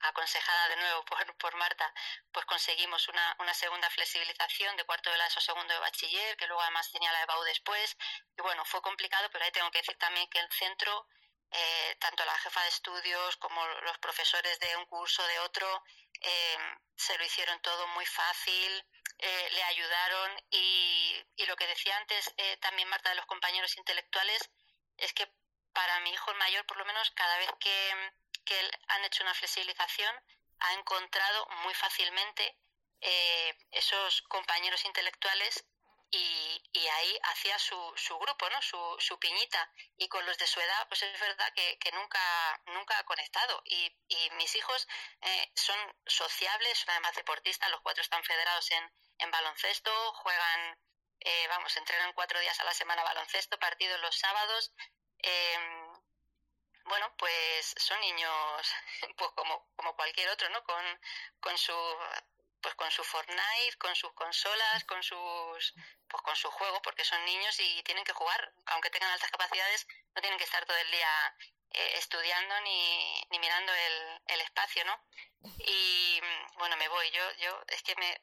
[0.00, 1.92] aconsejada de nuevo por, por Marta,
[2.32, 6.46] pues conseguimos una, una, segunda flexibilización de cuarto de la ESO segundo de bachiller, que
[6.46, 7.96] luego además tenía la EBAU después.
[8.36, 11.06] Y bueno, fue complicado, pero ahí tengo que decir también que el centro,
[11.50, 15.84] eh, tanto la jefa de estudios como los profesores de un curso, de otro,
[16.20, 16.58] eh,
[16.96, 18.86] se lo hicieron todo muy fácil,
[19.18, 24.48] eh, le ayudaron y, y, lo que decía antes también Marta de los compañeros intelectuales
[24.96, 25.28] es que
[25.72, 28.12] para mi hijo mayor, por lo menos cada vez que
[28.48, 30.14] que han hecho una flexibilización,
[30.60, 32.56] ha encontrado muy fácilmente
[33.02, 35.64] eh, esos compañeros intelectuales
[36.10, 38.62] y, ahí hacía su, su grupo, ¿no?
[38.62, 39.70] Su, su, piñita.
[39.98, 43.60] Y con los de su edad, pues es verdad que, que nunca, nunca ha conectado.
[43.66, 44.88] Y, y mis hijos
[45.20, 45.76] eh, son
[46.06, 50.78] sociables, son además deportistas, los cuatro están federados en, en baloncesto, juegan,
[51.20, 54.72] eh, vamos, entrenan cuatro días a la semana baloncesto, partidos los sábados.
[55.22, 55.87] Eh,
[56.88, 58.74] bueno, pues son niños
[59.16, 60.62] pues como, como cualquier otro, ¿no?
[60.64, 60.84] Con,
[61.40, 61.74] con su
[62.60, 65.74] pues con su Fortnite, con sus consolas, con sus
[66.08, 69.86] pues con su juego, porque son niños y tienen que jugar, aunque tengan altas capacidades,
[70.14, 71.36] no tienen que estar todo el día
[71.70, 75.04] eh, estudiando ni, ni mirando el, espacio, ¿no?
[75.58, 76.20] Y
[76.56, 78.20] bueno, me voy, yo, yo es que me,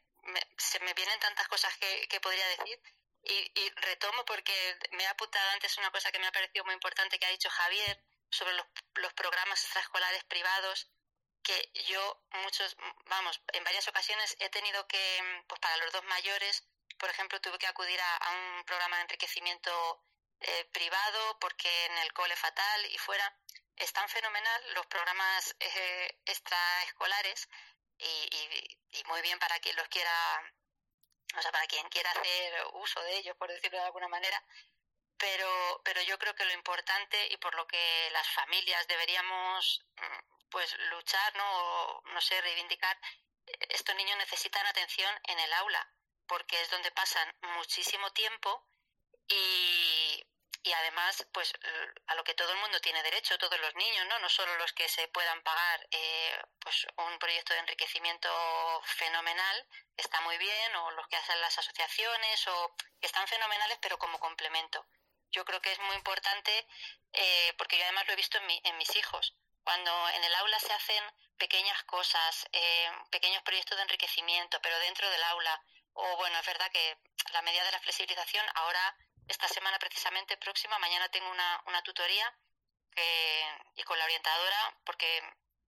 [0.58, 2.80] se me vienen tantas cosas que, que podría decir
[3.24, 6.74] y, y retomo porque me ha apuntado antes una cosa que me ha parecido muy
[6.74, 8.65] importante que ha dicho Javier, sobre los,
[8.95, 10.89] los programas extraescolares privados
[11.45, 12.76] que yo muchos,
[13.06, 17.60] vamos, en varias ocasiones he tenido que, pues para los dos mayores, por ejemplo, tuve
[17.60, 20.03] que acudir a, un programa de enriquecimiento
[20.39, 23.38] eh, privado porque en el cole fatal y fuera.
[23.76, 27.47] Es tan fenomenal los programas eh, extraescolares
[27.97, 30.11] y, y, y, muy bien para quien los quiera
[31.38, 34.41] o sea, para quien quiera hacer uso de ellos, por decirlo de alguna manera,
[35.26, 40.49] pero, pero yo creo que lo importante y por lo que las familias deberíamos mm,
[40.52, 41.43] pues luchar, ¿no?
[41.43, 42.95] O, no sé, reivindicar,
[43.69, 45.89] estos niños necesitan atención en el aula,
[46.27, 48.68] porque es donde pasan muchísimo tiempo
[49.27, 50.23] y,
[50.61, 51.53] y además, pues
[52.06, 54.19] a lo que todo el mundo tiene derecho, todos los niños, ¿no?
[54.19, 58.30] No solo los que se puedan pagar eh, pues un proyecto de enriquecimiento
[58.84, 63.97] fenomenal, está muy bien, o los que hacen las asociaciones, o que están fenomenales, pero
[63.97, 64.85] como complemento.
[65.36, 66.66] Yo creo que es muy importante,
[67.12, 69.36] eh, porque yo además lo he visto en, en mis hijos.
[69.66, 71.03] Cuando en el aula se hacen
[71.38, 76.72] pequeñas cosas, eh, pequeños proyectos de enriquecimiento, pero dentro del aula, o bueno, es verdad
[76.72, 76.98] que
[77.34, 78.98] la medida de la flexibilización ahora,
[79.28, 82.34] esta semana precisamente próxima, mañana tengo una, una tutoría
[83.76, 85.22] y con la orientadora, porque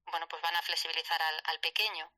[0.06, 2.10] bueno, pues van a flexibilizar al pequeño.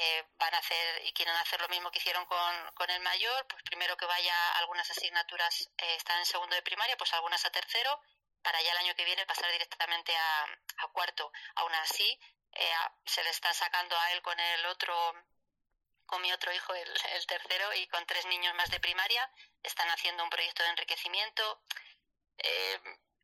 [0.00, 3.44] Eh, van a hacer y quieren hacer lo mismo que hicieron con, con el mayor,
[3.48, 7.50] pues primero que vaya algunas asignaturas, eh, están en segundo de primaria, pues algunas a
[7.50, 8.00] tercero
[8.40, 10.46] para ya el año que viene pasar directamente a,
[10.92, 11.32] cuarto.
[11.56, 12.16] Aún así,
[12.52, 12.70] eh,
[13.06, 14.94] se le está sacando a él con el otro,
[16.06, 19.28] con mi otro hijo, el, tercero, y con tres niños más de primaria,
[19.64, 21.60] están haciendo un proyecto de enriquecimiento.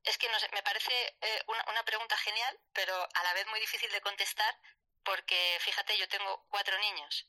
[0.03, 3.91] Es que no sé, me parece una pregunta genial, pero a la vez muy difícil
[3.93, 4.55] de contestar,
[5.05, 7.28] porque fíjate, yo tengo cuatro niños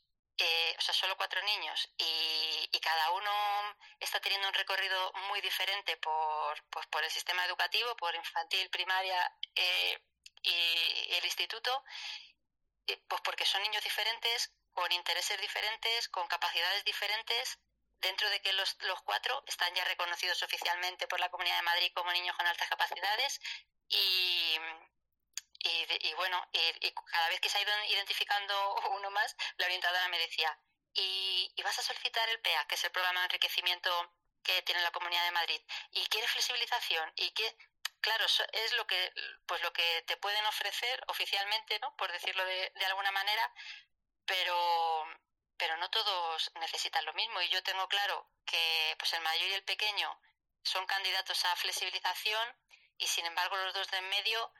[0.78, 3.30] o sea, solo cuatro niños y, y, cada uno
[4.00, 9.32] está teniendo un recorrido muy diferente por, pues, por el sistema educativo, por infantil, primaria
[9.54, 9.98] eh,
[10.42, 11.84] y, el instituto,
[13.08, 17.58] pues porque son niños diferentes, con intereses diferentes, con capacidades diferentes,
[18.00, 21.92] dentro de que los, los cuatro están ya reconocidos oficialmente por la Comunidad de Madrid
[21.94, 23.40] como niños con altas capacidades
[23.88, 24.58] y,
[25.68, 30.18] y, bueno, y, cada vez que se ha ido identificando uno más, la orientadora me
[30.18, 30.58] decía,
[30.94, 33.90] y, vas a solicitar el PEA, que es el programa de enriquecimiento
[34.42, 35.60] que tiene la Comunidad de Madrid,
[35.90, 37.56] y quieres flexibilización, y que,
[38.00, 39.12] claro, es lo que,
[39.46, 41.96] pues lo que te pueden ofrecer oficialmente, ¿no?
[41.96, 43.52] Por decirlo de, de alguna manera,
[44.24, 45.06] pero,
[45.56, 47.40] pero no todos necesitan lo mismo.
[47.42, 50.20] Y yo tengo claro que pues el mayor y el pequeño
[50.62, 52.56] son candidatos a flexibilización
[52.98, 54.52] y sin embargo los dos de en medio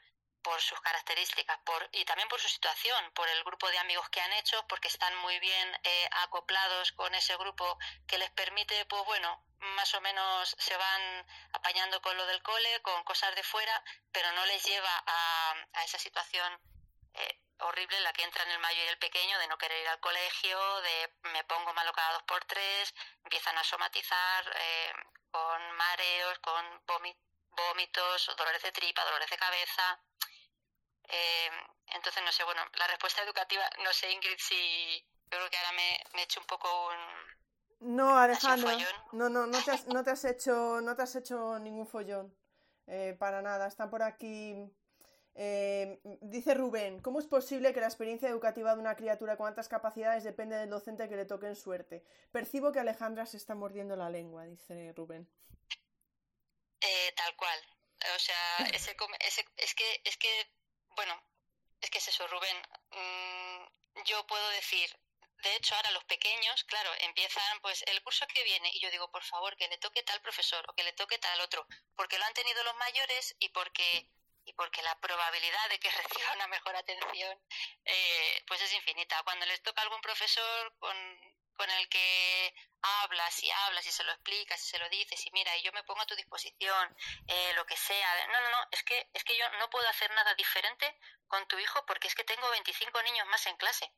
[0.47, 4.21] por sus características por, y también por su situación, por el grupo de amigos que
[4.21, 9.03] han hecho, porque están muy bien eh, acoplados con ese grupo que les permite, pues
[9.03, 9.43] bueno,
[9.75, 13.83] más o menos se van apañando con lo del cole, con cosas de fuera,
[14.13, 16.57] pero no les lleva a, a esa situación
[17.15, 19.89] eh, horrible en la que entran el mayor y el pequeño de no querer ir
[19.89, 22.95] al colegio, de me pongo malo cada dos por tres,
[23.25, 24.93] empiezan a somatizar eh,
[25.29, 29.99] con mareos, con vómitos, dolores de tripa, dolores de cabeza.
[31.07, 31.49] Eh,
[31.95, 34.99] entonces, no sé, bueno, la respuesta educativa, no sé, Ingrid, si
[35.31, 37.95] yo creo que ahora me, me he hecho un poco un...
[37.95, 38.75] No, Alejandra,
[39.11, 42.35] no, no, no te, has, no te has hecho, no te has hecho ningún follón,
[42.87, 43.67] eh, para nada.
[43.67, 44.55] Está por aquí,
[45.35, 49.69] eh, dice Rubén, ¿cómo es posible que la experiencia educativa de una criatura con altas
[49.69, 52.03] capacidades depende del docente que le toque en suerte?
[52.31, 55.29] Percibo que Alejandra se está mordiendo la lengua, dice Rubén.
[56.81, 57.59] Eh, tal cual.
[58.15, 60.56] O sea, ese, ese, es que, es que
[60.97, 61.23] bueno,
[61.79, 62.57] es que es eso, Rubén.
[62.91, 64.89] Mm, yo puedo decir,
[65.43, 69.09] de hecho, ahora los pequeños, claro, empiezan pues el curso que viene y yo digo,
[69.11, 71.65] por favor, que le toque tal profesor o que le toque tal otro,
[71.95, 74.09] porque lo han tenido los mayores y porque
[74.43, 75.89] y porque la probabilidad de que
[76.23, 77.37] reciba una mejor atención
[77.85, 79.21] eh, pues es infinita.
[79.23, 80.97] Cuando les toca algún profesor con
[81.57, 85.31] con el que hablas y hablas y se lo explicas y se lo dices y
[85.31, 86.95] mira, y yo me pongo a tu disposición,
[87.27, 88.27] eh, lo que sea.
[88.27, 90.97] No, no, no, es que, es que yo no puedo hacer nada diferente
[91.27, 93.91] con tu hijo porque es que tengo 25 niños más en clase.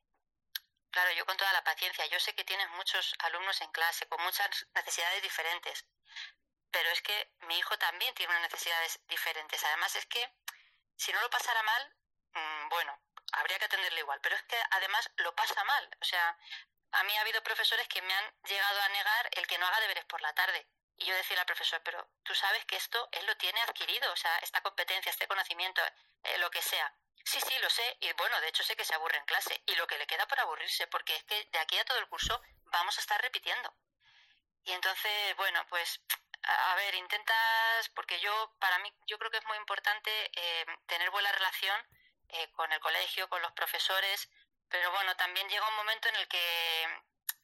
[0.92, 4.22] Claro, yo con toda la paciencia, yo sé que tienes muchos alumnos en clase con
[4.24, 5.86] muchas necesidades diferentes,
[6.72, 9.64] pero es que mi hijo también tiene unas necesidades diferentes.
[9.64, 10.34] Además es que
[10.96, 11.96] si no lo pasara mal,
[12.34, 13.00] mm, bueno,
[13.34, 15.98] habría que atenderle igual, pero es que además lo pasa mal.
[16.02, 16.38] O sea,
[16.92, 19.80] a mí ha habido profesores que me han llegado a negar el que no haga
[19.82, 20.68] deberes por la tarde.
[20.98, 24.16] Y yo decía al profesor, pero tú sabes que esto él lo tiene adquirido, o
[24.16, 25.82] sea, esta competencia, este conocimiento,
[26.24, 26.94] eh, lo que sea.
[27.24, 27.98] Sí, sí, lo sé.
[28.02, 29.62] Y bueno, de hecho sé que se aburre en clase.
[29.66, 32.08] Y lo que le queda por aburrirse, porque es que de aquí a todo el
[32.08, 33.74] curso vamos a estar repitiendo.
[34.64, 36.02] Y entonces, bueno, pues,
[36.44, 41.10] a ver, intentas, porque yo, para mí, yo creo que es muy importante eh, tener
[41.12, 41.88] buena relación
[42.30, 44.30] eh, con el colegio, con los profesores,
[44.70, 46.88] pero bueno, también llega un momento en el que,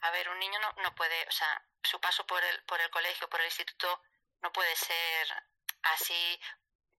[0.01, 2.89] a ver, un niño no, no puede, o sea, su paso por el, por el
[2.89, 4.01] colegio, por el instituto,
[4.41, 5.43] no puede ser
[5.83, 6.39] así.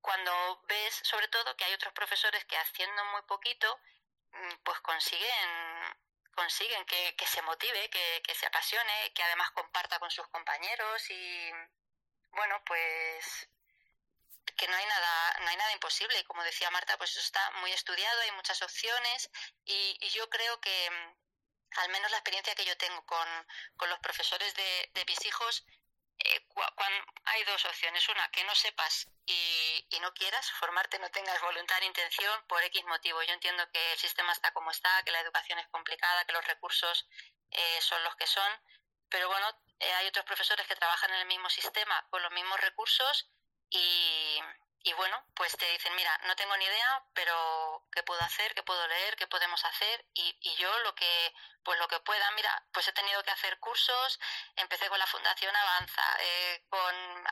[0.01, 3.81] Cuando ves, sobre todo, que hay otros profesores que haciendo muy poquito,
[4.33, 5.97] mm, pues consiguen
[6.37, 11.11] consiguen que, que se motive, que, que se apasione, que además comparta con sus compañeros
[11.11, 11.51] y
[12.33, 13.49] bueno, pues
[14.57, 17.51] que no hay nada no hay nada imposible y como decía Marta pues eso está
[17.61, 19.31] muy estudiado hay muchas opciones
[19.65, 23.29] y, y yo creo que mm, al menos la experiencia que yo tengo con,
[23.77, 25.67] con los profesores de, de mis hijos
[26.19, 26.47] eh,
[27.25, 28.09] hay dos opciones.
[28.09, 32.63] Una, que no sepas y, y, no quieras formarte, no tengas voluntad ni intención por
[32.63, 33.23] X motivo.
[33.23, 36.47] Yo entiendo que el sistema está como está, que la educación es complicada, que los
[36.47, 37.07] recursos
[37.51, 38.51] eh, son los que son,
[39.09, 39.47] pero bueno,
[39.81, 43.31] eh, hay otros profesores que trabajan en el mismo sistema con los mismos recursos
[43.71, 44.41] y,
[44.87, 48.55] y bueno, pues te dicen, mira, no tengo ni idea, pero ¿qué puedo hacer?
[48.55, 49.17] ¿Qué puedo leer?
[49.17, 50.07] ¿Qué podemos hacer?
[50.15, 51.35] Y, y, yo lo que,
[51.65, 54.21] pues lo que pueda, mira, pues he tenido que hacer cursos,
[54.55, 57.27] empecé con la Fundación Avanza, eh, con,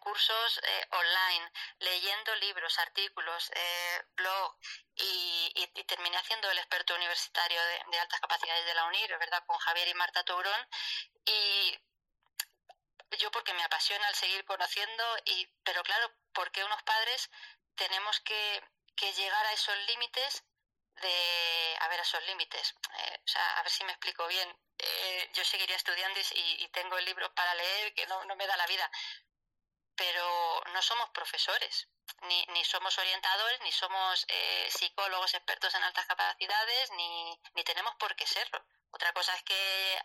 [0.00, 4.56] cursos eh, online, leyendo libros, artículos, eh, blog,
[4.96, 9.18] y, y, y, terminé haciendo el experto universitario de, de altas capacidades de la UNIR,
[9.18, 9.44] ¿verdad?
[9.46, 10.68] Con Javier y Marta Tourón,
[11.26, 11.78] y
[13.18, 17.30] yo porque me apasiona el seguir conociendo y pero claro porque unos padres
[17.74, 18.62] tenemos que,
[18.96, 20.44] que llegar a esos límites
[21.02, 24.48] de a ver a esos límites eh, o sea a ver si me explico bien.
[24.78, 28.46] Eh, yo seguiría estudiando y, y, tengo el libro para leer que no, no me
[28.46, 28.90] da la vida
[29.96, 31.88] pero no somos profesores
[32.22, 37.94] ni, ni somos orientadores ni somos eh, psicólogos expertos en altas capacidades ni, ni tenemos
[37.96, 38.64] por qué serlo
[38.94, 39.98] otra cosa es que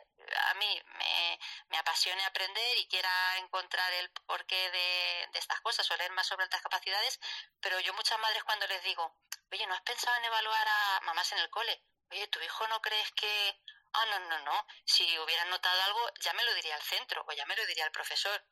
[0.49, 1.39] a mí me,
[1.69, 6.25] me apasione aprender y quiera encontrar el porqué de, de, estas cosas o leer más
[6.25, 7.19] sobre altas capacidades,
[7.61, 9.15] pero yo muchas madres cuando les digo,
[9.51, 11.83] oye, ¿no has pensado en evaluar a mamás en el cole?
[12.09, 13.61] Oye, ¿tu hijo no crees que...
[13.93, 14.67] Ah, no, no, no.
[14.85, 17.85] Si hubieran notado algo, ya me lo diría al centro o ya me lo diría
[17.85, 18.43] el profesor.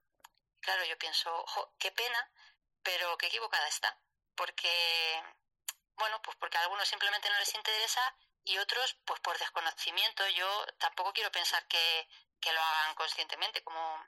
[0.59, 2.31] Claro, yo pienso, ojo, qué pena,
[2.83, 3.97] pero qué equivocada está.
[4.35, 5.23] Porque,
[5.95, 10.27] bueno, pues porque a algunos simplemente no les interesa y otros pues por desconocimiento.
[10.29, 12.07] Yo tampoco quiero pensar que,
[12.39, 14.05] que lo hagan conscientemente, como,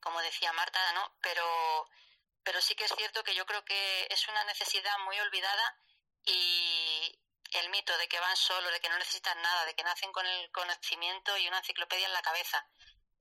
[0.00, 1.16] como decía Marta, ¿no?
[1.20, 1.88] Pero,
[2.42, 5.78] pero sí que es cierto que yo creo que es una necesidad muy olvidada
[6.24, 7.20] y
[7.52, 10.26] el mito de que van solos, de que no necesitan nada, de que nacen con
[10.26, 12.68] el conocimiento y una enciclopedia en la cabeza.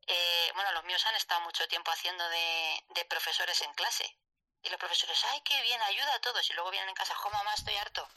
[0.07, 4.17] Eh, bueno, los míos han estado mucho tiempo haciendo de, profesores en clase.
[4.63, 6.49] Y los profesores, ay, qué bien, ayuda a todos.
[6.49, 8.07] Y luego vienen en casa, jo, mamá, estoy harto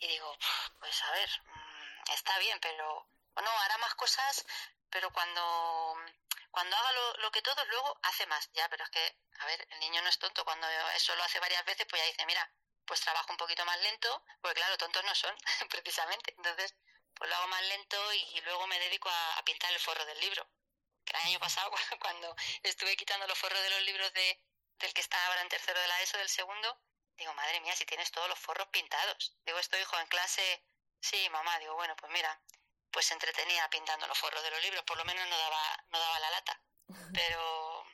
[0.00, 0.36] y digo,
[0.78, 4.44] pues a ver, mmm, está bien, pero no, hará más cosas,
[4.90, 5.96] pero cuando,
[6.50, 8.48] cuando haga lo, lo, que todos, luego hace más.
[8.52, 10.44] Ya, pero es que, a ver, el niño no es tonto.
[10.44, 12.50] Cuando eso lo hace varias veces, pues ya dice, mira,
[12.84, 15.36] pues trabajo un poquito más lento, porque claro, tontos no son,
[15.70, 16.34] precisamente.
[16.36, 16.74] Entonces,
[17.14, 20.48] pues lo hago más lento y, luego me dedico a, pintar el forro del libro.
[21.08, 21.70] El año pasado,
[22.00, 24.40] cuando estuve quitando los forros de los libros de,
[24.78, 26.78] del que está ahora en tercero de la ESO, del segundo,
[27.18, 29.36] Digo, madre mía, si tienes todos los forros pintados.
[29.44, 30.62] Digo, esto hijo en clase.
[31.00, 32.40] Sí, mamá, digo, bueno, pues mira,
[32.92, 35.98] pues se entretenía pintando los forros de los libros, por lo menos no daba, no
[35.98, 36.62] daba la lata.
[37.12, 37.84] Pero.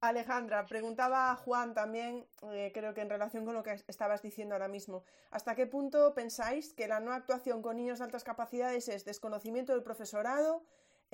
[0.00, 4.54] Alejandra, preguntaba a Juan también, eh, creo que en relación con lo que estabas diciendo
[4.54, 8.88] ahora mismo, ¿hasta qué punto pensáis que la no actuación con niños de altas capacidades
[8.88, 10.66] es desconocimiento del profesorado,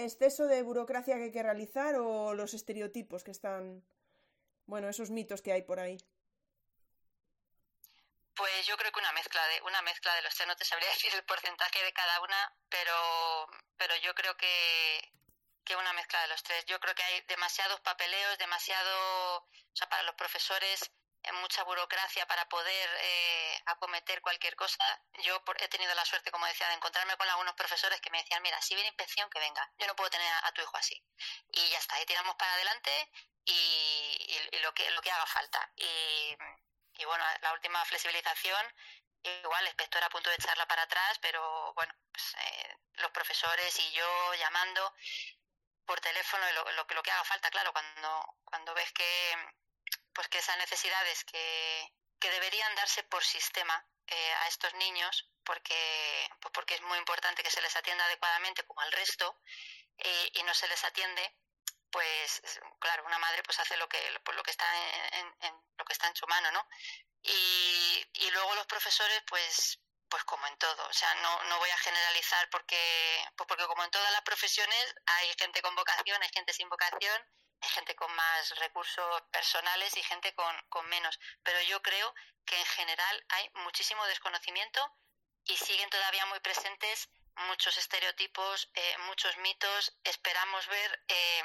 [0.05, 3.85] exceso de burocracia que hay que realizar o los estereotipos que están,
[4.67, 5.99] bueno, esos mitos que hay por ahí?
[8.35, 10.89] Pues yo creo que una mezcla de una mezcla de los tres, no te sabría
[10.95, 12.93] decir el porcentaje de cada una, pero
[13.77, 15.13] pero yo creo que
[15.65, 16.65] que una mezcla de los tres.
[16.67, 20.91] Yo creo que hay demasiados papeleos, demasiado, o sea, para los profesores
[21.41, 24.85] mucha burocracia para poder eh, acometer cualquier cosa.
[25.23, 28.43] Yo he tenido la suerte, como decía, de encontrarme con algunos profesores que me decían,
[28.43, 29.71] mira, si viene inspección, que venga.
[29.79, 31.03] Yo no puedo tener a, tu hijo así.
[31.53, 33.11] Y ya está, y tiramos para adelante
[33.45, 35.71] y, lo que lo que haga falta.
[35.77, 36.37] Y,
[36.95, 38.75] y bueno, la última flexibilización,
[39.23, 43.79] igual el inspector a punto de echarla para atrás, pero bueno, pues, eh, los profesores
[43.79, 44.95] y yo llamando
[45.85, 49.37] por teléfono lo, lo, lo que haga falta, claro, cuando, cuando ves que,
[50.13, 56.29] pues que esas necesidades que, que deberían darse por sistema eh, a estos niños, porque,
[56.41, 59.41] pues porque es muy importante que se les atienda adecuadamente como al resto,
[59.99, 61.37] eh, y no se les atiende,
[61.91, 62.43] pues
[62.79, 64.67] claro, una madre pues hace lo que pues, lo que está
[65.13, 66.67] en, en, lo que está en su mano, ¿no?
[67.23, 71.71] Y, y luego los profesores pues pues como en todo, o sea, no, no voy
[71.71, 76.31] a generalizar porque pues porque como en todas las profesiones hay gente con vocación, hay
[76.35, 77.23] gente sin vocación,
[77.63, 82.15] gente con más recursos personales y gente con, con menos, pero yo creo
[82.45, 84.81] que en general hay muchísimo desconocimiento
[85.45, 87.09] y siguen todavía muy presentes
[87.47, 91.43] muchos estereotipos, eh, muchos mitos, esperamos ver eh,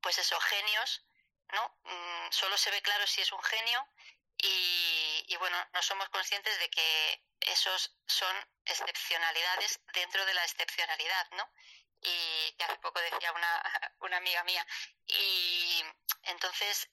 [0.00, 1.04] pues esos genios,
[1.52, 1.78] ¿no?
[1.84, 3.86] Mm, solo se ve claro si es un genio
[4.42, 11.50] y bueno, no somos conscientes de que esos son excepcionalidades dentro de la excepcionalidad, ¿no?
[12.02, 13.62] Y que hace poco decía una,
[14.00, 14.66] una amiga mía.
[15.06, 15.84] Y
[16.24, 16.90] entonces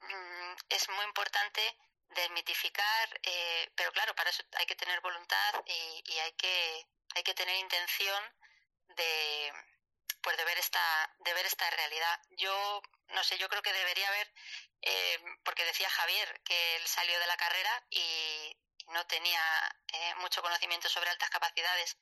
[0.00, 1.76] mm, es muy importante
[2.10, 7.22] desmitificar, eh, pero claro, para eso hay que tener voluntad y, y hay que hay
[7.22, 8.22] que tener intención
[8.88, 9.52] de
[10.20, 14.08] pues de ver esta de ver esta realidad yo no sé yo creo que debería
[14.08, 14.32] haber
[14.82, 18.56] eh, porque decía Javier que él salió de la carrera y
[18.88, 19.42] no tenía
[19.92, 21.96] eh, mucho conocimiento sobre altas capacidades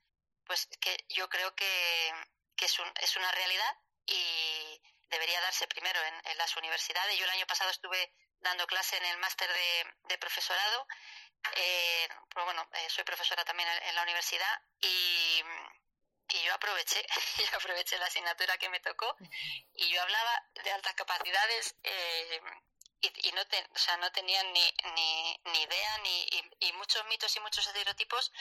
[0.46, 2.12] pues que yo creo que,
[2.56, 7.18] que es, un, es una realidad y debería darse primero en, en, las universidades.
[7.18, 10.86] Yo el año pasado estuve dando clase en el máster de, de profesorado
[11.54, 15.42] eh, pues bueno eh, soy profesora también en, la universidad y
[16.28, 17.06] y yo aproveché,
[17.50, 19.16] yo aproveché la asignatura que me tocó
[19.74, 22.40] y yo hablaba de altas capacidades eh,
[23.00, 26.72] y, y, no, te, o sea, no tenían ni, ni, ni idea ni, y, y,
[26.72, 28.32] muchos mitos y muchos estereotipos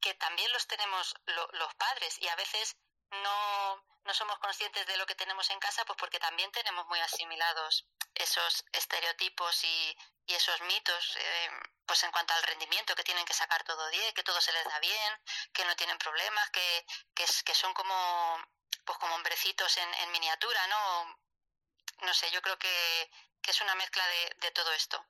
[0.00, 2.76] que también los tenemos lo, los padres y a veces
[3.10, 7.00] no, no somos conscientes de lo que tenemos en casa pues porque también tenemos muy
[7.00, 9.96] asimilados esos estereotipos y,
[10.26, 11.50] y esos mitos eh,
[11.86, 14.64] pues en cuanto al rendimiento que tienen que sacar todo 10 que todo se les
[14.64, 15.20] da bien
[15.52, 18.38] que no tienen problemas que, que, son como
[18.84, 21.18] pues como hombrecitos en, en, miniatura no
[22.02, 23.10] no sé yo creo que,
[23.42, 25.04] que es una mezcla de, de todo esto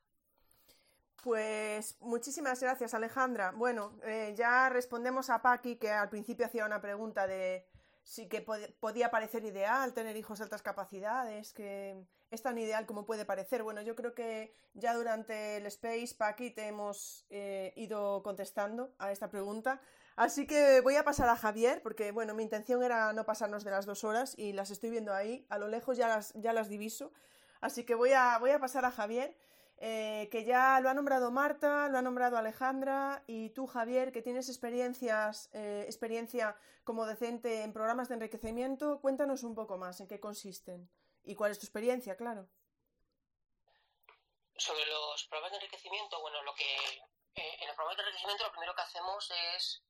[1.23, 6.81] pues muchísimas gracias Alejandra bueno eh, ya respondemos a Paqui que al principio hacía una
[6.81, 7.67] pregunta de
[8.03, 11.97] sí que pod podía parecer ideal tener hijos de altas capacidades, que
[12.31, 13.63] es tan ideal como puede parecer.
[13.63, 19.13] Bueno, yo creo que ya durante el Space, Paqui, te hemos eh, ido contestando a
[19.13, 19.81] esta pregunta.
[20.17, 23.71] Así que voy a pasar a Javier, porque bueno, mi intención era no pasarnos de
[23.71, 26.69] las dos horas y las estoy viendo ahí, a lo lejos ya las, ya las
[26.69, 27.13] diviso.
[27.61, 29.37] Así que voy a, voy a pasar a Javier
[29.83, 34.21] eh, que ya lo ha nombrado Marta, lo ha nombrado Alejandra y tú, Javier, que
[34.21, 36.55] tienes experiencias, eh, experiencia
[36.85, 40.91] como docente en programas de enriquecimiento, cuéntanos un poco más en qué consisten
[41.25, 42.47] y cuál es tu experiencia, claro.
[44.55, 46.75] Sobre los programas de enriquecimiento, bueno, lo que
[47.37, 49.83] eh, en el programa de enriquecimiento lo primero que hacemos es,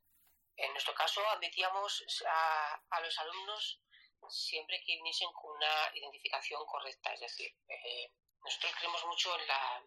[0.57, 3.83] en nuestro caso, admitíamos a, a los alumnos
[4.29, 8.13] siempre que viniesen con una identificación correcta, es decir, eh,
[8.45, 9.85] nosotros creemos mucho en la,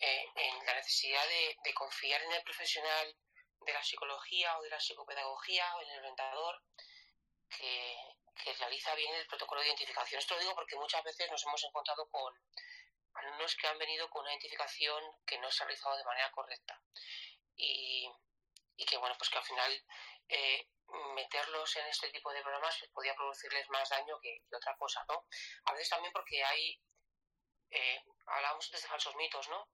[0.00, 3.16] eh, en la necesidad de, confiar en el profesional
[3.60, 6.62] de la psicología o de la psicopedagogía o en el orientador
[7.48, 7.96] que,
[8.42, 10.18] que realiza bien el protocolo de identificación.
[10.18, 12.32] Esto lo digo porque muchas veces nos hemos encontrado con
[13.14, 16.80] alumnos que han venido con una identificación que no se ha realizado de manera correcta
[17.56, 18.08] y,
[18.76, 19.84] y que bueno pues que al final
[20.28, 20.68] eh,
[21.14, 25.04] meterlos en este tipo de programas pues, podía producirles más daño que, que, otra cosa
[25.08, 25.26] no
[25.64, 26.80] a veces también porque hay
[27.70, 29.68] eh, hablábamos antes de falsos mitos, ¿no?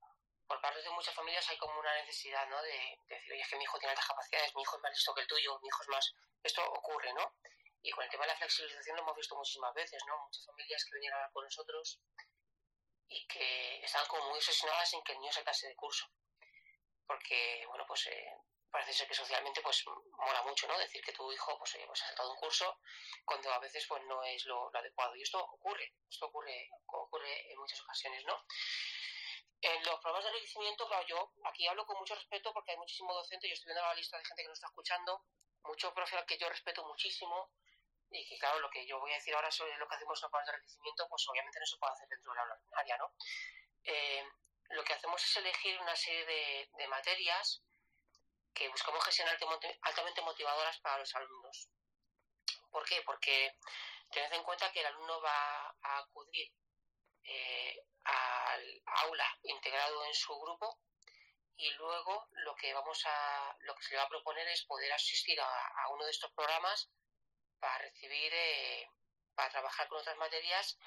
[0.47, 2.61] Por parte de muchas familias hay como una necesidad, ¿no?
[2.63, 2.71] De,
[3.09, 5.15] de, decir, oye, es que mi hijo tiene altas capacidades, mi hijo es más listo
[5.15, 6.15] que el tuyo, mi hijo es más...
[6.43, 7.35] Esto ocurre, ¿no?
[7.83, 10.19] Y con el tema de la flexibilización lo hemos visto muchísimas veces, ¿no?
[10.19, 12.01] Muchas familias que venían a hablar con nosotros
[13.09, 16.07] y que estaban como muy obsesionadas en que el niño saltase de curso.
[17.07, 18.37] Porque, bueno, pues eh,
[18.77, 20.79] parece ser que socialmente pues mola mucho, ¿no?
[20.79, 22.79] Decir que tu hijo pues, oye, pues ha saltado un curso
[23.25, 25.17] cuando a veces pues no es lo, adecuado.
[25.17, 28.45] Y esto ocurre, esto ocurre, ocurre en muchas ocasiones, ¿no?
[29.63, 33.15] En los programas de enriquecimiento, claro, yo aquí hablo con mucho respeto porque hay muchísimo
[33.15, 35.25] docente, yo estoy viendo la lista de gente que nos está escuchando,
[35.65, 37.53] mucho profe que yo respeto muchísimo
[38.11, 40.25] y que claro, lo que yo voy a decir ahora sobre lo que hacemos en
[40.25, 43.15] los programas de enriquecimiento, pues obviamente no se puede hacer dentro de la ordinaria, ¿no?
[43.85, 44.23] Eh,
[44.69, 47.66] lo que hacemos es elegir una serie de materias
[48.57, 51.69] que buscamos sean altamente motivadoras para los alumnos.
[52.71, 53.03] ¿Por qué?
[53.03, 53.55] Porque
[54.11, 56.51] tened en cuenta que el alumno va a acudir
[57.25, 60.81] eh, al aula integrado en su grupo
[61.57, 64.93] y luego lo que vamos a lo que se le va a proponer es poder
[64.93, 66.91] asistir a, uno de estos programas
[67.59, 68.89] para recibir eh,
[69.35, 70.79] para trabajar con otras materias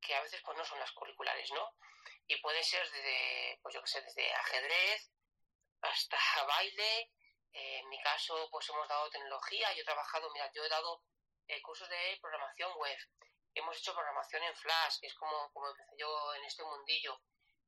[0.00, 1.74] que a veces pues no son las curriculares no
[2.26, 5.13] y puede ser desde pues yo que sé desde ajedrez
[5.84, 7.10] hasta baile.
[7.52, 9.72] Eh, en mi caso, pues hemos dado tecnología.
[9.74, 11.02] Yo he trabajado, mira, yo he dado
[11.46, 12.98] eh, cursos de programación web.
[13.54, 17.20] Hemos hecho programación en Flash, que es como, como empecé yo en este mundillo.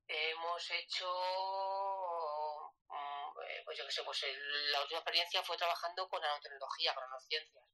[0.08, 1.08] Hemos hecho,
[2.88, 4.24] mm, eh, pues yo qué sé, pues
[4.70, 7.64] la última experiencia fue trabajando con nanotecnología, con nanociencias,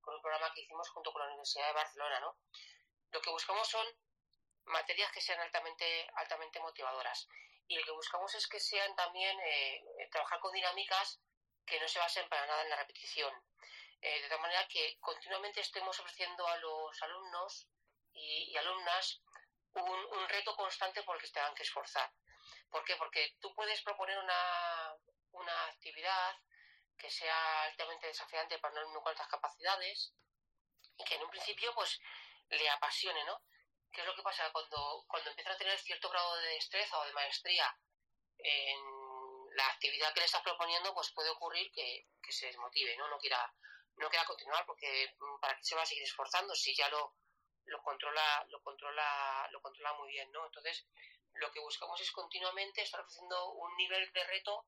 [0.00, 2.36] con un programa que hicimos junto con la Universidad de Barcelona, ¿no?
[3.10, 3.86] Lo que buscamos son
[4.64, 7.28] materias que sean altamente, altamente motivadoras
[7.72, 11.20] y lo que buscamos es que sean también eh, trabajar con dinámicas
[11.64, 13.32] que no se basen para nada en la repetición.
[14.02, 17.66] Eh, de tal manera que continuamente estemos ofreciendo a los alumnos
[18.12, 19.22] y, alumnas
[19.72, 22.12] un, un, reto constante por el que se tengan que esforzar.
[22.68, 22.94] ¿Por qué?
[22.96, 24.94] Porque tú puedes proponer una,
[25.30, 26.36] una actividad
[26.98, 30.12] que sea altamente desafiante para un alumno con altas capacidades
[30.98, 31.98] y que en un principio pues
[32.50, 33.40] le apasione, ¿no?
[33.92, 34.50] ¿Qué es lo que pasa?
[34.52, 37.76] Cuando, cuando empieza a tener cierto grado de destreza o de maestría
[38.38, 38.80] en
[39.54, 43.08] la actividad que le estás proponiendo, pues puede ocurrir que, que se desmotive, ¿no?
[43.08, 43.52] No quiera,
[43.96, 47.14] no quiera continuar porque mm, para qué se va a seguir esforzando si ya lo,
[47.66, 50.46] lo controla, lo controla, lo controla muy bien, ¿no?
[50.46, 50.86] Entonces,
[51.34, 54.66] lo que buscamos es continuamente estar ofreciendo un nivel de reto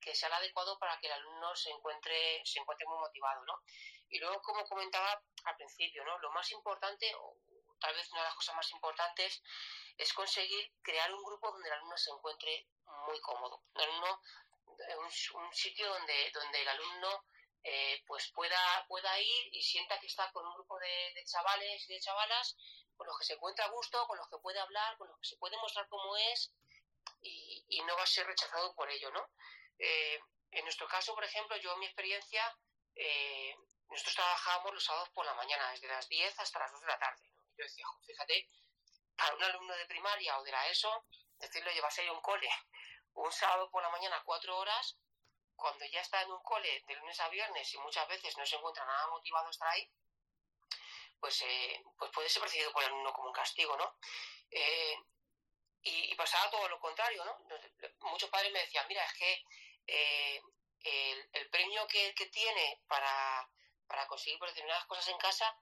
[0.00, 3.62] que sea el adecuado para que el alumno se encuentre, se encuentre muy motivado, ¿no?
[4.08, 6.18] Y luego, como comentaba al principio, ¿no?
[6.18, 7.12] Lo más importante,
[7.80, 9.42] tal vez una de las cosas más importantes,
[9.96, 12.68] es conseguir crear un grupo donde el alumno se encuentre
[13.06, 13.62] muy cómodo.
[13.74, 14.20] Alumno,
[14.98, 17.24] un, sitio donde, donde el alumno
[17.62, 21.94] eh, pues pueda, pueda ir y sienta que está con un grupo de, chavales y
[21.94, 22.56] de chavalas
[22.96, 25.28] con los que se encuentra a gusto, con los que puede hablar, con los que
[25.28, 26.52] se puede mostrar cómo es
[27.22, 29.28] y, y no va a ser rechazado por ello, ¿no?
[29.78, 30.20] Eh,
[30.52, 32.56] en nuestro caso, por ejemplo, yo en mi experiencia,
[32.94, 33.54] eh,
[33.90, 36.98] nosotros trabajábamos los sábados por la mañana, desde las 10 hasta las 2 de la
[36.98, 37.22] tarde.
[37.56, 38.48] Yo decía, fíjate,
[39.16, 41.06] para un alumno de primaria o de la ESO,
[41.38, 42.48] decirlo, llevarse ahí a un cole
[43.14, 44.98] un sábado por la mañana cuatro horas,
[45.54, 48.56] cuando ya está en un cole de lunes a viernes y muchas veces no se
[48.56, 49.90] encuentra nada motivado a estar ahí,
[51.18, 53.96] pues, eh, pues puede ser percibido por el alumno como un castigo, ¿no?
[55.82, 57.38] y, pasaba todo lo contrario, ¿no?
[58.10, 59.44] Muchos padres me decían, mira, es que
[59.86, 60.42] eh,
[61.32, 63.48] el, premio que, tiene para,
[63.86, 65.56] para conseguir determinadas cosas en casa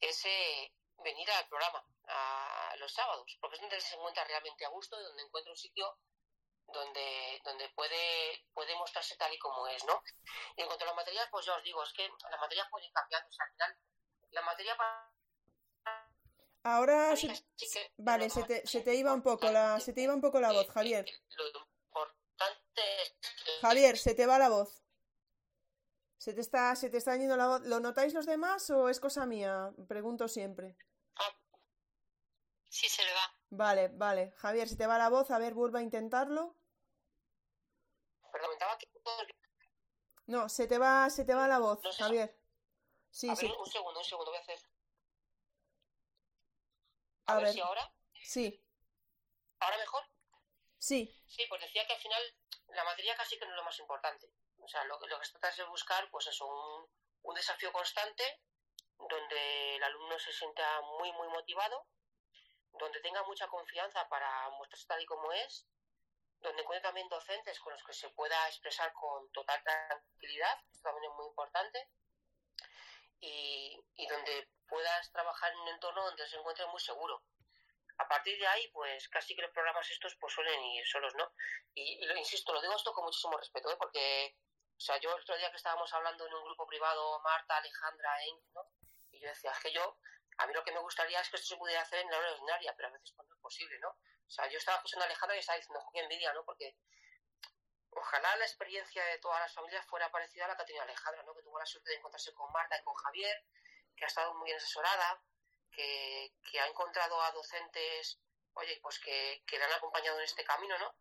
[0.00, 4.70] es eh, venir al programa a los sábados, porque es donde se encuentra realmente a
[4.70, 5.96] gusto y donde encuentra un sitio
[6.72, 10.02] donde, donde puede, puede mostrarse tal y como es, ¿no?
[10.56, 12.86] Y en cuanto a las materias, pues ya os digo, es que las materias pueden
[12.86, 13.76] ir cambiando, o sea, al final,
[14.30, 15.10] la materia para
[16.62, 17.14] Ahora
[17.96, 20.52] vale, se te, se te iba un poco la se te iba un poco la
[20.52, 21.06] voz, Javier.
[23.62, 24.82] Javier, se te va la voz.
[26.18, 27.62] Se te está se te está yendo la voz.
[27.62, 29.72] ¿Lo notáis los demás o es cosa mía?
[29.88, 30.76] Pregunto siempre.
[32.70, 33.34] Sí se le va.
[33.50, 34.32] Vale, vale.
[34.36, 36.56] Javier, se te va la voz, a ver, vuelve a intentarlo.
[40.26, 42.38] No, se te va se te va la voz, Javier.
[43.10, 43.46] Sí, sí.
[43.46, 44.60] un segundo, un segundo, voy a hacer
[47.26, 47.92] a, ver, si ahora.
[48.22, 48.64] Sí.
[49.58, 50.02] ¿Ahora mejor?
[50.78, 51.14] Sí.
[51.26, 52.22] Sí, pues decía que al final
[52.68, 54.30] la materia casi que no es lo más importante.
[54.58, 56.88] O sea, lo, lo que se trata es de buscar, pues eso, un,
[57.22, 58.40] un desafío constante
[58.98, 61.86] donde el alumno se sienta muy, muy motivado,
[62.72, 65.66] donde tenga mucha confianza para mostrarse tal y como es,
[66.40, 71.10] donde encuentre también docentes con los que se pueda expresar con total tranquilidad, esto también
[71.10, 71.88] es muy importante,
[73.20, 77.22] y, y donde puedas trabajar en un entorno donde se encuentre muy seguro.
[77.98, 81.34] A partir de ahí, pues casi que los programas estos pues suelen ir solos, ¿no?
[81.74, 83.76] Y, lo insisto, lo digo esto con muchísimo respeto, ¿eh?
[83.76, 84.36] porque,
[84.74, 88.24] o sea, yo el otro día que estábamos hablando en un grupo privado, Marta, Alejandra,
[88.24, 88.62] Eng, ¿no?
[89.10, 89.98] Y yo decía, es que yo,
[90.40, 92.32] a mí lo que me gustaría es que esto se pudiera hacer en la hora
[92.32, 93.90] ordinaria, pero a veces pues, no es posible, ¿no?
[93.90, 96.44] O sea, yo estaba escuchando a Alejandra y estaba diciendo, qué envidia, ¿no?
[96.46, 96.76] Porque
[97.90, 101.22] ojalá la experiencia de todas las familias fuera parecida a la que ha tenido Alejandra,
[101.24, 101.34] ¿no?
[101.34, 103.44] Que tuvo la suerte de encontrarse con Marta y con Javier,
[103.94, 105.22] que ha estado muy bien asesorada,
[105.70, 108.18] que, ha encontrado a docentes,
[108.54, 110.96] oye, pues que, que le han acompañado en este camino, ¿no?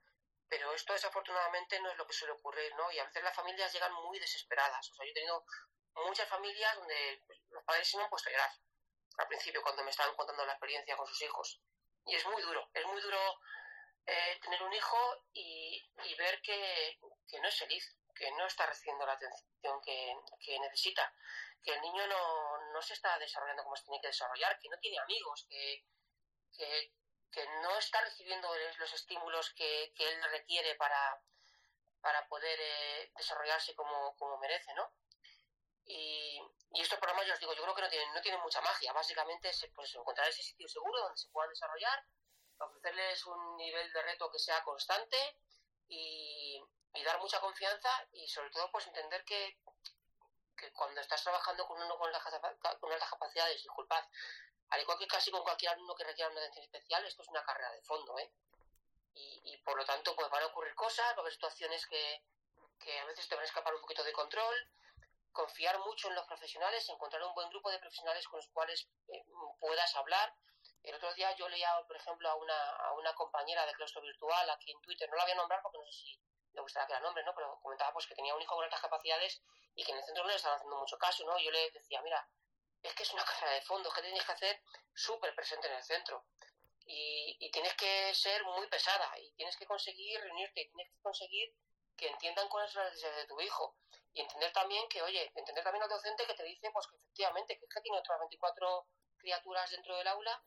[0.50, 2.92] Pero esto desafortunadamente no es lo que suele ocurrir, ¿no?
[2.92, 4.90] Y a veces las familias llegan muy desesperadas.
[4.90, 5.46] O sea, yo he tenido
[5.94, 8.52] muchas familias donde los padres se me han puesto a llorar
[9.20, 11.62] al principio cuando me estaban contando la experiencia con sus hijos.
[12.06, 13.20] Y es muy duro, es muy duro
[14.06, 14.98] eh, tener un hijo
[15.34, 15.86] y,
[16.18, 16.98] ver que,
[17.28, 21.14] que, no es feliz, que no está recibiendo la atención que, que necesita
[21.64, 24.78] que el niño no, no, se está desarrollando como se tiene que desarrollar, que no
[24.80, 25.86] tiene amigos, que,
[26.56, 26.94] que,
[27.62, 31.22] no está recibiendo los estímulos que, que él requiere para,
[32.02, 34.94] para poder eh, desarrollarse como, como merece, ¿no?
[35.90, 36.40] Y,
[36.72, 38.94] y, estos programas, ya os digo, yo creo que no tienen, no tienen mucha magia.
[38.94, 42.06] Básicamente es pues, encontrar ese sitio seguro donde se puedan desarrollar,
[42.60, 45.18] ofrecerles un nivel de reto que sea constante
[45.88, 46.62] y,
[46.94, 49.58] y dar mucha confianza y sobre todo pues entender que,
[50.56, 52.12] que cuando estás trabajando con uno con,
[52.80, 54.04] con altas capacidades, disculpad,
[54.70, 57.44] al igual que casi con cualquier alumno que requiera una atención especial, esto es una
[57.44, 58.32] carrera de fondo, ¿eh?
[59.16, 62.24] Y, y por lo tanto, pues van a ocurrir cosas, va a haber situaciones que,
[62.80, 64.56] que a veces te van a escapar un poquito de control,
[65.32, 69.24] confiar mucho en los profesionales, encontrar un buen grupo de profesionales con los cuales eh,
[69.60, 70.34] puedas hablar.
[70.84, 74.50] El otro día yo leía, por ejemplo, a una, a una compañera de claustro virtual
[74.50, 76.20] aquí en Twitter, no la voy a nombrar porque no sé si
[76.54, 77.34] le gustaba que era nombre, ¿no?
[77.36, 79.42] Pero comentaba pues que tenía un hijo con altas capacidades
[79.76, 81.38] y que en el centro no le estaban haciendo mucho caso, ¿no?
[81.40, 82.28] Yo le decía, mira,
[82.82, 84.62] es que es una carrera de fondo, que tienes que hacer
[84.94, 86.26] súper presente en el centro.
[86.86, 91.54] y, tienes que ser muy pesada y tienes que conseguir reunirte, tienes que conseguir
[91.96, 93.76] que entiendan cuáles son las necesidades de tu hijo
[94.14, 97.58] y entender también que, oye, entender también al docente que te dice pues que efectivamente
[97.58, 98.88] que es que tiene otras 24
[99.18, 100.42] criaturas dentro del aula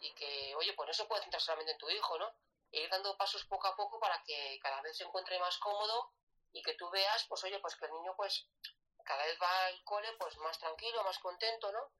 [0.00, 2.34] y que, oye, pues no se puede centrar solamente en tu hijo, ¿no?
[2.72, 6.12] E ir dando pasos poco a poco para que cada vez se encuentre más cómodo
[6.52, 8.46] y que tú veas, pues oye, pues que el niño pues
[9.04, 11.90] cada vez va al cole pues más tranquilo, más contento, ¿no?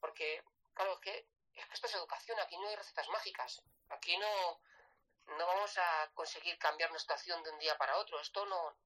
[0.00, 0.42] Porque,
[0.74, 4.60] claro, es que, es que esto es educación, aquí no hay recetas mágicas, aquí no,
[5.38, 8.76] no vamos a conseguir cambiar nuestra situación de un día para otro, esto no,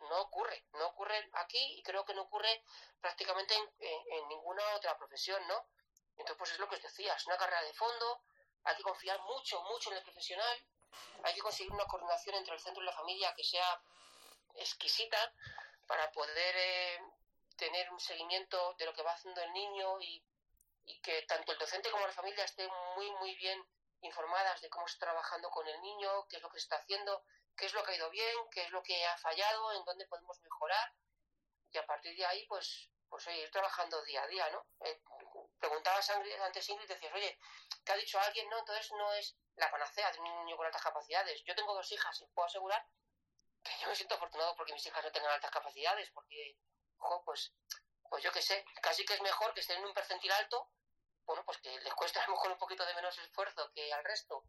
[0.00, 2.62] no ocurre, no ocurre aquí y creo que no ocurre
[3.00, 5.66] prácticamente en, ninguna otra profesión, ¿no?
[6.16, 8.22] Entonces, pues es lo que os decía, es una carrera de fondo,
[8.64, 10.66] hay que confiar mucho, mucho en el profesional,
[11.22, 13.80] hay que conseguir una coordinación entre el centro y la familia que sea
[14.54, 15.18] exquisita
[15.86, 17.00] para poder eh,
[17.56, 20.22] tener un seguimiento de lo que va haciendo el niño y,
[21.02, 23.60] que tanto el docente como la familia estén muy, muy bien
[24.02, 27.24] informadas de cómo está trabajando con el niño, qué es lo que está haciendo,
[27.56, 30.06] qué es lo que ha ido bien, qué es lo que ha fallado, en dónde
[30.06, 30.94] podemos mejorar
[31.72, 34.66] y a partir de ahí, pues, pues oye, ir trabajando día a día, ¿no?
[34.84, 35.00] Eh,
[35.58, 37.38] preguntabas antes Ingrid decías, oye,
[37.84, 38.48] ¿qué ha dicho alguien?
[38.48, 41.42] No, entonces no es la panacea de un niño con altas capacidades.
[41.44, 42.86] Yo tengo dos hijas y puedo asegurar
[43.80, 46.56] yo me siento afortunado porque mis hijas no tengan altas capacidades, porque,
[46.98, 47.52] ojo, pues,
[48.08, 50.70] pues yo qué sé, casi que es mejor que estén en un percentil alto,
[51.24, 54.04] bueno, pues que les cuesta a lo mejor un poquito de menos esfuerzo que al
[54.04, 54.44] resto,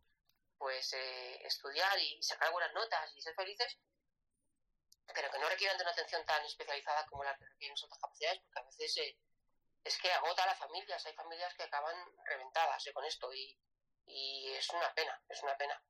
[0.57, 3.77] pues eh, estudiar y sacar buenas notas y ser felices,
[5.13, 8.41] pero que no requieran de una atención tan especializada como la que requieren otras capacidades,
[8.41, 9.17] porque a veces eh,
[9.83, 13.57] es que agota a las familias, hay familias que acaban reventadas eh, con esto y,
[14.05, 15.81] y es una pena, es una pena.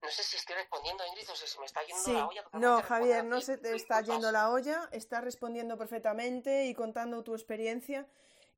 [0.00, 2.44] No sé si estoy respondiendo, Ingrid, o si se me está yendo la olla.
[2.52, 7.34] No, Javier, no se te está yendo la olla, estás respondiendo perfectamente y contando tu
[7.34, 8.06] experiencia.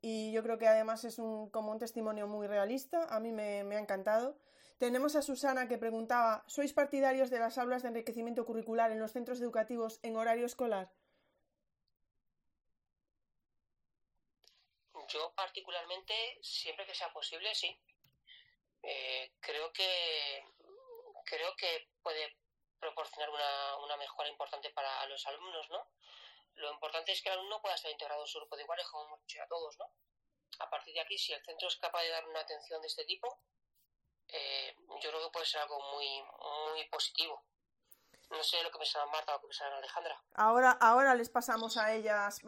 [0.03, 3.05] Y yo creo que además es un, como un testimonio muy realista.
[3.05, 4.37] A mí me, me ha encantado.
[4.81, 9.12] Tenemos a Susana que preguntaba, ¿sois partidarios de las aulas de enriquecimiento curricular en los
[9.12, 10.89] centros educativos en horario escolar?
[15.12, 17.69] Yo particularmente, siempre que sea posible, sí.
[18.82, 20.47] Eh, creo que
[21.27, 22.39] creo que puede
[22.81, 25.93] proporcionar una, mejora importante para los alumnos, ¿no?
[26.55, 29.05] Lo importante es que el alumno pueda estar integrado en su grupo de iguales, como
[29.05, 29.93] hemos a todos, ¿no?
[30.59, 33.05] A partir de aquí, si el centro es capaz de dar una atención de este
[33.05, 33.28] tipo,
[34.32, 36.07] eh, yo creo que puede ser algo muy,
[36.73, 37.43] muy positivo.
[38.31, 40.23] No sé lo que pensaba Marta o lo que pensaba Alejandra.
[40.35, 42.40] Ahora, ahora les pasamos a ellas.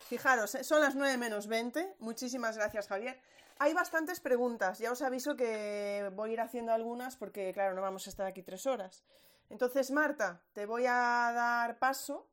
[0.00, 1.96] fijaros, eh, son las 9 menos 20.
[1.98, 3.20] Muchísimas gracias, Javier.
[3.58, 7.82] Hay bastantes preguntas, ya os aviso que voy a ir haciendo algunas porque, claro, no
[7.82, 9.04] vamos a estar aquí tres horas.
[9.50, 12.28] Entonces, Marta, te voy a dar paso,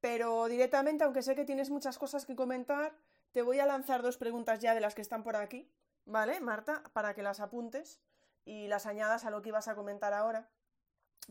[0.00, 2.96] pero directamente, aunque sé que tienes muchas cosas que comentar,
[3.32, 5.70] te voy a lanzar dos preguntas ya de las que están por aquí,
[6.06, 6.82] ¿vale, Marta?
[6.92, 8.00] Para que las apuntes
[8.44, 10.48] y las añadas a lo que ibas a comentar ahora.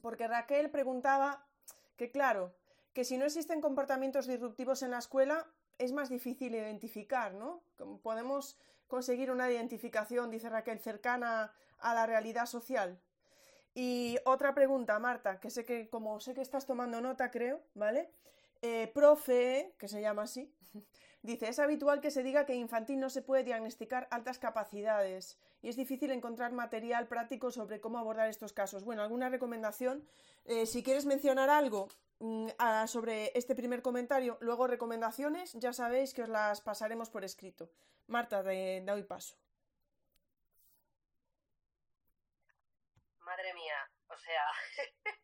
[0.01, 1.45] Porque Raquel preguntaba
[1.97, 2.55] que, claro,
[2.93, 5.47] que si no existen comportamientos disruptivos en la escuela,
[5.77, 7.63] es más difícil identificar, ¿no?
[8.03, 12.99] Podemos conseguir una identificación, dice Raquel, cercana a la realidad social.
[13.73, 18.11] Y otra pregunta, Marta, que sé que, como sé que estás tomando nota, creo, ¿vale?
[18.61, 20.53] Eh, profe, que se llama así,
[21.23, 25.69] dice, es habitual que se diga que infantil no se puede diagnosticar altas capacidades y
[25.69, 28.83] es difícil encontrar material práctico sobre cómo abordar estos casos.
[28.83, 30.07] Bueno, ¿alguna recomendación?
[30.45, 31.87] Eh, si quieres mencionar algo
[32.19, 32.49] mm,
[32.87, 37.69] sobre este primer comentario, luego recomendaciones, ya sabéis que os las pasaremos por escrito.
[38.07, 39.35] Marta, de, doy paso.
[43.19, 44.45] Madre mía, o sea,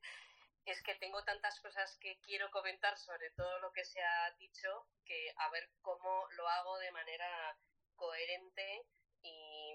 [0.66, 4.88] es que tengo tantas cosas que quiero comentar sobre todo lo que se ha dicho
[5.04, 7.58] que a ver cómo lo hago de manera
[7.96, 8.86] coherente
[9.22, 9.74] y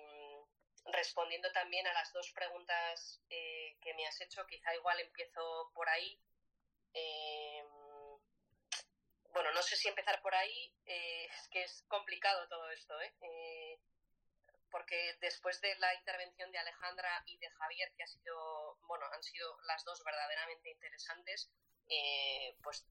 [0.86, 5.88] respondiendo también a las dos preguntas eh, que me has hecho, quizá igual empiezo por
[5.88, 6.18] ahí.
[6.94, 7.64] Eh,
[9.32, 13.14] bueno, no sé si empezar por ahí, eh, es que es complicado todo esto, ¿eh?
[13.22, 13.80] ¿eh?
[14.70, 19.22] porque después de la intervención de Alejandra y de Javier, que ha sido, bueno, han
[19.22, 21.50] sido las dos verdaderamente interesantes,
[22.62, 22.86] pues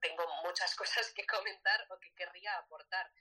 [0.00, 3.12] tengo muchas cosas que comentar o que querría aportar.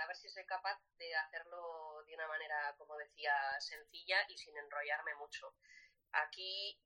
[0.00, 4.56] a ver si soy capaz de hacerlo de una manera, como decía, sencilla y sin
[4.56, 5.54] enrollarme mucho.
[6.12, 6.78] Aquí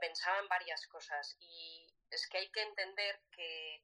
[0.00, 3.82] pensaba en varias cosas y es que hay que entender que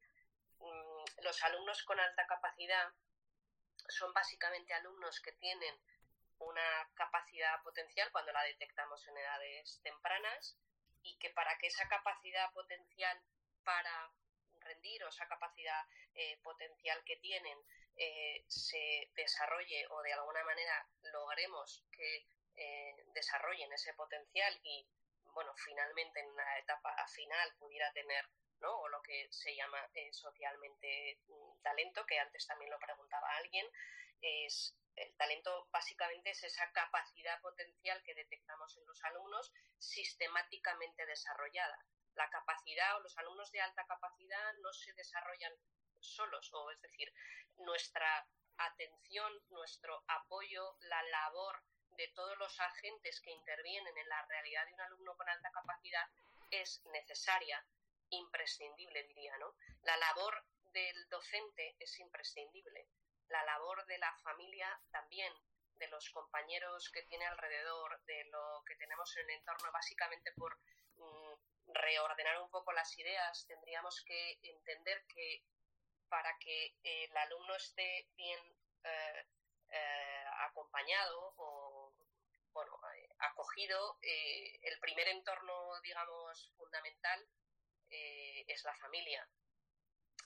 [0.62, 2.92] Mm, los alumnos con alta capacidad
[3.88, 5.74] son básicamente alumnos que tienen
[6.38, 10.56] una capacidad potencial cuando la detectamos en edades tempranas
[11.02, 13.20] y que para que esa capacidad potencial
[13.64, 14.12] para
[14.60, 15.84] rendir o esa capacidad
[16.14, 17.58] eh, potencial que tienen
[17.96, 24.86] eh, se desarrolle o de alguna manera logremos que eh, desarrollen ese potencial y,
[25.34, 28.28] bueno, finalmente en la etapa final pudiera tener,
[28.60, 28.78] ¿no?
[28.80, 33.66] O lo que se llama eh, socialmente mm, talento, que antes también lo preguntaba alguien,
[34.20, 41.78] es el talento básicamente es esa capacidad potencial que detectamos en los alumnos sistemáticamente desarrollada.
[42.14, 45.52] La capacidad o los alumnos de alta capacidad no se desarrollan
[46.02, 47.12] solos, o es decir,
[47.58, 48.26] nuestra
[48.58, 51.62] atención, nuestro apoyo, la labor
[51.96, 56.08] de todos los agentes que intervienen en la realidad de un alumno con alta capacidad
[56.50, 57.64] es necesaria,
[58.10, 59.54] imprescindible, diría, ¿no?
[59.82, 62.88] La labor del docente es imprescindible,
[63.28, 65.32] la labor de la familia también,
[65.76, 70.58] de los compañeros que tiene alrededor, de lo que tenemos en el entorno, básicamente por
[70.96, 71.34] mm,
[71.72, 75.42] reordenar un poco las ideas, tendríamos que entender que
[76.12, 78.38] para que el alumno esté bien
[78.84, 79.26] eh,
[79.70, 81.94] eh, acompañado o
[82.52, 87.18] bueno, eh, acogido, el primer entorno, digamos, fundamental
[87.88, 89.26] es la familia.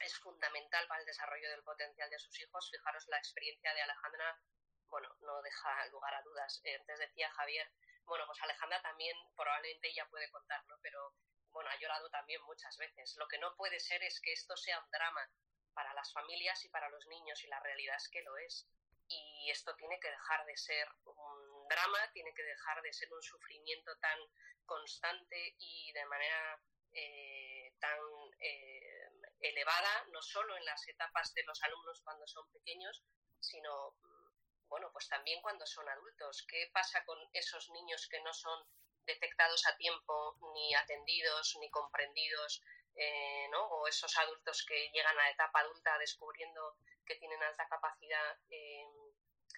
[0.00, 2.68] Es fundamental para el desarrollo del potencial de sus hijos.
[2.68, 4.40] Fijaros la experiencia de Alejandra,
[4.88, 6.60] bueno, no deja lugar a dudas.
[6.80, 7.70] antes decía Javier,
[8.06, 11.14] bueno, pues Alejandra también, probablemente ella puede contarlo, pero
[11.52, 13.14] bueno, ha llorado también muchas veces.
[13.18, 15.30] Lo que no puede ser es que esto sea un drama
[15.76, 18.66] para las familias y para los niños y la realidad es que lo es.
[19.08, 23.22] Y esto tiene que dejar de ser un drama, tiene que dejar de ser un
[23.22, 24.18] sufrimiento tan
[24.64, 26.60] constante y de manera
[26.92, 28.00] eh, tan
[28.40, 33.04] eh, elevada, no solo en las etapas de los alumnos cuando son pequeños,
[33.38, 36.44] sino mm, bueno, pues también cuando son adultos.
[36.48, 38.66] ¿Qué pasa con esos niños que no son
[39.04, 42.62] detectados a tiempo, ni atendidos, ni comprendidos,
[42.98, 43.62] eh, ¿no?
[43.66, 48.86] o esos adultos que llegan a la etapa adulta descubriendo que tienen alta capacidad eh,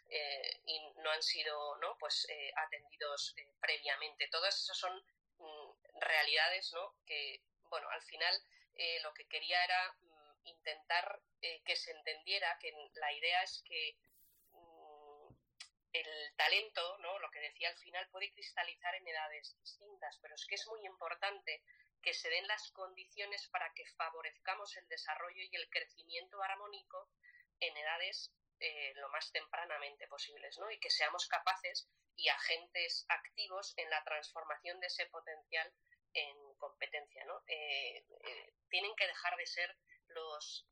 [0.09, 1.97] eh, y no han sido ¿no?
[1.99, 4.27] Pues, atendidos previamente.
[4.29, 4.93] Todas esas son
[5.39, 6.97] mm, realidades ¿no?
[7.07, 7.41] que,
[7.71, 8.43] bueno, al final
[9.03, 11.21] lo que quería era mm, intentar
[11.65, 13.97] que se entendiera que la idea es que
[14.51, 15.29] mm,
[15.93, 17.19] el talento, ¿no?
[17.21, 20.85] lo que decía al final, puede cristalizar en edades distintas, pero es que es muy
[20.85, 21.63] importante
[22.03, 27.11] que se den las condiciones para que favorezcamos el desarrollo y el crecimiento armónico
[27.61, 30.71] en edades eh, lo más tempranamente posibles, ¿no?
[30.71, 35.73] Y que seamos capaces y agentes activos en la transformación de ese potencial
[36.13, 37.43] en competencia, ¿no?
[37.47, 39.77] Eh, eh, tienen que dejar de ser
[40.09, 40.67] los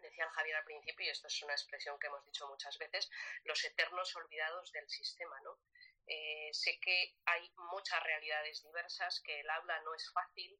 [0.00, 3.10] decía Javier al principio, y esto es una expresión que hemos dicho muchas veces,
[3.44, 5.58] los eternos olvidados del sistema, ¿no?
[6.06, 10.58] Eh, sé que hay muchas realidades diversas, que el aula no es fácil,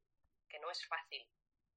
[0.49, 1.27] que no es fácil,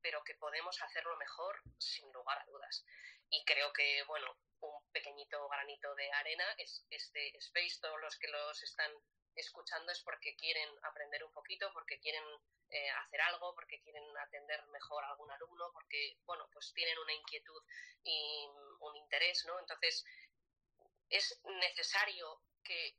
[0.00, 2.84] pero que podemos hacerlo mejor sin lugar a dudas.
[3.30, 8.28] Y creo que, bueno, un pequeñito granito de arena es este space, todos los que
[8.28, 8.92] los están
[9.34, 12.24] escuchando es porque quieren aprender un poquito, porque quieren
[12.70, 17.12] eh, hacer algo, porque quieren atender mejor a algún alumno, porque, bueno, pues tienen una
[17.12, 17.62] inquietud
[18.02, 18.48] y
[18.80, 19.58] un interés, ¿no?
[19.58, 20.04] Entonces,
[21.10, 22.96] es necesario que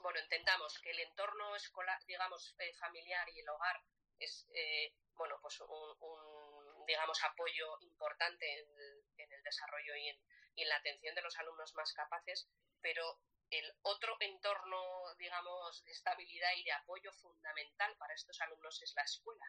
[0.00, 3.82] bueno, entendamos que el entorno escolar, digamos, eh, familiar y el hogar
[4.18, 10.20] es, eh, bueno, pues un, digamos, apoyo importante en el, desarrollo y en,
[10.56, 12.48] y en la atención de los alumnos más capaces,
[12.80, 13.20] pero
[13.50, 19.02] el otro entorno, digamos, de estabilidad y de apoyo fundamental para estos alumnos es la
[19.02, 19.44] escuela.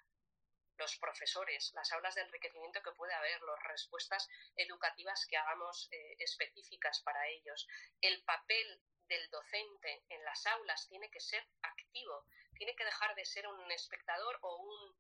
[0.78, 6.16] Los profesores, las aulas de enriquecimiento que puede haber, las respuestas educativas que hagamos eh,
[6.20, 7.68] específicas para ellos,
[8.02, 12.26] el papel del docente en las aulas tiene que ser activo,
[12.58, 14.96] tiene que dejar de ser un espectador o un...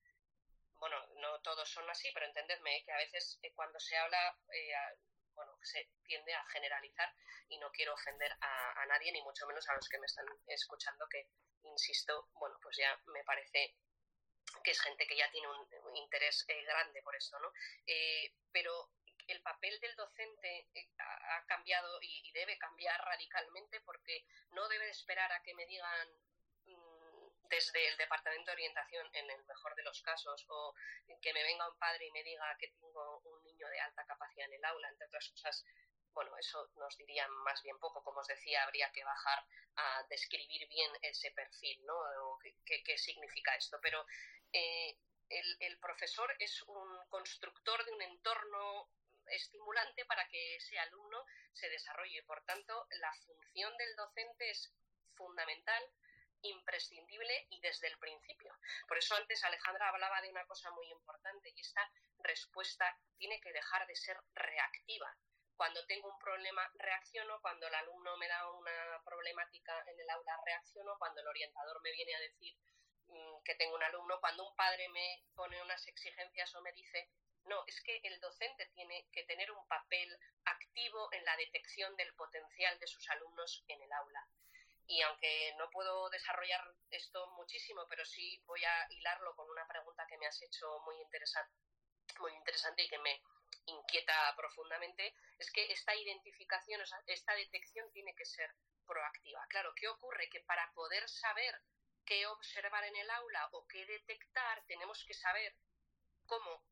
[0.75, 4.73] Bueno, no todos son así, pero entendedme que a veces eh, cuando se habla, eh,
[5.33, 7.13] bueno, se tiende a generalizar
[7.49, 11.07] y no quiero ofender a, nadie, ni mucho menos a los que me están escuchando,
[11.09, 11.29] que,
[11.63, 13.75] insisto, bueno, pues ya me parece
[14.63, 17.51] que es gente que ya tiene un, interés eh, grande por esto, ¿no?
[18.51, 18.89] pero
[19.27, 25.31] el papel del docente eh, ha cambiado y debe cambiar radicalmente porque no debe esperar
[25.31, 26.07] a que me digan
[26.65, 30.73] mm, desde el departamento de orientación en el mejor de los casos o
[31.21, 34.47] que me venga un padre y me diga que tengo un niño de alta capacidad
[34.47, 35.65] en el aula, entre otras cosas
[36.17, 38.03] bueno, eso nos diría más bien poco.
[38.03, 39.45] Como os decía, habría que bajar
[39.75, 41.95] a describir bien ese perfil, ¿no?
[42.65, 43.77] qué, significa esto.
[43.83, 44.03] Pero
[44.51, 44.97] eh,
[45.29, 48.89] el, profesor es un constructor de un entorno
[49.29, 52.23] estimulante para que ese alumno se desarrolle.
[52.23, 54.73] Por tanto, la función del docente es
[55.15, 55.83] fundamental,
[56.41, 58.55] imprescindible y desde el principio.
[58.87, 63.51] Por eso antes Alejandra hablaba de una cosa muy importante y esta respuesta tiene que
[63.51, 65.15] dejar de ser reactiva.
[65.55, 70.39] cuando tengo un problema reacciono, cuando el alumno me da una problemática en el aula
[70.45, 72.55] reacciono, cuando el orientador me viene a decir
[73.07, 77.09] mm, que tengo un alumno, cuando un padre me pone unas exigencias o me dice,
[77.47, 82.13] no, es que el docente tiene que tener un papel activo en la detección del
[82.15, 84.27] potencial de sus alumnos en el aula.
[84.87, 86.61] Y aunque no puedo desarrollar
[86.91, 90.95] esto muchísimo, pero sí voy a hilarlo con una pregunta que me has hecho muy
[91.01, 91.53] interesante,
[92.19, 93.21] muy interesante y que me
[93.65, 98.49] inquieta profundamente, es que esta identificación, esta detección tiene que ser
[98.85, 99.45] proactiva.
[99.49, 100.29] Claro, ¿qué ocurre?
[100.29, 101.61] Que para poder saber
[102.05, 105.53] qué observar en el aula o qué detectar, tenemos que saber
[106.25, 106.63] cómo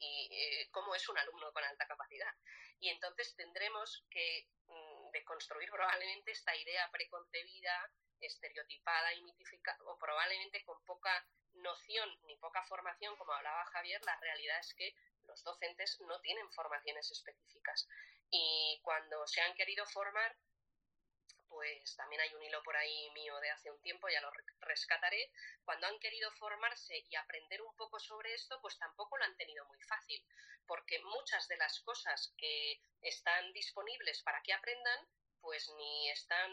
[0.00, 2.34] y, eh, cómo es un alumno con alta capacidad.
[2.80, 7.90] Y entonces tendremos que mm, deconstruir probablemente esta idea preconcebida,
[8.20, 14.16] estereotipada y mitificada, o probablemente con poca noción ni poca formación, como hablaba Javier, la
[14.20, 14.94] realidad es que
[15.26, 17.88] los docentes no tienen formaciones específicas.
[18.30, 20.36] Y cuando se han querido formar,
[21.48, 24.30] pues también hay un hilo por ahí mío de hace un tiempo, ya lo
[24.60, 25.30] rescataré,
[25.64, 29.64] cuando han querido formarse y aprender un poco sobre esto, pues tampoco lo han tenido
[29.66, 30.24] muy fácil,
[30.66, 35.08] porque muchas de las cosas que están disponibles para que aprendan,
[35.40, 36.52] pues ni están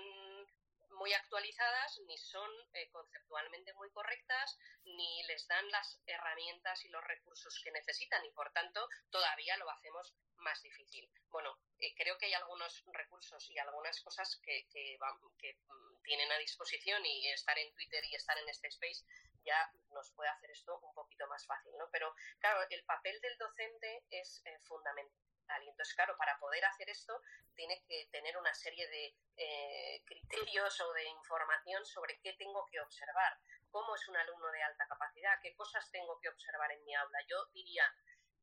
[0.95, 7.03] muy actualizadas, ni son eh, conceptualmente muy correctas, ni les dan las herramientas y los
[7.03, 11.09] recursos que necesitan y por tanto todavía lo hacemos más difícil.
[11.29, 14.97] Bueno, eh, creo que hay algunos recursos y algunas cosas que, que,
[15.37, 19.03] que, mm, tienen a disposición y estar en Twitter y estar en este space
[19.43, 21.87] ya nos puede hacer esto un poquito más fácil, ¿no?
[21.91, 25.25] Pero claro, el papel del docente es eh, fundamental
[25.63, 27.21] y entonces, claro, para poder hacer esto
[27.55, 32.79] tiene que tener una serie de eh, criterios o de información sobre qué tengo que
[32.81, 33.37] observar,
[33.69, 37.19] cómo es un alumno de alta capacidad, qué cosas tengo que observar en mi aula.
[37.27, 37.85] Yo diría,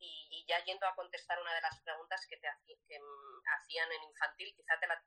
[0.02, 4.78] y, ya yendo a contestar una de las preguntas que te hacían en infantil, quizá
[4.80, 5.02] te la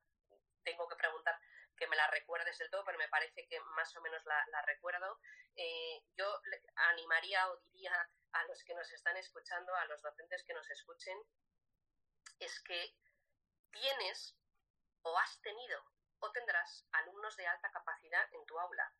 [0.64, 1.40] tengo que preguntar
[1.78, 5.20] que me la recuerdes del todo, pero me parece que más o menos la, recuerdo.
[5.56, 6.42] Eh, yo
[6.92, 11.18] animaría o diría a los que nos están escuchando, a los docentes que nos escuchen,
[12.40, 12.96] es que
[13.72, 14.38] tienes
[15.02, 15.84] o has tenido
[16.20, 18.94] o tendrás alumnos de alta capacidad en tu aula.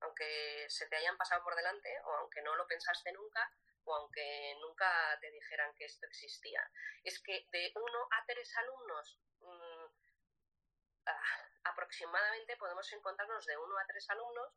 [0.00, 3.50] Aunque se te hayan pasado por delante o aunque no lo pensaste nunca
[3.84, 6.60] o aunque nunca te dijeran que esto existía.
[7.02, 9.86] Es que de uno a tres alumnos mm,
[11.06, 14.52] ah, aproximadamente podemos encontrarnos de uno a tres alumnos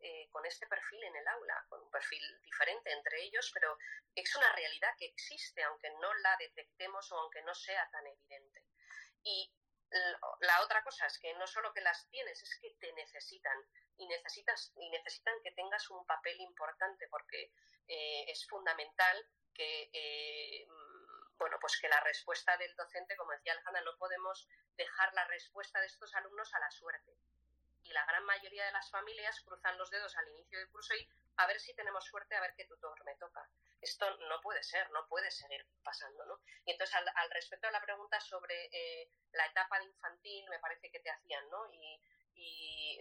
[0.00, 3.78] eh, con este perfil en el aula, con un perfil diferente entre ellos, pero
[4.14, 8.66] es una realidad que existe, aunque no la detectemos o aunque no sea tan evidente.
[9.22, 9.52] Y
[10.40, 13.56] la otra cosa es que no solo que las tienes, es que te necesitan
[14.02, 17.52] y, necesitas, y necesitan que tengas un papel importante porque
[17.88, 19.16] eh, es fundamental
[19.54, 20.66] que, eh,
[21.36, 25.80] bueno, pues que la respuesta del docente, como decía Alejandra, no podemos dejar la respuesta
[25.80, 27.16] de estos alumnos a la suerte
[27.84, 31.08] y la gran mayoría de las familias cruzan los dedos al inicio del curso y
[31.36, 33.48] a ver si tenemos suerte, a ver qué tutor me toca.
[33.80, 36.40] Esto no puede ser, no puede seguir pasando, ¿no?
[36.64, 40.90] Y entonces, al, respecto a la pregunta sobre eh, la etapa de infantil, me parece
[40.90, 41.72] que te hacían, ¿no?
[41.72, 42.00] Y,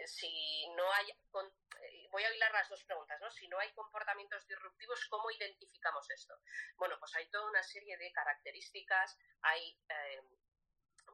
[0.05, 3.31] si no hay, eh, voy a hilar las dos preguntas, ¿no?
[3.31, 6.39] Si no hay comportamientos disruptivos, ¿cómo identificamos esto?
[6.77, 10.21] Bueno, pues hay toda una serie de características, hay eh,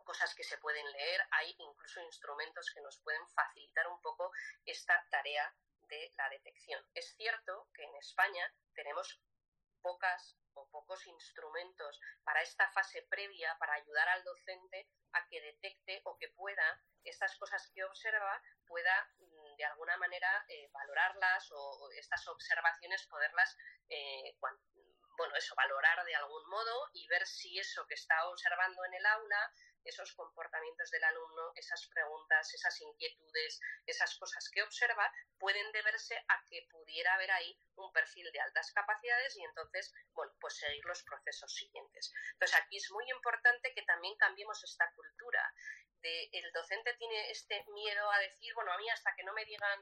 [0.04, 4.32] cosas que se pueden leer, hay incluso instrumentos que nos pueden facilitar un poco
[4.66, 5.54] esta tarea
[5.90, 6.84] de la detección.
[6.94, 9.20] Es cierto que en España tenemos
[9.82, 16.02] pocas o pocos instrumentos para esta fase previa, para ayudar al docente a que detecte
[16.06, 21.90] o que pueda estas cosas que observa, pueda mm, de alguna manera eh, valorarlas o,
[21.98, 23.56] estas observaciones poderlas,
[23.90, 24.36] eh,
[25.18, 29.06] bueno, eso, valorar de algún modo y ver si eso que está observando en el
[29.06, 29.54] aula
[29.88, 36.44] esos comportamientos del alumno, esas preguntas, esas inquietudes, esas cosas que observa, pueden deberse a
[36.46, 41.04] que pudiera haber ahí un perfil de altas capacidades y entonces, bueno, pues seguir los
[41.04, 42.14] procesos siguientes.
[42.34, 45.54] Entonces aquí es muy importante que también cambiemos esta cultura.
[46.02, 49.46] De, el docente tiene este miedo a decir, bueno, a mí hasta que no me
[49.46, 49.82] digan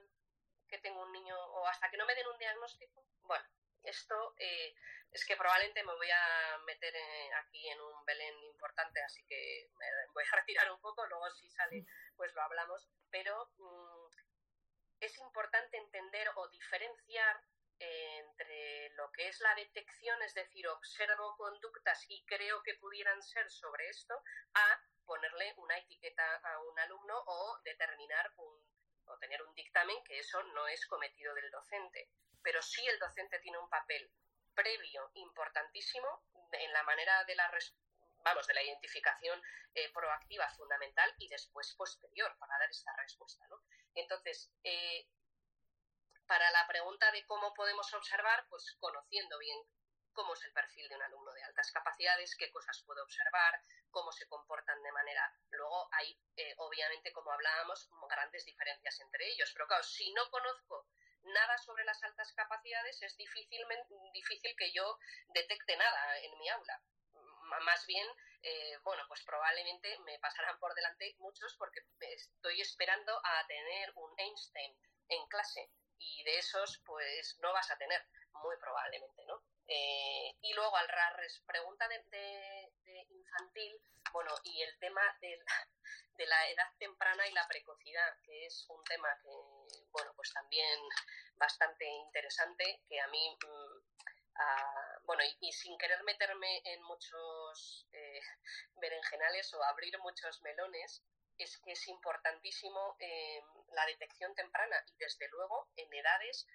[0.67, 3.45] que tengo un niño o hasta que no me den un diagnóstico, bueno,
[3.85, 4.75] esto eh,
[5.11, 9.69] es que probablemente me voy a meter eh, aquí en un Belén importante, así que
[9.77, 11.85] me voy a retirar un poco, luego si sale
[12.15, 14.07] pues lo hablamos, pero mm,
[14.99, 17.41] es importante entender o diferenciar
[17.77, 23.49] entre lo que es la detección, es decir, observo conductas y creo que pudieran ser
[23.51, 24.21] sobre esto,
[24.53, 28.65] a ponerle una etiqueta a un alumno o determinar un,
[29.05, 32.09] o tener un dictamen que eso no es cometido del docente
[32.45, 34.07] pero sí el docente tiene un papel
[34.53, 36.07] previo importantísimo
[36.51, 37.51] en la manera de la
[38.23, 39.41] vamos, de la identificación
[39.73, 43.47] eh, proactiva fundamental y después posterior para dar esta respuesta.
[43.47, 43.59] ¿no?
[43.95, 45.07] Entonces, eh,
[46.27, 49.57] para la pregunta de cómo podemos observar, pues conociendo bien
[50.13, 53.59] cómo es el perfil de un alumno de altas capacidades, qué cosas puedo observar,
[53.89, 55.33] cómo se comportan de manera.
[55.49, 59.51] Luego hay, eh, obviamente, como hablábamos, grandes diferencias entre ellos.
[59.51, 60.87] Pero claro, si no conozco
[61.25, 63.65] nada sobre las altas capacidades, es difícil,
[64.13, 64.97] difícil que yo
[65.29, 66.81] detecte nada en mi aula.
[67.61, 68.07] Más bien,
[68.41, 74.13] eh, bueno, pues probablemente me pasarán por delante muchos porque estoy esperando a tener un
[74.17, 74.75] Einstein
[75.09, 78.05] en clase y de esos pues no vas a tener,
[78.43, 79.41] muy probablemente, ¿no?
[79.67, 82.71] Eh, y luego al RARRES, pregunta de,
[83.09, 83.81] infantil,
[84.11, 85.69] bueno, y el tema de la,
[86.17, 89.29] de la, edad temprana y la precocidad, que es un tema que,
[89.91, 90.79] bueno, pues también
[91.35, 98.19] bastante interesante, que a mí, mm, bueno, y, sin querer meterme en muchos eh,
[98.75, 101.03] berenjenales o abrir muchos melones,
[101.37, 103.41] es que es importantísimo eh,
[103.73, 106.47] la detección temprana y desde luego en edades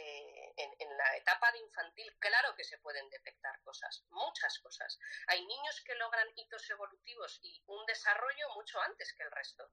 [0.00, 4.98] eh, en, la etapa de infantil, claro que se pueden detectar cosas, muchas cosas.
[5.26, 9.68] Hay niños que logran hitos evolutivos y un desarrollo mucho antes que el resto.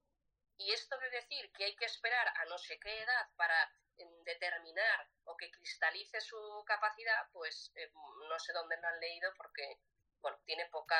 [0.57, 4.23] Y esto de decir que hay que esperar a no sé qué edad para em,
[4.23, 7.91] determinar o que cristalice su capacidad, pues em,
[8.29, 9.79] no sé dónde lo han leído porque,
[10.21, 10.97] bueno, tiene poca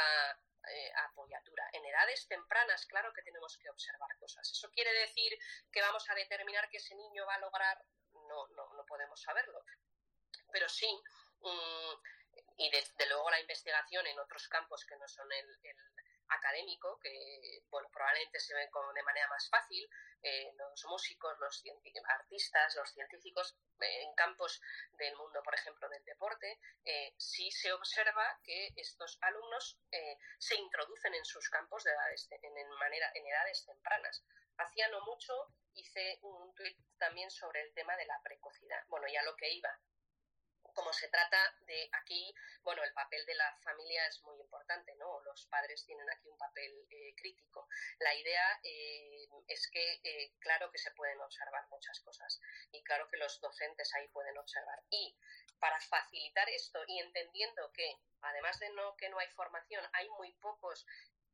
[0.68, 1.70] eh, apoyatura.
[1.74, 4.50] En edades tempranas, claro que tenemos que observar cosas.
[4.52, 5.38] ¿Eso quiere decir
[5.72, 7.86] que vamos a determinar que ese niño va a lograr
[8.28, 9.64] no, no, no podemos saberlo.
[10.52, 10.88] Pero sí,
[11.42, 11.94] mm,
[12.58, 15.60] y desde luego la investigación en otros campos que no son el,
[16.30, 19.88] académico, que bueno, probablemente se ven como de manera más fácil,
[20.28, 21.64] eh, los músicos, los
[22.10, 24.60] artistas, los científicos, eh, en campos
[24.98, 29.78] del mundo, por ejemplo, del deporte, eh, sí se observa que estos alumnos
[30.40, 34.24] se introducen en sus campos de edades, en, manera, en edades tempranas.
[34.58, 38.84] Hacía no mucho hice un tuit también sobre el tema de la precocidad.
[38.88, 39.80] Bueno, ya lo que iba.
[40.76, 45.22] Como se trata de aquí, bueno, el papel de la familia es muy importante, ¿no?
[45.22, 47.70] Los padres tienen aquí un papel eh, crítico.
[48.00, 52.42] La idea eh, es que, eh, claro que se pueden observar muchas cosas
[52.74, 54.84] y claro que los docentes ahí pueden observar.
[54.90, 55.18] Y
[55.60, 60.34] para facilitar esto y entendiendo que, además de no que no hay formación, hay muy
[60.34, 60.86] pocos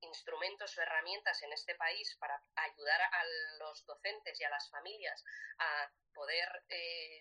[0.02, 3.24] instrumentos o herramientas en este país para ayudar a
[3.58, 5.24] los docentes y a las familias
[5.58, 6.64] a poder,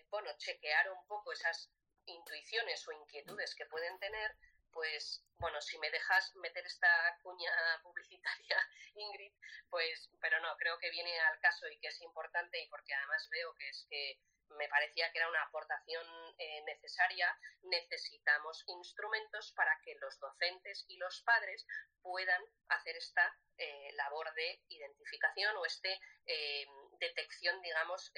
[0.09, 1.71] bueno, chequear un poco esas
[2.05, 4.35] intuiciones o inquietudes que pueden tener,
[4.71, 7.51] pues bueno, si me dejas meter esta cuña
[7.83, 8.57] publicitaria,
[8.95, 9.33] Ingrid,
[9.69, 13.27] pues, pero no, creo que viene al caso y que es importante y porque además
[13.29, 14.19] veo que es que
[14.57, 16.05] me parecía que era una aportación
[16.37, 17.27] eh, necesaria,
[17.63, 21.65] necesitamos instrumentos para que los docentes y los padres
[22.01, 26.67] puedan hacer esta eh, labor de identificación o este eh,
[26.99, 28.11] detección, digamos,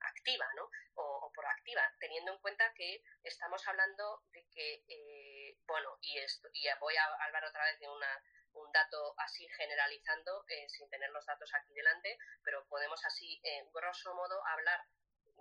[0.00, 0.70] activa ¿no?
[0.94, 6.96] o, proactiva, teniendo en cuenta que estamos hablando de que, bueno, y, esto, y voy
[6.96, 8.22] a hablar otra vez de una,
[8.52, 14.14] un dato así generalizando, sin tener los datos aquí delante, pero podemos así, en grosso
[14.14, 14.84] modo, hablar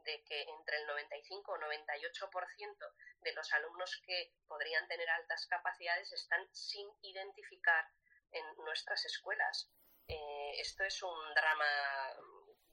[0.08, 6.12] de que entre el 95 o 98% de los alumnos que podrían tener altas capacidades
[6.14, 7.86] están sin identificar
[8.32, 9.70] en nuestras escuelas.
[10.08, 12.14] Eh, esto es un drama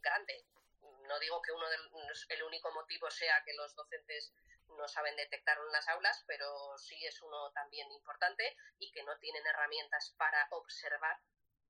[0.00, 0.46] grande.
[1.08, 1.66] No digo que uno
[2.28, 4.32] el único motivo sea que los docentes
[4.68, 9.16] no saben detectar en las aulas, pero sí es uno también importante y que no
[9.18, 11.18] tienen herramientas para observar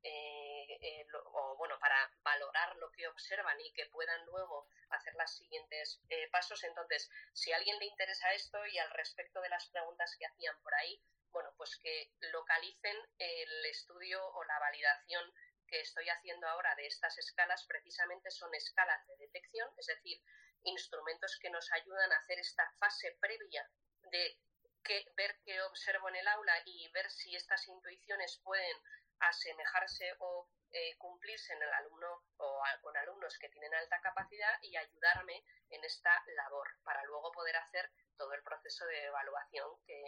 [0.06, 5.30] eh, eh, o bueno, para valorar lo que observan y que puedan luego hacer los
[5.30, 6.62] siguientes eh, pasos.
[6.62, 10.60] Entonces, si a alguien le interesa esto y al respecto de las preguntas que hacían
[10.62, 11.00] por ahí,
[11.32, 15.32] bueno, pues que localicen el estudio o la validación
[15.66, 20.20] que estoy haciendo ahora de estas escalas precisamente son escalas de detección, es decir,
[20.64, 23.68] instrumentos que nos ayudan a hacer esta fase previa
[24.10, 24.38] de
[24.82, 28.76] que, ver qué observo en el aula y ver si estas intuiciones pueden
[29.20, 34.76] asemejarse o eh, cumplirse en el alumno o con alumnos que tienen alta capacidad y
[34.76, 40.02] ayudarme en esta labor para luego poder hacer todo el proceso de evaluación que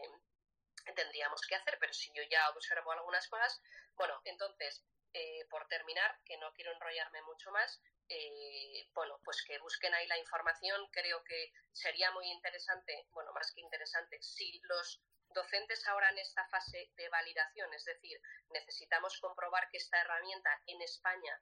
[0.94, 1.78] tendríamos que hacer.
[1.80, 3.60] Pero si yo ya observo algunas cosas,
[3.94, 9.58] bueno, entonces, eh, por terminar, que no quiero enrollarme mucho más, eh, bueno, pues que
[9.58, 10.88] busquen ahí la información.
[10.90, 16.46] Creo que sería muy interesante, bueno, más que interesante, si los docentes ahora en esta
[16.48, 18.20] fase de validación, es decir,
[18.50, 21.40] necesitamos comprobar que esta herramienta en España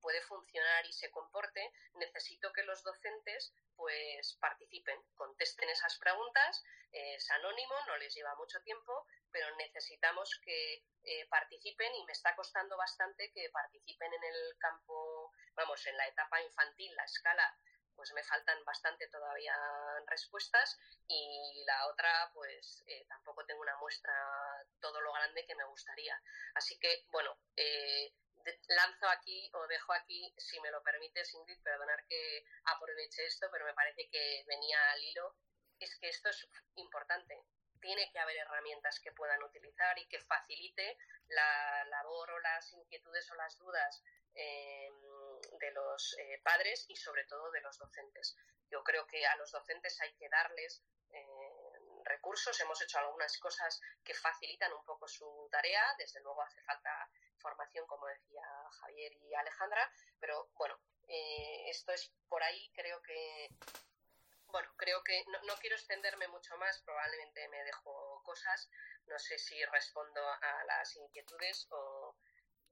[0.00, 6.62] puede funcionar y se comporte, necesito que los docentes pues participen, contesten esas preguntas,
[6.92, 12.34] es anónimo, no les lleva mucho tiempo pero necesitamos que eh, participen y me está
[12.34, 17.56] costando bastante que participen en el campo, vamos, en la etapa infantil, la escala
[18.00, 19.54] pues me faltan bastante todavía
[20.06, 24.14] respuestas y la otra pues eh, tampoco tengo una muestra
[24.80, 26.18] todo lo grande que me gustaría.
[26.54, 28.14] Así que bueno, eh,
[28.68, 33.66] lanzo aquí o dejo aquí, si me lo permite Ingrid, perdonar que aproveche esto, pero
[33.66, 35.36] me parece que venía al hilo,
[35.78, 37.44] es que esto es importante.
[37.80, 40.98] Tiene que haber herramientas que puedan utilizar y que facilite
[41.28, 44.02] la labor o las inquietudes o las dudas
[44.34, 44.90] eh,
[45.58, 48.36] de los eh, padres y sobre todo de los docentes.
[48.70, 50.82] Yo creo que a los docentes hay que darles
[51.12, 51.70] eh,
[52.04, 52.58] recursos.
[52.60, 55.82] Hemos hecho algunas cosas que facilitan un poco su tarea.
[55.98, 58.42] Desde luego hace falta formación, como decía
[58.80, 59.90] Javier y Alejandra,
[60.20, 60.78] pero bueno,
[61.08, 62.70] eh, esto es por ahí.
[62.74, 63.48] Creo que
[64.52, 68.68] bueno, creo que no, quiero extenderme mucho más, probablemente me dejo cosas,
[69.06, 72.16] no sé si respondo a las inquietudes o,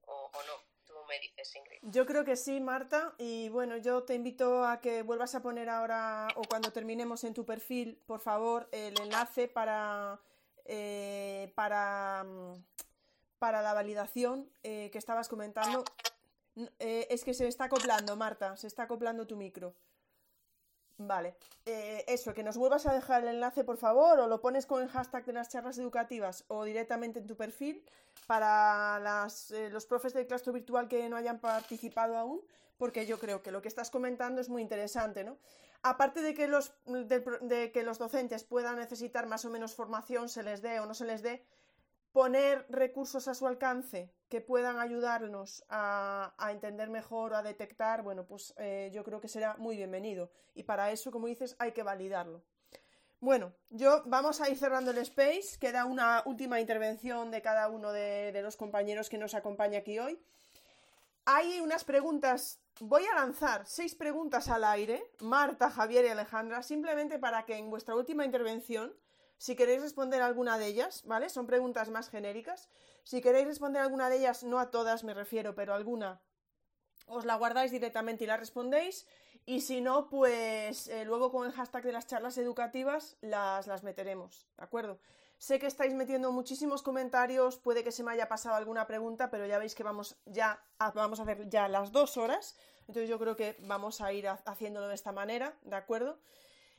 [0.05, 1.79] o no me dices, Ingrid.
[1.81, 3.13] Yo creo que sí, Marta.
[3.17, 7.33] Y bueno, yo te invito a que vuelvas a poner ahora o cuando terminemos en
[7.33, 10.19] tu perfil, por favor, el enlace para,
[10.65, 12.25] eh, para,
[13.39, 15.83] para la validación eh, que estabas comentando.
[16.79, 19.75] Eh, es que se está acoplando, Marta, se está acoplando tu micro.
[21.01, 24.83] Vale, eso, que nos vuelvas a dejar el enlace, por favor, o lo pones con
[24.83, 27.81] el hashtag de las charlas educativas o directamente en tu perfil
[28.27, 32.41] para las, eh, los profes del claustro virtual que no hayan participado aún,
[32.77, 35.37] porque yo creo que lo que estás comentando es muy interesante, ¿no?
[35.83, 40.43] Aparte de que los, de, que los docentes puedan necesitar más o menos formación, se
[40.43, 41.45] les dé o no se les dé,
[42.11, 48.25] poner recursos a su alcance que puedan ayudarnos a, entender mejor o a detectar, bueno,
[48.25, 50.31] pues eh, yo creo que será muy bienvenido.
[50.53, 52.43] Y para eso, como dices, hay que validarlo.
[53.21, 55.57] Bueno, yo vamos a ir cerrando el space.
[55.59, 60.17] Queda una última intervención de cada uno de, los compañeros que nos acompaña aquí hoy.
[61.25, 62.59] Hay unas preguntas.
[62.79, 67.69] Voy a lanzar seis preguntas al aire, Marta, Javier y Alejandra, simplemente para que en
[67.69, 68.95] vuestra última intervención,
[69.39, 71.29] si queréis responder alguna de ellas, ¿vale?
[71.29, 72.67] Son preguntas más genéricas.
[73.05, 76.21] Si queréis responder alguna de ellas, no a todas me refiero, pero alguna,
[77.07, 79.07] os la guardáis directamente y la respondéis.
[79.45, 83.83] Y si no, pues eh, luego con el hashtag de las charlas educativas las, las
[83.83, 84.99] meteremos, ¿de acuerdo?
[85.37, 89.45] Sé que estáis metiendo muchísimos comentarios, puede que se me haya pasado alguna pregunta, pero
[89.47, 93.17] ya veis que vamos ya a, vamos a hacer ya las dos horas, entonces yo
[93.17, 96.19] creo que vamos a ir haciéndolo de esta manera, ¿de acuerdo?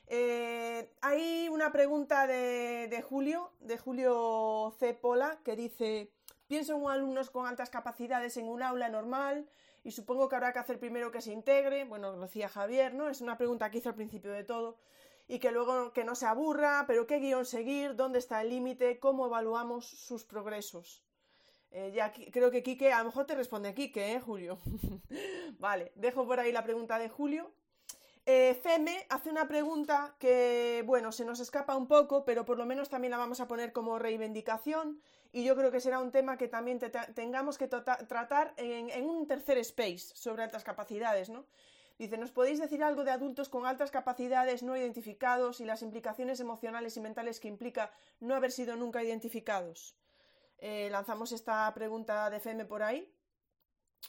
[0.07, 4.93] Eh, hay una pregunta de, Julio, de Julio C.
[4.93, 6.11] Pola, que dice,
[6.47, 9.47] pienso en alumnos con altas capacidades en un aula normal,
[9.83, 13.09] y supongo que habrá que hacer primero que se integre, bueno, lo decía Javier, ¿no?
[13.09, 14.77] Es una pregunta que hizo al principio de todo,
[15.27, 18.99] y que luego que no se aburra, pero qué guion seguir, dónde está el límite,
[18.99, 21.03] cómo evaluamos sus progresos.
[21.71, 24.59] Eh, ya creo que Quique, a lo mejor te responde Quique, ¿eh, Julio?
[25.59, 27.53] vale, dejo por ahí la pregunta de Julio.
[28.25, 32.65] Eh, Feme hace una pregunta que, bueno, se nos escapa un poco, pero por lo
[32.65, 36.37] menos también la vamos a poner como reivindicación y yo creo que será un tema
[36.37, 36.79] que también
[37.15, 41.45] tengamos que tratar en, un tercer space sobre altas capacidades, ¿no?
[41.97, 46.39] Dice, ¿nos podéis decir algo de adultos con altas capacidades no identificados y las implicaciones
[46.39, 49.95] emocionales y mentales que implica no haber sido nunca identificados?
[50.57, 53.11] Eh, lanzamos esta pregunta de FM por ahí.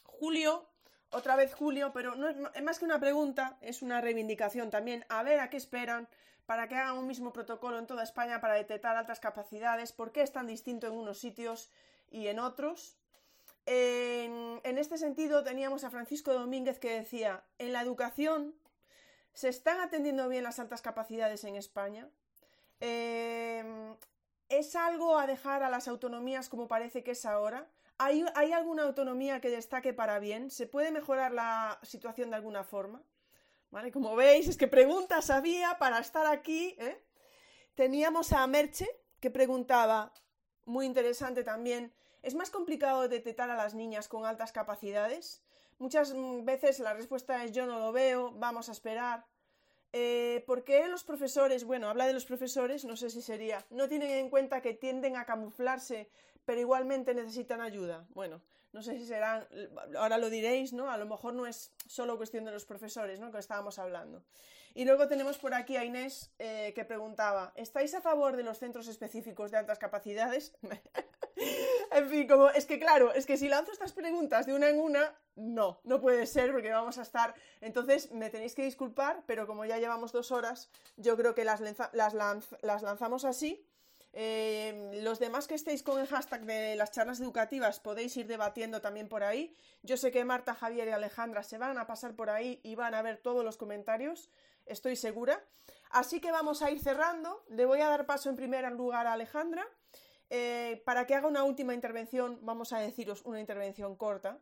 [0.04, 0.71] Julio,
[1.12, 5.04] otra vez Julio, pero no es más que una pregunta, es una reivindicación también.
[5.08, 6.08] A ver a qué esperan
[6.46, 10.22] para que hagan un mismo protocolo en toda España para detectar altas capacidades, por qué
[10.22, 11.70] es tan distinto en unos sitios
[12.10, 12.96] y en otros.
[13.64, 18.54] En, este sentido teníamos a Francisco Domínguez que decía, en la educación
[19.34, 22.08] se están atendiendo bien las altas capacidades en España.
[22.80, 23.96] Em,
[24.48, 27.66] ¿Es algo a dejar a las autonomías como parece que es ahora?
[28.04, 30.50] ¿Hay, ¿Hay, alguna autonomía que destaque para bien?
[30.50, 33.00] ¿Se puede mejorar la situación de alguna forma?
[33.92, 36.74] Como veis, es que preguntas había para estar aquí.
[36.78, 37.00] ¿eh?
[37.76, 38.88] Teníamos a Merche,
[39.20, 40.12] que preguntaba,
[40.64, 45.44] muy interesante también, ¿es más complicado detectar a las niñas con altas capacidades?
[45.78, 46.12] Muchas
[46.42, 49.26] veces la respuesta es yo no lo veo, vamos a esperar.
[49.92, 53.88] Eh, ¿Por qué los profesores, bueno, habla de los profesores, no sé si sería, no
[53.88, 56.08] tienen en cuenta que tienden a camuflarse,
[56.46, 58.06] pero igualmente necesitan ayuda?
[58.14, 58.40] Bueno,
[58.72, 59.46] no sé si serán,
[59.98, 60.90] ahora lo diréis, ¿no?
[60.90, 63.30] A lo mejor no es solo cuestión de los profesores, ¿no?
[63.30, 64.22] Que estábamos hablando.
[64.74, 68.58] Y luego tenemos por aquí a Inés eh, que preguntaba, ¿estáis a favor de los
[68.58, 70.54] centros específicos de altas capacidades?
[71.94, 74.78] en fin, como es que claro, es que si lanzo estas preguntas de una en
[74.80, 77.34] una, no, no puede ser porque vamos a estar...
[77.60, 81.60] Entonces me tenéis que disculpar, pero como ya llevamos dos horas, yo creo que las,
[81.92, 83.66] lanzamos así
[84.14, 88.82] Eh, los demás que estéis con el hashtag de las charlas educativas podéis ir debatiendo
[88.82, 89.54] también por ahí.
[89.82, 92.94] Yo sé que Marta, Javier y Alejandra se van a pasar por ahí y van
[92.94, 94.28] a ver todos los comentarios,
[94.66, 95.40] estoy segura.
[95.90, 97.42] Así que vamos a ir cerrando.
[97.48, 99.64] Le voy a dar paso en primer lugar a Alejandra.
[100.34, 104.38] Eh, para que haga una última intervención, vamos a deciros una intervención corta.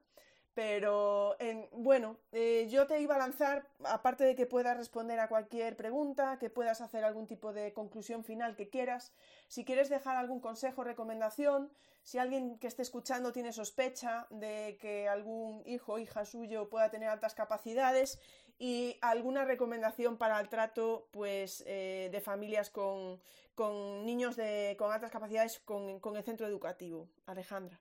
[0.55, 1.37] Pero
[1.73, 6.39] bueno, eh, yo te iba a lanzar, aparte de que puedas responder a cualquier pregunta,
[6.39, 9.13] que puedas hacer algún tipo de conclusión final que quieras,
[9.49, 11.73] si quieres dejar algún consejo, recomendación,
[12.03, 16.91] si alguien que esté escuchando tiene sospecha de que algún hijo o hija suyo pueda
[16.91, 18.21] tener altas capacidades
[18.61, 23.19] y alguna recomendación para el trato pues, eh, de familias con,
[24.05, 27.09] niños de, con altas capacidades con, con el centro educativo.
[27.27, 27.81] Alejandra.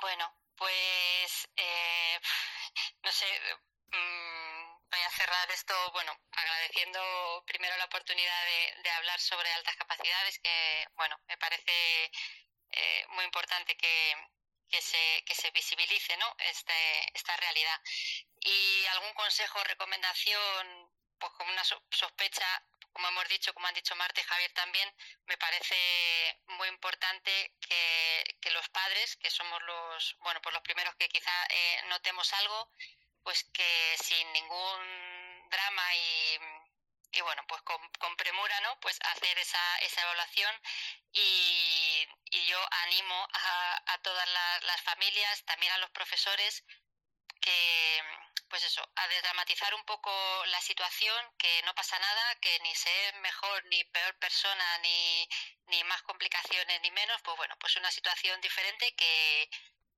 [0.00, 2.18] Bueno, pues eh,
[3.04, 3.26] no sé,
[3.92, 7.00] mm, voy a cerrar esto, bueno, agradeciendo
[7.46, 8.44] primero la oportunidad
[8.82, 12.10] de, hablar sobre altas capacidades, que bueno, me parece
[12.72, 14.14] eh, muy importante que,
[14.70, 16.36] que, se, que se visibilice ¿no?
[16.38, 16.72] este,
[17.14, 17.80] esta realidad.
[18.40, 24.20] Y algún consejo recomendación, pues como una sospecha, como hemos dicho, como han dicho Marta
[24.20, 24.92] y Javier también,
[25.26, 25.76] me parece
[26.58, 31.32] muy importante que, que los padres, que somos los, bueno, pues los primeros que quizá
[31.50, 32.70] eh, notemos algo,
[33.22, 36.38] pues que sin ningún drama y,
[37.12, 38.78] y bueno, pues con, con, premura, ¿no?
[38.80, 40.54] Pues hacer esa, esa evaluación
[41.12, 44.28] y, y yo animo a, a todas
[44.62, 46.64] las familias, también a los profesores,
[47.40, 48.02] que,
[48.48, 50.10] pues eso, a desdramatizar un poco
[50.46, 55.28] la situación, que no pasa nada, que ni se es mejor ni peor persona, ni,
[55.66, 59.50] ni más complicaciones ni menos, pues bueno, pues una situación diferente que,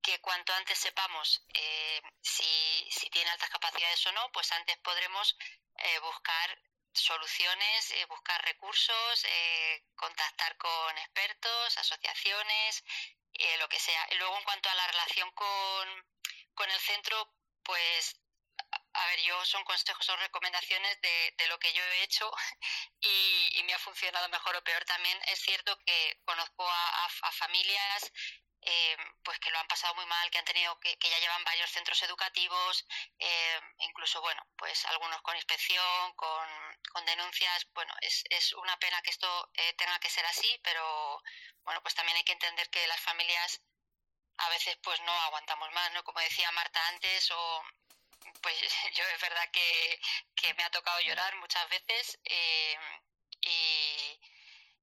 [0.02, 5.36] que cuanto antes sepamos eh, si, si tiene altas capacidades o no, pues antes podremos
[5.78, 6.58] eh, buscar
[6.92, 9.26] soluciones, eh, buscar recursos,
[9.94, 12.84] contactar con expertos, asociaciones,
[13.58, 14.06] lo que sea.
[14.10, 16.06] Y luego en cuanto a la relación con,
[16.54, 18.16] con el centro, pues
[18.94, 22.30] a ver, yo son consejos o recomendaciones de, de, lo que yo he hecho
[23.00, 24.84] y, me ha funcionado mejor o peor.
[24.84, 28.12] También es cierto que conozco a, familias
[28.62, 31.44] eh, pues que lo han pasado muy mal, que han tenido que, que ya llevan
[31.44, 32.86] varios centros educativos,
[33.18, 36.48] eh, incluso bueno, pues algunos con inspección, con,
[36.92, 37.66] con denuncias.
[37.74, 41.22] Bueno, es, es, una pena que esto eh, tenga que ser así, pero
[41.64, 43.60] bueno, pues también hay que entender que las familias
[44.38, 46.04] a veces pues no aguantamos más, ¿no?
[46.04, 47.62] Como decía Marta antes, o
[48.42, 48.56] pues
[48.94, 50.00] yo es verdad que,
[50.34, 52.76] que me ha tocado llorar muchas veces y,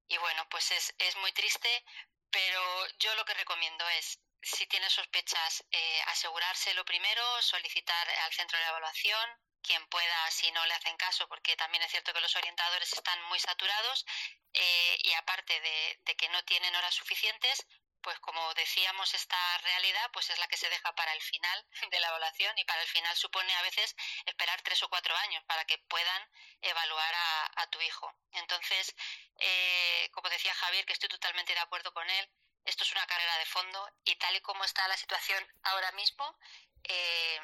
[0.09, 1.83] y, bueno, pues es, es muy triste,
[2.31, 8.33] pero yo lo que recomiendo es, si tienes sospechas, eh, asegurarse lo primero, solicitar al
[8.33, 9.29] centro de evaluación,
[9.61, 13.21] quien pueda, si no le hacen caso, porque también es cierto que los orientadores están
[13.23, 14.05] muy saturados
[14.53, 17.65] eh, y aparte de, de, que no tienen horas suficientes,
[18.01, 21.99] pues como decíamos, esta realidad pues es la que se deja para el final de
[21.99, 23.95] la evaluación y para el final supone a veces
[24.25, 26.29] esperar tres o cuatro años para que puedan
[26.61, 27.13] evaluar
[27.55, 28.11] a, tu hijo.
[28.31, 28.95] Entonces,
[29.37, 32.29] eh, como decía Javier, que estoy totalmente de acuerdo con él,
[32.65, 36.39] esto es una carrera de fondo y tal y como está la situación ahora mismo,
[36.83, 37.39] eh,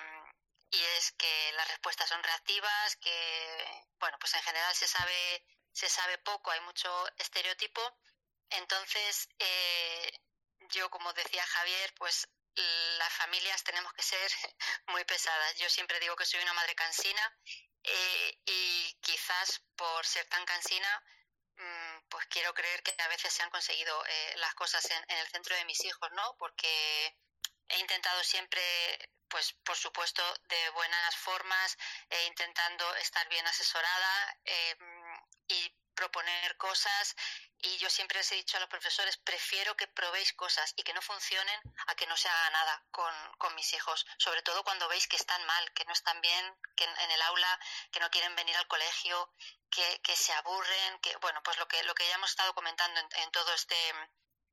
[0.72, 5.90] y es que las respuestas son reactivas, que, bueno, pues en general se sabe, se
[5.90, 7.82] sabe poco, hay mucho estereotipo.
[8.50, 10.20] Entonces, eh,
[10.70, 12.28] yo, como decía Javier, pues
[12.98, 14.32] las familias tenemos que ser
[14.88, 15.56] muy pesadas.
[15.58, 17.38] Yo siempre digo que soy una madre cansina
[17.84, 21.04] eh, y quizás por ser tan cansina,
[21.58, 25.28] mm, pues quiero creer que a veces se han conseguido eh, las cosas en, el
[25.28, 26.36] centro de mis hijos, ¿no?
[26.38, 27.18] Porque
[27.70, 28.62] he intentado siempre,
[29.28, 31.78] pues por supuesto, de buenas formas,
[32.10, 34.38] eh, intentando estar bien asesorada
[35.48, 37.16] y proponer cosas
[37.62, 40.94] y yo siempre les he dicho a los profesores, prefiero que probéis cosas y que
[40.94, 44.88] no funcionen a que no se haga nada con, con mis hijos, sobre todo cuando
[44.88, 47.60] veis que están mal, que no están bien, que en, el aula,
[47.92, 49.34] que no quieren venir al colegio,
[49.70, 53.00] que, que, se aburren, que bueno, pues lo que, lo que ya hemos estado comentando
[53.00, 53.76] en todo este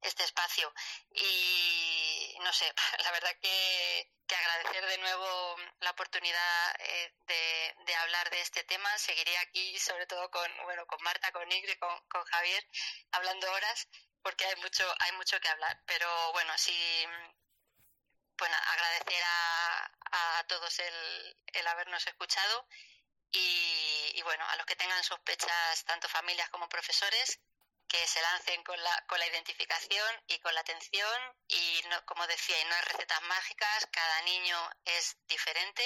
[0.03, 0.73] este espacio.
[1.11, 2.73] Y no sé,
[3.05, 8.97] la verdad que, agradecer de nuevo la oportunidad eh, de, de, hablar de este tema.
[8.97, 12.67] Seguiré aquí, sobre todo con, bueno, con Marta, con Ingrid, con, con Javier,
[13.11, 13.89] hablando horas,
[14.23, 15.83] porque hay mucho, hay mucho que hablar.
[15.85, 17.07] Pero bueno, sí,
[18.39, 22.67] bueno, agradecer a, a todos el, el habernos escuchado
[23.33, 27.41] y, y bueno, a los que tengan sospechas, tanto familias como profesores,
[27.93, 32.27] que se lancen con la, con la identificación y con la atención y no, como
[32.27, 34.57] decía, y no hay recetas mágicas, cada niño
[34.87, 35.85] es diferente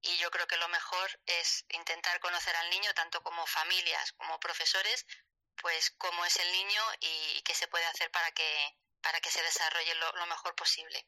[0.00, 4.38] y yo creo que lo mejor es intentar conocer al niño tanto como familias como
[4.38, 5.04] profesores
[5.60, 8.48] pues cómo es el niño y qué se puede hacer para que,
[9.02, 11.06] para que se desarrolle lo, mejor posible.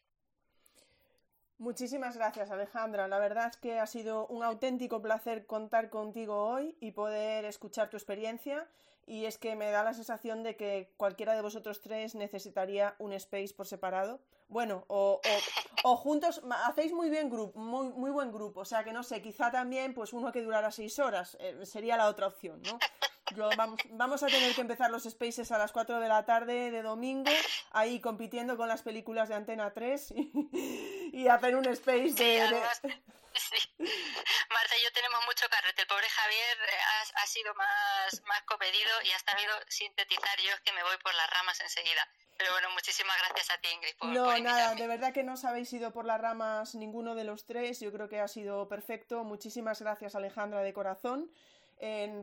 [1.59, 3.06] Muchísimas gracias, Alejandra.
[3.09, 7.89] La verdad es que ha sido un auténtico placer contar contigo hoy y poder escuchar
[7.89, 8.69] tu experiencia.
[9.06, 13.12] Y es que me da la sensación de que cualquiera de vosotros tres necesitaría un
[13.12, 14.20] space por separado.
[14.48, 15.20] Bueno, o,
[15.84, 18.60] o, juntos, hacéis muy bien grupo, muy, muy buen grupo.
[18.60, 21.96] O sea que no sé, quizá también pues uno que durara seis horas eh, sería
[21.96, 22.78] la otra opción, ¿no?
[23.92, 27.30] vamos, a tener que empezar los spaces a las 4 de la tarde de domingo,
[27.70, 30.14] ahí compitiendo con las películas de Antena 3
[31.12, 32.60] y, hacer un space de...
[34.50, 35.82] Marta y yo tenemos mucho carrete.
[35.82, 36.78] El pobre Javier eh,
[37.14, 40.38] ha, sido más, más comedido y ha sabido sintetizar.
[40.40, 42.06] Yo es que me voy por las ramas enseguida.
[42.36, 43.96] Pero bueno, muchísimas gracias a ti, Ingrid.
[43.96, 47.24] Por, no, nada, de verdad que no os habéis ido por las ramas ninguno de
[47.24, 47.80] los tres.
[47.80, 49.24] Yo creo que ha sido perfecto.
[49.24, 51.30] Muchísimas gracias, Alejandra, de corazón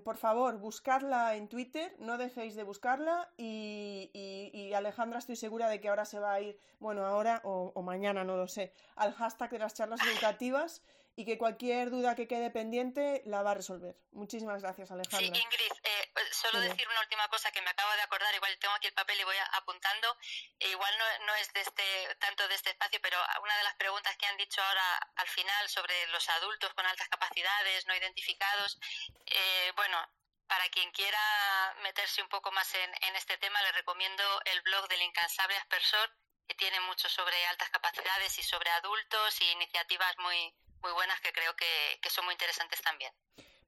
[0.04, 5.90] por favor, buscadla en Twitter, no dejéis de buscarla y, Alejandra estoy segura de que
[5.90, 9.50] ahora se va a ir, bueno, ahora o, o, mañana, no lo sé, al hashtag
[9.50, 10.82] de las charlas educativas
[11.20, 13.94] y que cualquier duda que quede pendiente la va a resolver.
[14.12, 15.20] Muchísimas gracias, Alejandra.
[15.20, 18.74] Sí, Ingrid, eh, solo decir una última cosa que me acabo de acordar, igual tengo
[18.76, 20.16] aquí el papel y voy apuntando,
[20.60, 23.76] e igual no, no, es de este, tanto de este espacio, pero una de las
[23.76, 28.80] preguntas que han dicho ahora al final sobre los adultos con altas capacidades no identificados,
[29.26, 29.98] eh, bueno,
[30.48, 31.20] para quien quiera
[31.84, 36.16] meterse un poco más en, en este tema, le recomiendo el blog del incansable aspersor,
[36.48, 41.32] que tiene mucho sobre altas capacidades y sobre adultos y iniciativas muy, muy buenas que
[41.32, 43.12] creo que, son muy interesantes también.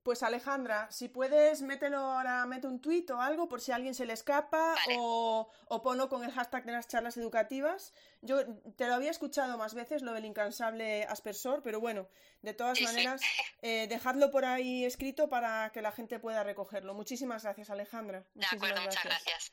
[0.03, 3.93] Pues Alejandra, si puedes, mételo ahora, mete un tuit o algo por si a alguien
[3.93, 7.93] se le escapa o, o ponlo con el hashtag de las charlas educativas.
[8.21, 8.43] Yo
[8.77, 12.09] te lo había escuchado más veces, lo del incansable aspersor, pero bueno,
[12.41, 13.21] de todas maneras,
[13.61, 16.95] eh, dejadlo por ahí escrito para que la gente pueda recogerlo.
[16.95, 18.25] Muchísimas gracias, Alejandra.
[18.33, 19.51] de acuerdo, muchas gracias.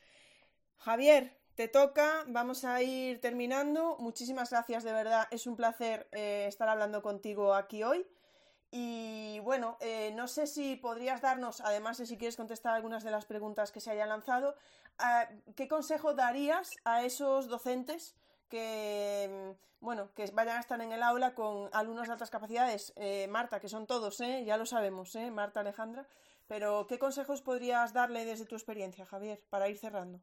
[0.78, 3.96] Javier, te toca, vamos a ir terminando.
[3.98, 5.26] Muchísimas gracias, de verdad.
[5.32, 8.06] Es un placer eh, estar hablando contigo aquí hoy.
[8.70, 13.10] Y bueno, eh, no sé si podrías darnos, además de si quieres contestar algunas de
[13.10, 14.54] las preguntas que se hayan lanzado,
[15.56, 18.14] ¿qué consejo darías a esos docentes
[18.48, 22.92] que, mm, bueno, que vayan a estar en el aula con alumnos de altas capacidades?
[22.94, 26.06] Eh, Marta, que son todos, ya lo sabemos, Marta, Alejandra.
[26.46, 30.20] Pero, ¿qué consejos podrías darle desde tu experiencia, Javier, para ir cerrando?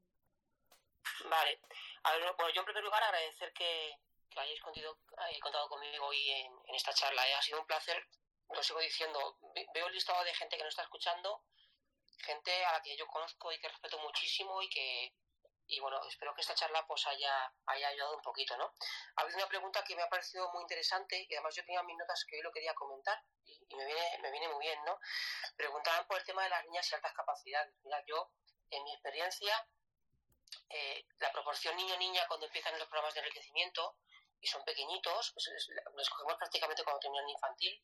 [1.30, 1.60] Vale.
[2.03, 3.97] A ver, bueno, yo en primer lugar agradecer que,
[4.35, 4.99] hayáis contado,
[5.30, 7.27] eh, contado conmigo hoy en, esta charla.
[7.27, 7.34] ¿eh?
[7.34, 8.06] Ha sido un placer,
[8.49, 9.38] lo sigo diciendo.
[9.73, 11.43] Veo el listado de gente que nos está escuchando,
[12.19, 15.14] gente a la que yo conozco y que respeto muchísimo y que
[15.68, 18.72] y bueno, espero que esta charla pues haya, haya ayudado un poquito, ¿no?
[19.15, 21.97] Ha habido una pregunta que me ha parecido muy interesante y además yo tenía mis
[21.97, 24.99] notas que hoy lo quería comentar y, me, viene, me viene muy bien, ¿no?
[25.57, 27.73] Preguntaban por el tema de las niñas y altas capacidades.
[27.84, 28.31] Mira, yo,
[28.69, 29.68] en mi experiencia,
[30.69, 33.98] eh, la proporción niño-niña cuando empiezan los programas de enriquecimiento
[34.41, 37.82] y son pequeñitos, pues los cogemos prácticamente cuando terminan infantil,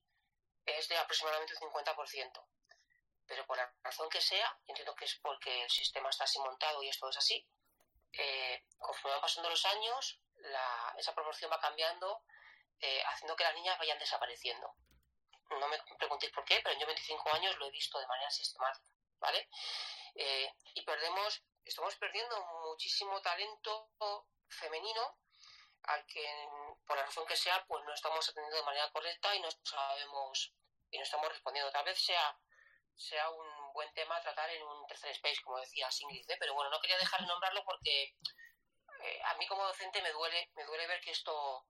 [0.65, 2.45] es de aproximadamente un 50%.
[3.25, 6.83] Pero por la razón que sea, entiendo que es porque el sistema está así montado
[6.83, 7.47] y esto es así,
[8.13, 10.19] eh, conforme van pasando los años,
[10.97, 12.23] esa proporción va cambiando,
[12.79, 14.75] eh, haciendo que las niñas vayan desapareciendo.
[15.49, 18.85] No me preguntéis por qué, pero yo 25 años lo he visto de manera sistemática,
[19.19, 19.49] ¿vale?
[20.73, 22.35] y perdemos estamos perdiendo
[22.71, 23.91] muchísimo talento
[24.47, 25.17] femenino
[25.83, 26.25] al que
[26.85, 30.53] por la razón que sea pues no estamos atendiendo de manera correcta y no sabemos
[30.89, 32.37] y no estamos respondiendo tal vez sea
[32.95, 36.37] sea un buen tema tratar en un tercer space como decía Singrid ¿eh?
[36.39, 38.15] pero bueno no quería dejar de nombrarlo porque
[39.03, 41.65] eh, a mí como docente me duele me duele ver que esto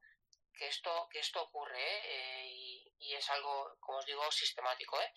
[0.54, 2.46] que esto que esto ocurre ¿eh?
[2.46, 5.14] y, y, es algo como os digo sistemático ¿eh?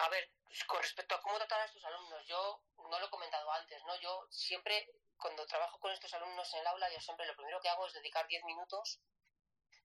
[0.00, 0.30] A ver,
[0.66, 3.94] con respecto a cómo tratar a estos alumnos, yo no lo he comentado antes, ¿no?
[4.00, 7.68] Yo siempre, cuando trabajo con estos alumnos en el aula, yo siempre lo primero que
[7.68, 8.98] hago es dedicar 10 minutos,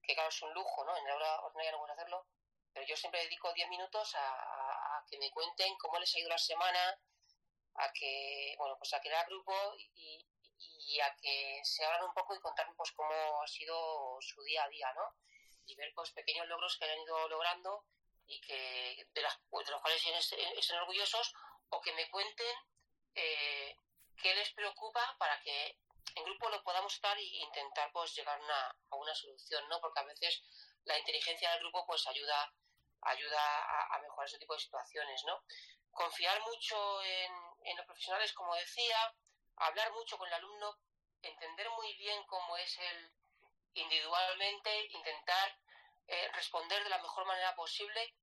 [0.02, 0.96] que claro, es un lujo, ¿no?
[0.96, 2.26] En el aula ordinaria no puedo hacerlo,
[2.72, 6.38] pero yo siempre dedico 10 minutos a, que me cuenten cómo les ha ido la
[6.38, 6.98] semana,
[7.74, 10.26] a que, bueno, pues a crear grupo y,
[10.58, 14.64] y a que se abran un poco y contarme pues cómo ha sido su día
[14.64, 15.14] a día, ¿no?
[15.66, 17.84] Y ver pues pequeños logros que han ido logrando
[18.26, 21.32] y que de, las, de los cuales estén orgullosos
[21.70, 22.56] o que me cuenten
[23.14, 23.76] eh,
[24.20, 25.78] qué les preocupa para que
[26.14, 29.80] en grupo lo podamos estar e intentar pues llegar a una solución, ¿no?
[29.80, 30.42] Porque a veces
[30.84, 32.52] la inteligencia del grupo pues ayuda
[33.02, 35.44] ayuda a, mejorar ese tipo de situaciones, ¿no?
[35.90, 37.32] Confiar mucho en,
[37.64, 39.14] en los profesionales, como decía,
[39.56, 40.76] hablar mucho con el alumno,
[41.22, 43.12] entender muy bien cómo es él
[43.74, 45.56] individualmente, intentar
[46.06, 48.14] eh, responder de la mejor manera posible.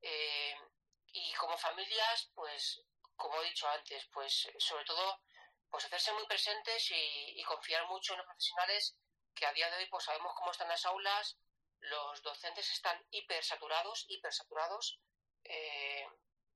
[0.00, 0.56] Eh,
[1.12, 2.82] y como familias, pues,
[3.16, 5.20] como he dicho antes, pues sobre todo,
[5.70, 8.96] pues hacerse muy presentes y, confiar mucho en los profesionales
[9.34, 11.36] que a día de hoy pues sabemos cómo están las aulas,
[11.80, 14.98] los docentes están hipersaturados, hipersaturados.
[15.44, 16.06] Eh,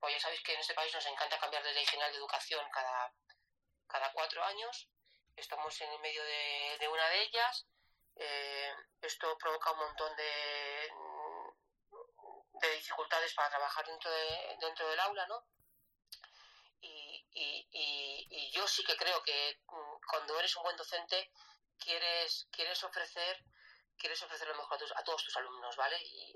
[0.00, 2.64] pues ya sabéis que en este país nos encanta cambiar de ley general de educación
[2.70, 3.12] cada,
[3.86, 4.88] cada cuatro años.
[5.36, 7.66] Estamos en el medio de, una de ellas.
[8.20, 10.90] Eh, esto provoca un montón de,
[12.60, 15.46] de dificultades para trabajar dentro, de, dentro del aula, ¿no?
[16.80, 21.30] Y, y, y, yo sí que creo que mm, cuando eres un buen docente
[21.78, 23.44] quieres, quieres ofrecer
[23.96, 26.00] quieres ofrecer lo mejor a, todos tus alumnos, ¿vale?
[26.00, 26.32] Y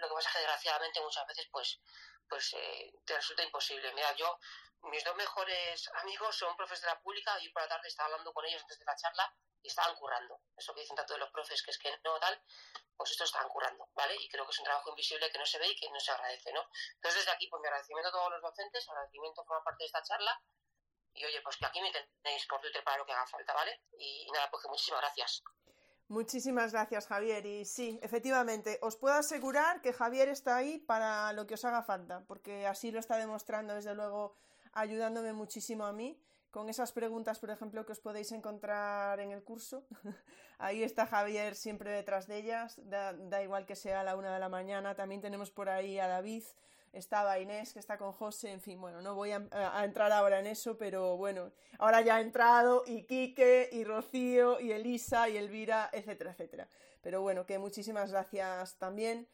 [0.00, 1.80] lo que pasa es que desgraciadamente muchas veces pues
[2.28, 3.92] pues eh, te resulta imposible.
[3.94, 4.38] Mira, yo,
[4.82, 8.32] mis dos mejores amigos son profes de la pública y por la tarde estaba hablando
[8.34, 10.40] con ellos antes de la charla y estaban currando.
[10.56, 12.40] Eso que dicen tanto de los profes que es que no tal,
[12.96, 14.14] pues estos estaban currando, ¿vale?
[14.18, 16.10] Y creo que es un trabajo invisible que no se ve y que no se
[16.10, 16.62] agradece, ¿no?
[16.94, 20.02] Entonces desde aquí, pues mi agradecimiento a todos los docentes, agradecimiento forma parte de esta
[20.02, 20.40] charla
[21.14, 23.80] y oye, pues que aquí me tenéis por Twitter para lo que haga falta, ¿vale?
[23.98, 25.42] Y, nada, pues que muchísimas gracias.
[26.06, 27.44] Muchísimas gracias, Javier.
[27.44, 31.82] Y sí, efectivamente, os puedo asegurar que Javier está ahí para lo que os haga
[31.82, 34.36] falta, porque así lo está demostrando, desde luego,
[34.72, 36.22] ayudándome muchísimo a mí
[36.58, 39.86] con esas preguntas, por ejemplo, que os podéis encontrar en el curso.
[40.58, 43.14] ahí está Javier siempre detrás de ellas, da,
[43.44, 44.96] igual que sea a la una de la mañana.
[44.96, 46.42] También tenemos por ahí a David,
[46.92, 50.48] estaba Inés, que está con José, en fin, bueno, no voy a, entrar ahora en
[50.48, 55.90] eso, pero bueno, ahora ya ha entrado y Quique, y Rocío, y Elisa, y Elvira,
[55.92, 56.68] etcétera, etcétera.
[57.02, 59.28] Pero bueno, que muchísimas gracias también.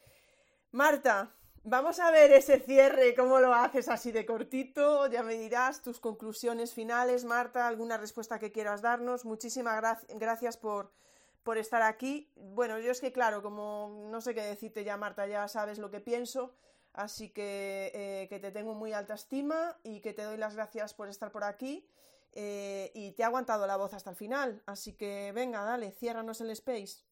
[0.73, 1.33] Marta,
[1.65, 5.99] vamos a ver ese cierre, cómo lo haces así de cortito, ya me dirás tus
[5.99, 9.25] conclusiones finales, Marta, alguna respuesta que quieras darnos.
[9.25, 10.93] Muchísimas gracias por,
[11.43, 12.31] por estar aquí.
[12.37, 15.91] Bueno, yo es que claro, como no sé qué decirte ya, Marta, ya sabes lo
[15.91, 16.55] que pienso.
[16.95, 20.95] Así que, eh, que te tengo muy alta estima y que te doy las gracias
[20.95, 21.89] por estar por aquí.
[22.37, 24.63] Eh, y te ha aguantado la voz hasta el final.
[24.67, 27.05] Así que venga, dale, ciérranos el space.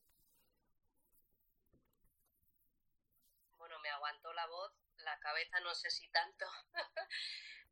[3.58, 6.46] Bueno, me aguantó la voz, la cabeza no sé si tanto,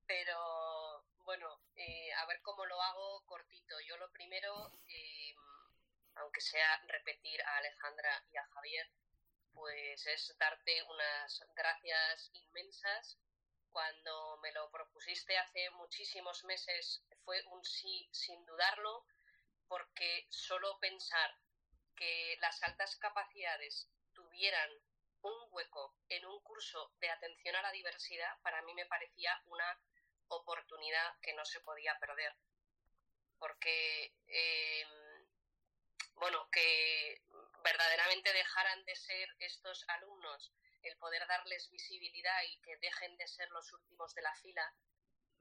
[0.06, 3.78] pero bueno, eh, a ver cómo lo hago cortito.
[3.80, 4.72] Yo lo primero,
[6.14, 8.90] aunque sea repetir a Alejandra y a Javier,
[9.52, 13.18] pues es darte unas gracias inmensas.
[13.72, 19.06] Cuando me lo propusiste hace muchísimos meses fue un sí sin dudarlo,
[19.68, 21.36] porque solo pensar
[21.94, 24.70] que las altas capacidades tuvieran
[25.22, 29.80] un hueco en un curso de atención a la diversidad, para mí me parecía una
[30.28, 32.34] oportunidad que no se podía perder.
[33.38, 34.84] Porque, eh,
[36.14, 37.22] bueno, que
[37.62, 40.52] verdaderamente dejaran de ser estos alumnos,
[40.82, 44.74] el poder darles visibilidad y que dejen de ser los últimos de la fila,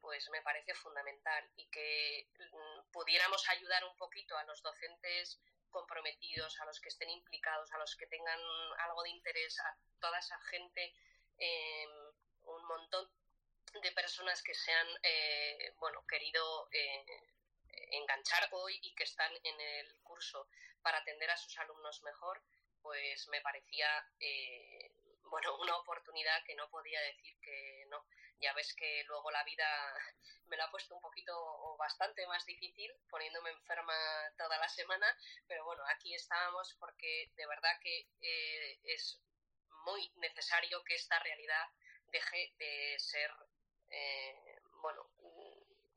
[0.02, 6.60] pues me parece fundamental y que mm, pudiéramos ayudar un poquito a los docentes comprometidos,
[6.60, 8.40] a los que estén implicados, a los que tengan
[8.80, 10.94] algo de interés, a toda esa gente,
[11.38, 11.92] em,
[12.44, 13.10] un montón
[13.82, 17.06] de personas que se han eh, bueno, querido eh,
[17.92, 20.48] enganchar hoy y que están en el curso
[20.82, 22.42] para atender a sus alumnos mejor,
[22.82, 23.88] pues me parecía
[24.20, 24.92] eh,
[25.24, 28.06] bueno una oportunidad que no podía decir que no.
[28.40, 29.68] Ya ves que luego la vida
[30.48, 33.94] me la ha puesto un poquito o bastante más difícil, poniéndome enferma
[34.38, 35.08] toda la semana,
[35.48, 39.20] pero bueno, aquí estábamos porque de verdad que eh, es
[39.86, 41.66] muy necesario que esta realidad
[42.12, 43.32] deje de ser,
[43.90, 45.10] eh, bueno,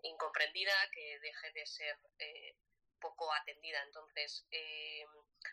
[0.02, 2.56] incomprendida, que deje de ser eh,
[3.00, 3.82] poco atendida.
[3.82, 4.46] Entonces,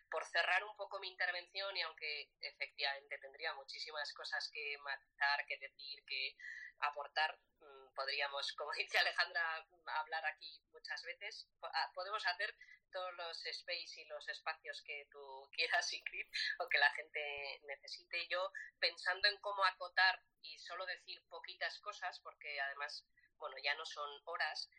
[0.10, 5.58] por cerrar un poco mi intervención, y aunque efectivamente tendría muchísimas cosas que matizar, que
[5.58, 6.36] decir, que
[6.80, 9.66] aportar, mm, podríamos, como dice Alejandra,
[10.00, 11.48] hablar aquí muchas veces.
[11.62, 12.56] Ah, podemos hacer
[12.92, 16.28] todos los space y los espacios que tú quieras, Ingrid,
[16.60, 18.28] o que la gente necesite.
[18.28, 23.06] Yo, pensando en cómo acotar y solo decir poquitas cosas, porque además
[23.40, 24.70] bueno, ya no son horas.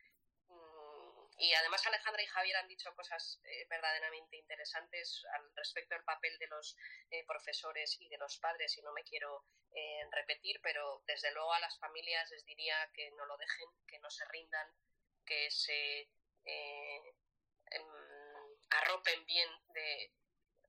[1.41, 6.39] Y además Alejandra y Javier han dicho cosas eh, verdaderamente interesantes al respecto del papel
[6.39, 6.77] de los
[7.11, 11.51] eh, profesores y de los padres, y no me quiero eh, repetir, pero desde luego
[11.55, 14.69] a las familias les diría que no lo dejen, que no se rindan,
[15.25, 16.11] que se
[16.45, 17.05] em,
[18.69, 20.12] arropen bien de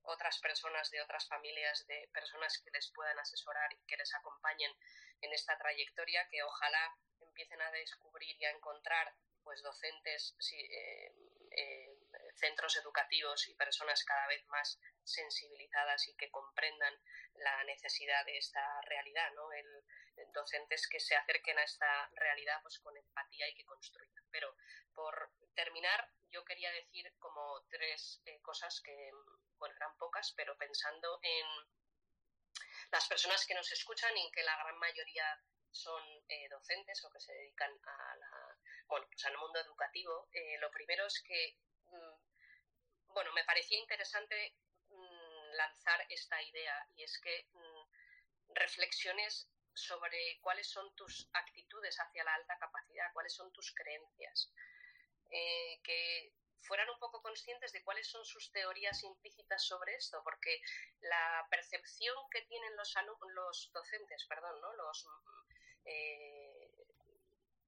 [0.03, 4.71] otras personas, de otras familias, de personas que les puedan asesorar y que les acompañen
[5.19, 11.13] en esta trayectoria, que ojalá empiecen a descubrir y a encontrar pues docentes, eh,
[11.51, 11.97] eh,
[12.35, 16.93] centros educativos y personas cada vez más sensibilizadas y que comprendan
[17.35, 19.51] la necesidad de esta realidad, ¿no?
[19.53, 19.83] El,
[20.33, 24.23] docentes que se acerquen a esta realidad pues con empatía y que construyan.
[24.29, 24.55] Pero
[24.93, 29.11] por terminar, yo quería decir como tres eh, cosas que,
[29.57, 31.45] bueno, eran pocas, pero pensando en
[32.91, 35.41] las personas que nos escuchan y que la gran mayoría
[35.71, 38.40] son eh, docentes o que se dedican a la,
[38.91, 41.57] bueno, pues al mundo educativo, eh, lo primero es que,
[41.91, 44.57] mm, bueno, me parecía interesante
[44.89, 52.25] mm, lanzar esta idea y es que mm, reflexiones sobre cuáles son tus actitudes hacia
[52.25, 54.51] la alta capacidad, cuáles son tus creencias,
[55.29, 60.61] eh, que fueran un poco conscientes de cuáles son sus teorías implícitas sobre esto, porque
[60.99, 62.93] la percepción que tienen los,
[63.35, 64.73] los docentes, perdón, ¿no?
[64.73, 65.07] los
[65.85, 66.40] eh,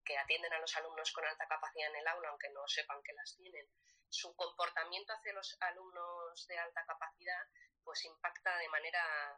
[0.04, 3.14] que atienden a los alumnos con alta capacidad en el aula, aunque no sepan que
[3.14, 3.68] las tienen,
[4.10, 7.48] su comportamiento hacia los alumnos de alta capacidad,
[7.84, 9.38] pues impacta de manera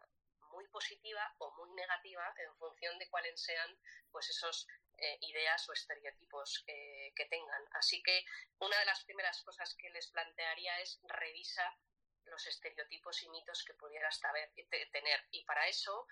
[0.51, 3.77] muy positiva o muy negativa en función de cuáles sean
[4.11, 4.67] pues esos
[4.97, 7.63] eh, ideas o estereotipos que tengan.
[7.71, 8.25] Así que
[8.59, 11.77] una de las primeras cosas que les plantearía es revisa
[12.25, 14.19] los estereotipos y mitos que pudieras
[14.91, 15.25] tener.
[15.31, 16.07] Y para eso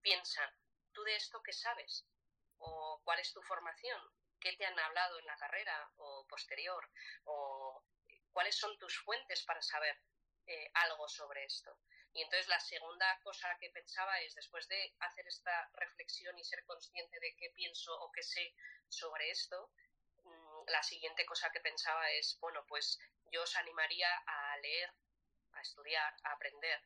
[0.00, 0.52] piensa,
[0.92, 2.06] ¿tú de esto qué sabes?
[2.58, 4.00] ¿O cuál es tu formación?
[4.40, 6.88] ¿Qué te han hablado en la carrera o posterior?
[7.24, 7.84] ¿O
[8.32, 9.98] cuáles son tus fuentes para saber
[10.46, 11.78] eh, algo sobre esto?
[12.16, 16.64] Y entonces la segunda cosa que pensaba es, después de hacer esta reflexión y ser
[16.64, 18.54] consciente de qué pienso o qué sé
[18.88, 19.70] sobre esto,
[20.24, 22.98] mm, la siguiente cosa que pensaba es, bueno, pues
[23.30, 24.94] yo os animaría a leer,
[25.52, 26.80] a estudiar, a aprender.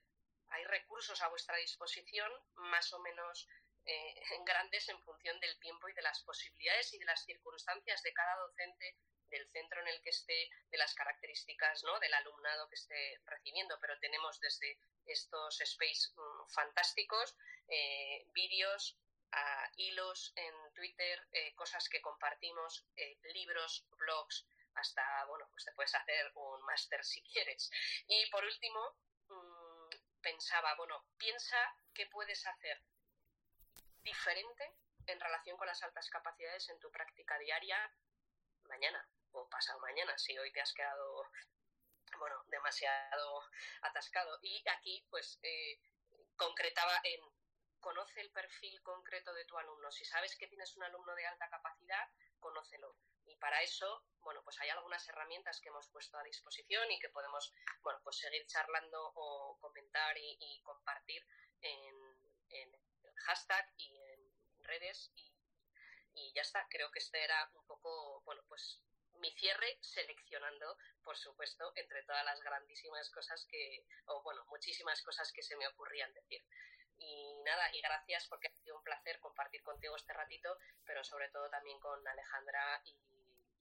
[0.49, 3.47] Hay recursos a vuestra disposición más o menos
[3.85, 4.15] eh,
[4.47, 8.37] grandes en función del tiempo y de las posibilidades y de las circunstancias de cada
[8.37, 8.97] docente
[9.31, 11.99] del centro en el que esté, de las características ¿no?
[12.01, 14.77] del alumnado que esté recibiendo, pero tenemos desde
[15.07, 17.37] estos space mm, fantásticos,
[17.69, 18.97] eh, vídeos,
[19.77, 22.85] hilos en Twitter, eh, cosas que compartimos,
[23.33, 24.45] libros, blogs,
[24.75, 27.71] hasta, bueno, pues te puedes hacer un máster si quieres.
[28.09, 28.97] Y por último,
[29.29, 31.57] mm, pensaba, bueno, piensa
[31.95, 32.83] qué puedes hacer
[34.03, 34.75] diferente
[35.07, 37.79] en relación con las altas capacidades en tu práctica diaria
[38.65, 41.31] mañana o pasado mañana, si hoy te has quedado
[42.19, 43.43] bueno, demasiado
[43.83, 44.39] atascado.
[44.43, 45.81] Y aquí, pues, eh,
[46.37, 47.21] concretaba en
[47.81, 49.91] conoce el perfil concreto de tu alumno.
[49.91, 52.09] Si sabes que tienes un alumno de alta capacidad,
[52.39, 52.97] conócelo.
[53.25, 57.09] Y para eso, bueno, pues hay algunas herramientas que hemos puesto a disposición y que
[57.09, 61.25] podemos, bueno, pues seguir charlando o comentar y, compartir
[61.63, 61.95] en,
[62.51, 62.71] en,
[63.31, 65.33] hashtag y en redes y,
[66.15, 66.67] y ya está.
[66.69, 68.83] Creo que este era un poco, bueno, pues
[69.21, 75.31] mi cierre seleccionando, por supuesto, entre todas las grandísimas cosas que, o bueno, muchísimas cosas
[75.33, 76.43] que se me ocurrían decir.
[76.99, 81.29] Y nada, y gracias porque ha sido un placer compartir contigo este ratito, pero sobre
[81.31, 82.97] todo también con Alejandra y,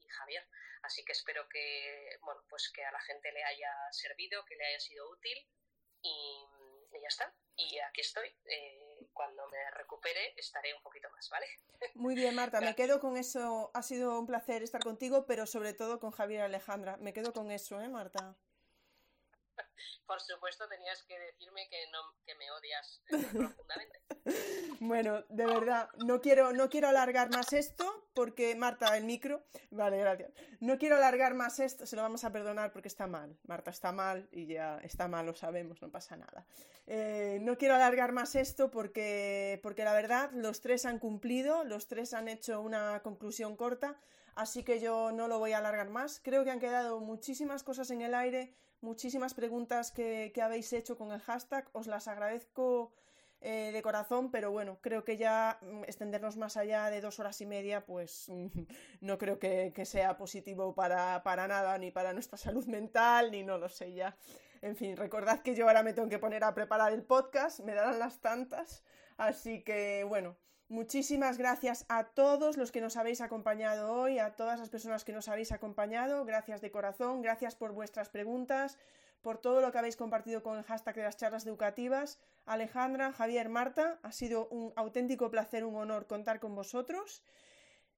[0.09, 0.47] Javier.
[0.81, 4.65] Así que espero que, bueno, pues que a la gente le haya servido, que le
[4.65, 5.47] haya sido útil
[6.01, 6.47] y,
[6.99, 7.31] ya está.
[7.55, 8.35] Y aquí estoy.
[8.45, 11.45] Eh, cuando me recupere estaré un poquito más, ¿vale?
[11.95, 13.71] Muy bien, Marta, me quedo con eso.
[13.73, 16.97] Ha sido un placer estar contigo, pero sobre todo con Javier Alejandra.
[16.97, 18.35] Me quedo con eso, ¿eh, Marta?
[20.05, 23.99] Por supuesto, tenías que decirme que, no, que me odias eh, profundamente.
[24.79, 29.45] Bueno, de verdad, no quiero, no quiero alargar más esto porque Marta, el micro.
[29.71, 30.31] Vale, gracias.
[30.59, 33.37] No quiero alargar más esto, se lo vamos a perdonar porque está mal.
[33.43, 36.45] Marta está mal y ya está mal, lo sabemos, no pasa nada.
[36.85, 41.87] Eh, no quiero alargar más esto porque, porque la verdad, los tres han cumplido, los
[41.87, 43.97] tres han hecho una conclusión corta,
[44.35, 46.19] así que yo no lo voy a alargar más.
[46.19, 51.11] Creo que han quedado muchísimas cosas en el aire muchísimas preguntas que, habéis hecho con
[51.11, 51.69] el hashtag.
[51.73, 52.93] Os las agradezco
[53.41, 57.39] eh, de corazón, pero bueno, creo que ya mm, extendernos más allá de dos horas
[57.41, 58.31] y media, pues
[59.01, 63.57] no creo que, sea positivo para, para, nada, ni para nuestra salud mental, ni no
[63.57, 64.17] lo sé ya.
[64.61, 67.73] En fin, recordad que yo ahora me tengo que poner a preparar el podcast, me
[67.73, 68.83] darán las tantas,
[69.17, 70.37] así que bueno.
[70.71, 75.11] Muchísimas gracias a todos los que nos habéis acompañado hoy, a todas las personas que
[75.11, 76.25] nos habéis acompañado.
[76.25, 78.77] Gracias de corazón, gracias por vuestras preguntas,
[79.23, 82.19] por todo lo que habéis compartido con el hashtag de las charlas educativas.
[82.45, 87.23] Alejandra, Javier, Marta, ha sido un auténtico placer, un honor contar con vosotros.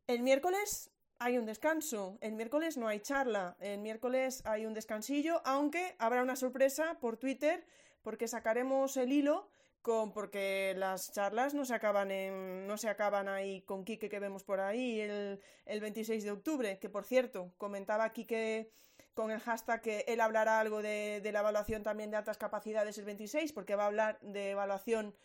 [0.07, 5.41] El miércoles hay un descanso, el miércoles no hay charla, el miércoles hay un descansillo,
[5.43, 7.65] aunque habrá una sorpresa por Twitter
[8.01, 9.50] porque sacaremos el hilo
[9.81, 14.19] con, porque las charlas no se acaban en, no se acaban ahí con Quique que
[14.19, 18.71] vemos por ahí el, el 26 de octubre, que por cierto, comentaba Quique
[19.13, 23.05] con el hashtag que él hablará algo de, la evaluación también de altas capacidades el
[23.05, 25.15] 26, porque va a hablar de evaluación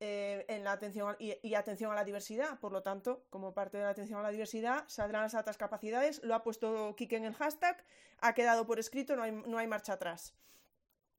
[0.00, 2.58] eh, en la atención y, atención a la diversidad.
[2.60, 6.22] Por lo tanto, como parte de la atención a la diversidad, saldrán las altas capacidades.
[6.22, 7.84] Lo ha puesto Kike en el hashtag,
[8.20, 10.34] ha quedado por escrito, no hay, no hay marcha atrás.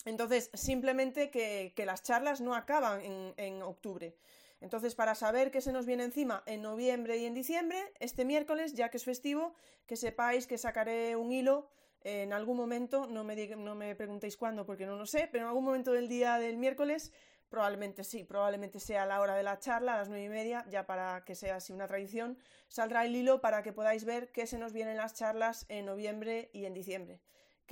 [0.06, 3.02] Entonces, simplemente que, las charlas no acaban
[3.38, 4.16] en, octubre.
[4.60, 8.74] Entonces, para saber qué se nos viene encima en noviembre y en diciembre, este miércoles,
[8.74, 9.54] ya que es festivo,
[9.86, 11.70] que sepáis que sacaré un hilo
[12.02, 15.50] en algún momento, no me, no me preguntéis cuándo porque no lo sé, pero en
[15.50, 17.14] algún momento del día del miércoles,
[17.50, 20.86] probablemente sí, probablemente sea la hora de la charla, a las nueve y media, ya
[20.86, 24.58] para que sea así una tradición, saldrá el hilo para que podáis ver qué se
[24.58, 27.22] nos vienen las charlas en noviembre y en diciembre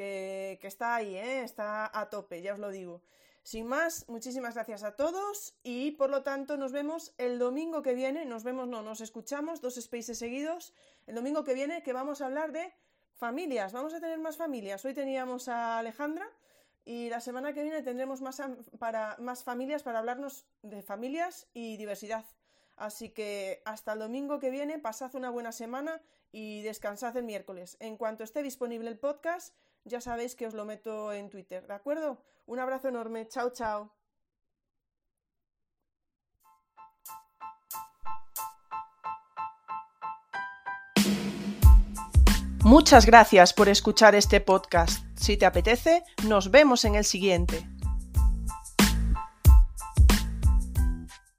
[0.01, 1.43] que, está ahí, ¿eh?
[1.43, 3.01] está a tope, ya os lo digo.
[3.43, 7.95] Sin más, muchísimas gracias a todos y por lo tanto nos vemos el domingo que
[7.95, 10.73] viene, nos vemos, no, nos escuchamos dos spaces seguidos,
[11.07, 12.73] el domingo que viene que vamos a hablar de
[13.13, 14.83] familias, vamos a tener más familias.
[14.85, 16.27] Hoy teníamos a Alejandra
[16.85, 18.41] y la semana que viene tendremos más,
[18.79, 22.25] para, más familias para hablarnos de familias y diversidad.
[22.75, 27.77] Así que hasta el domingo que viene, pasad una buena semana y descansad el miércoles.
[27.79, 29.53] En cuanto esté disponible el podcast,
[29.85, 32.23] ya sabéis que os lo meto en Twitter, ¿de acuerdo?
[32.45, 33.91] Un abrazo enorme, chao, chao.
[42.63, 45.03] Muchas gracias por escuchar este podcast.
[45.15, 47.67] Si te apetece, nos vemos en el siguiente.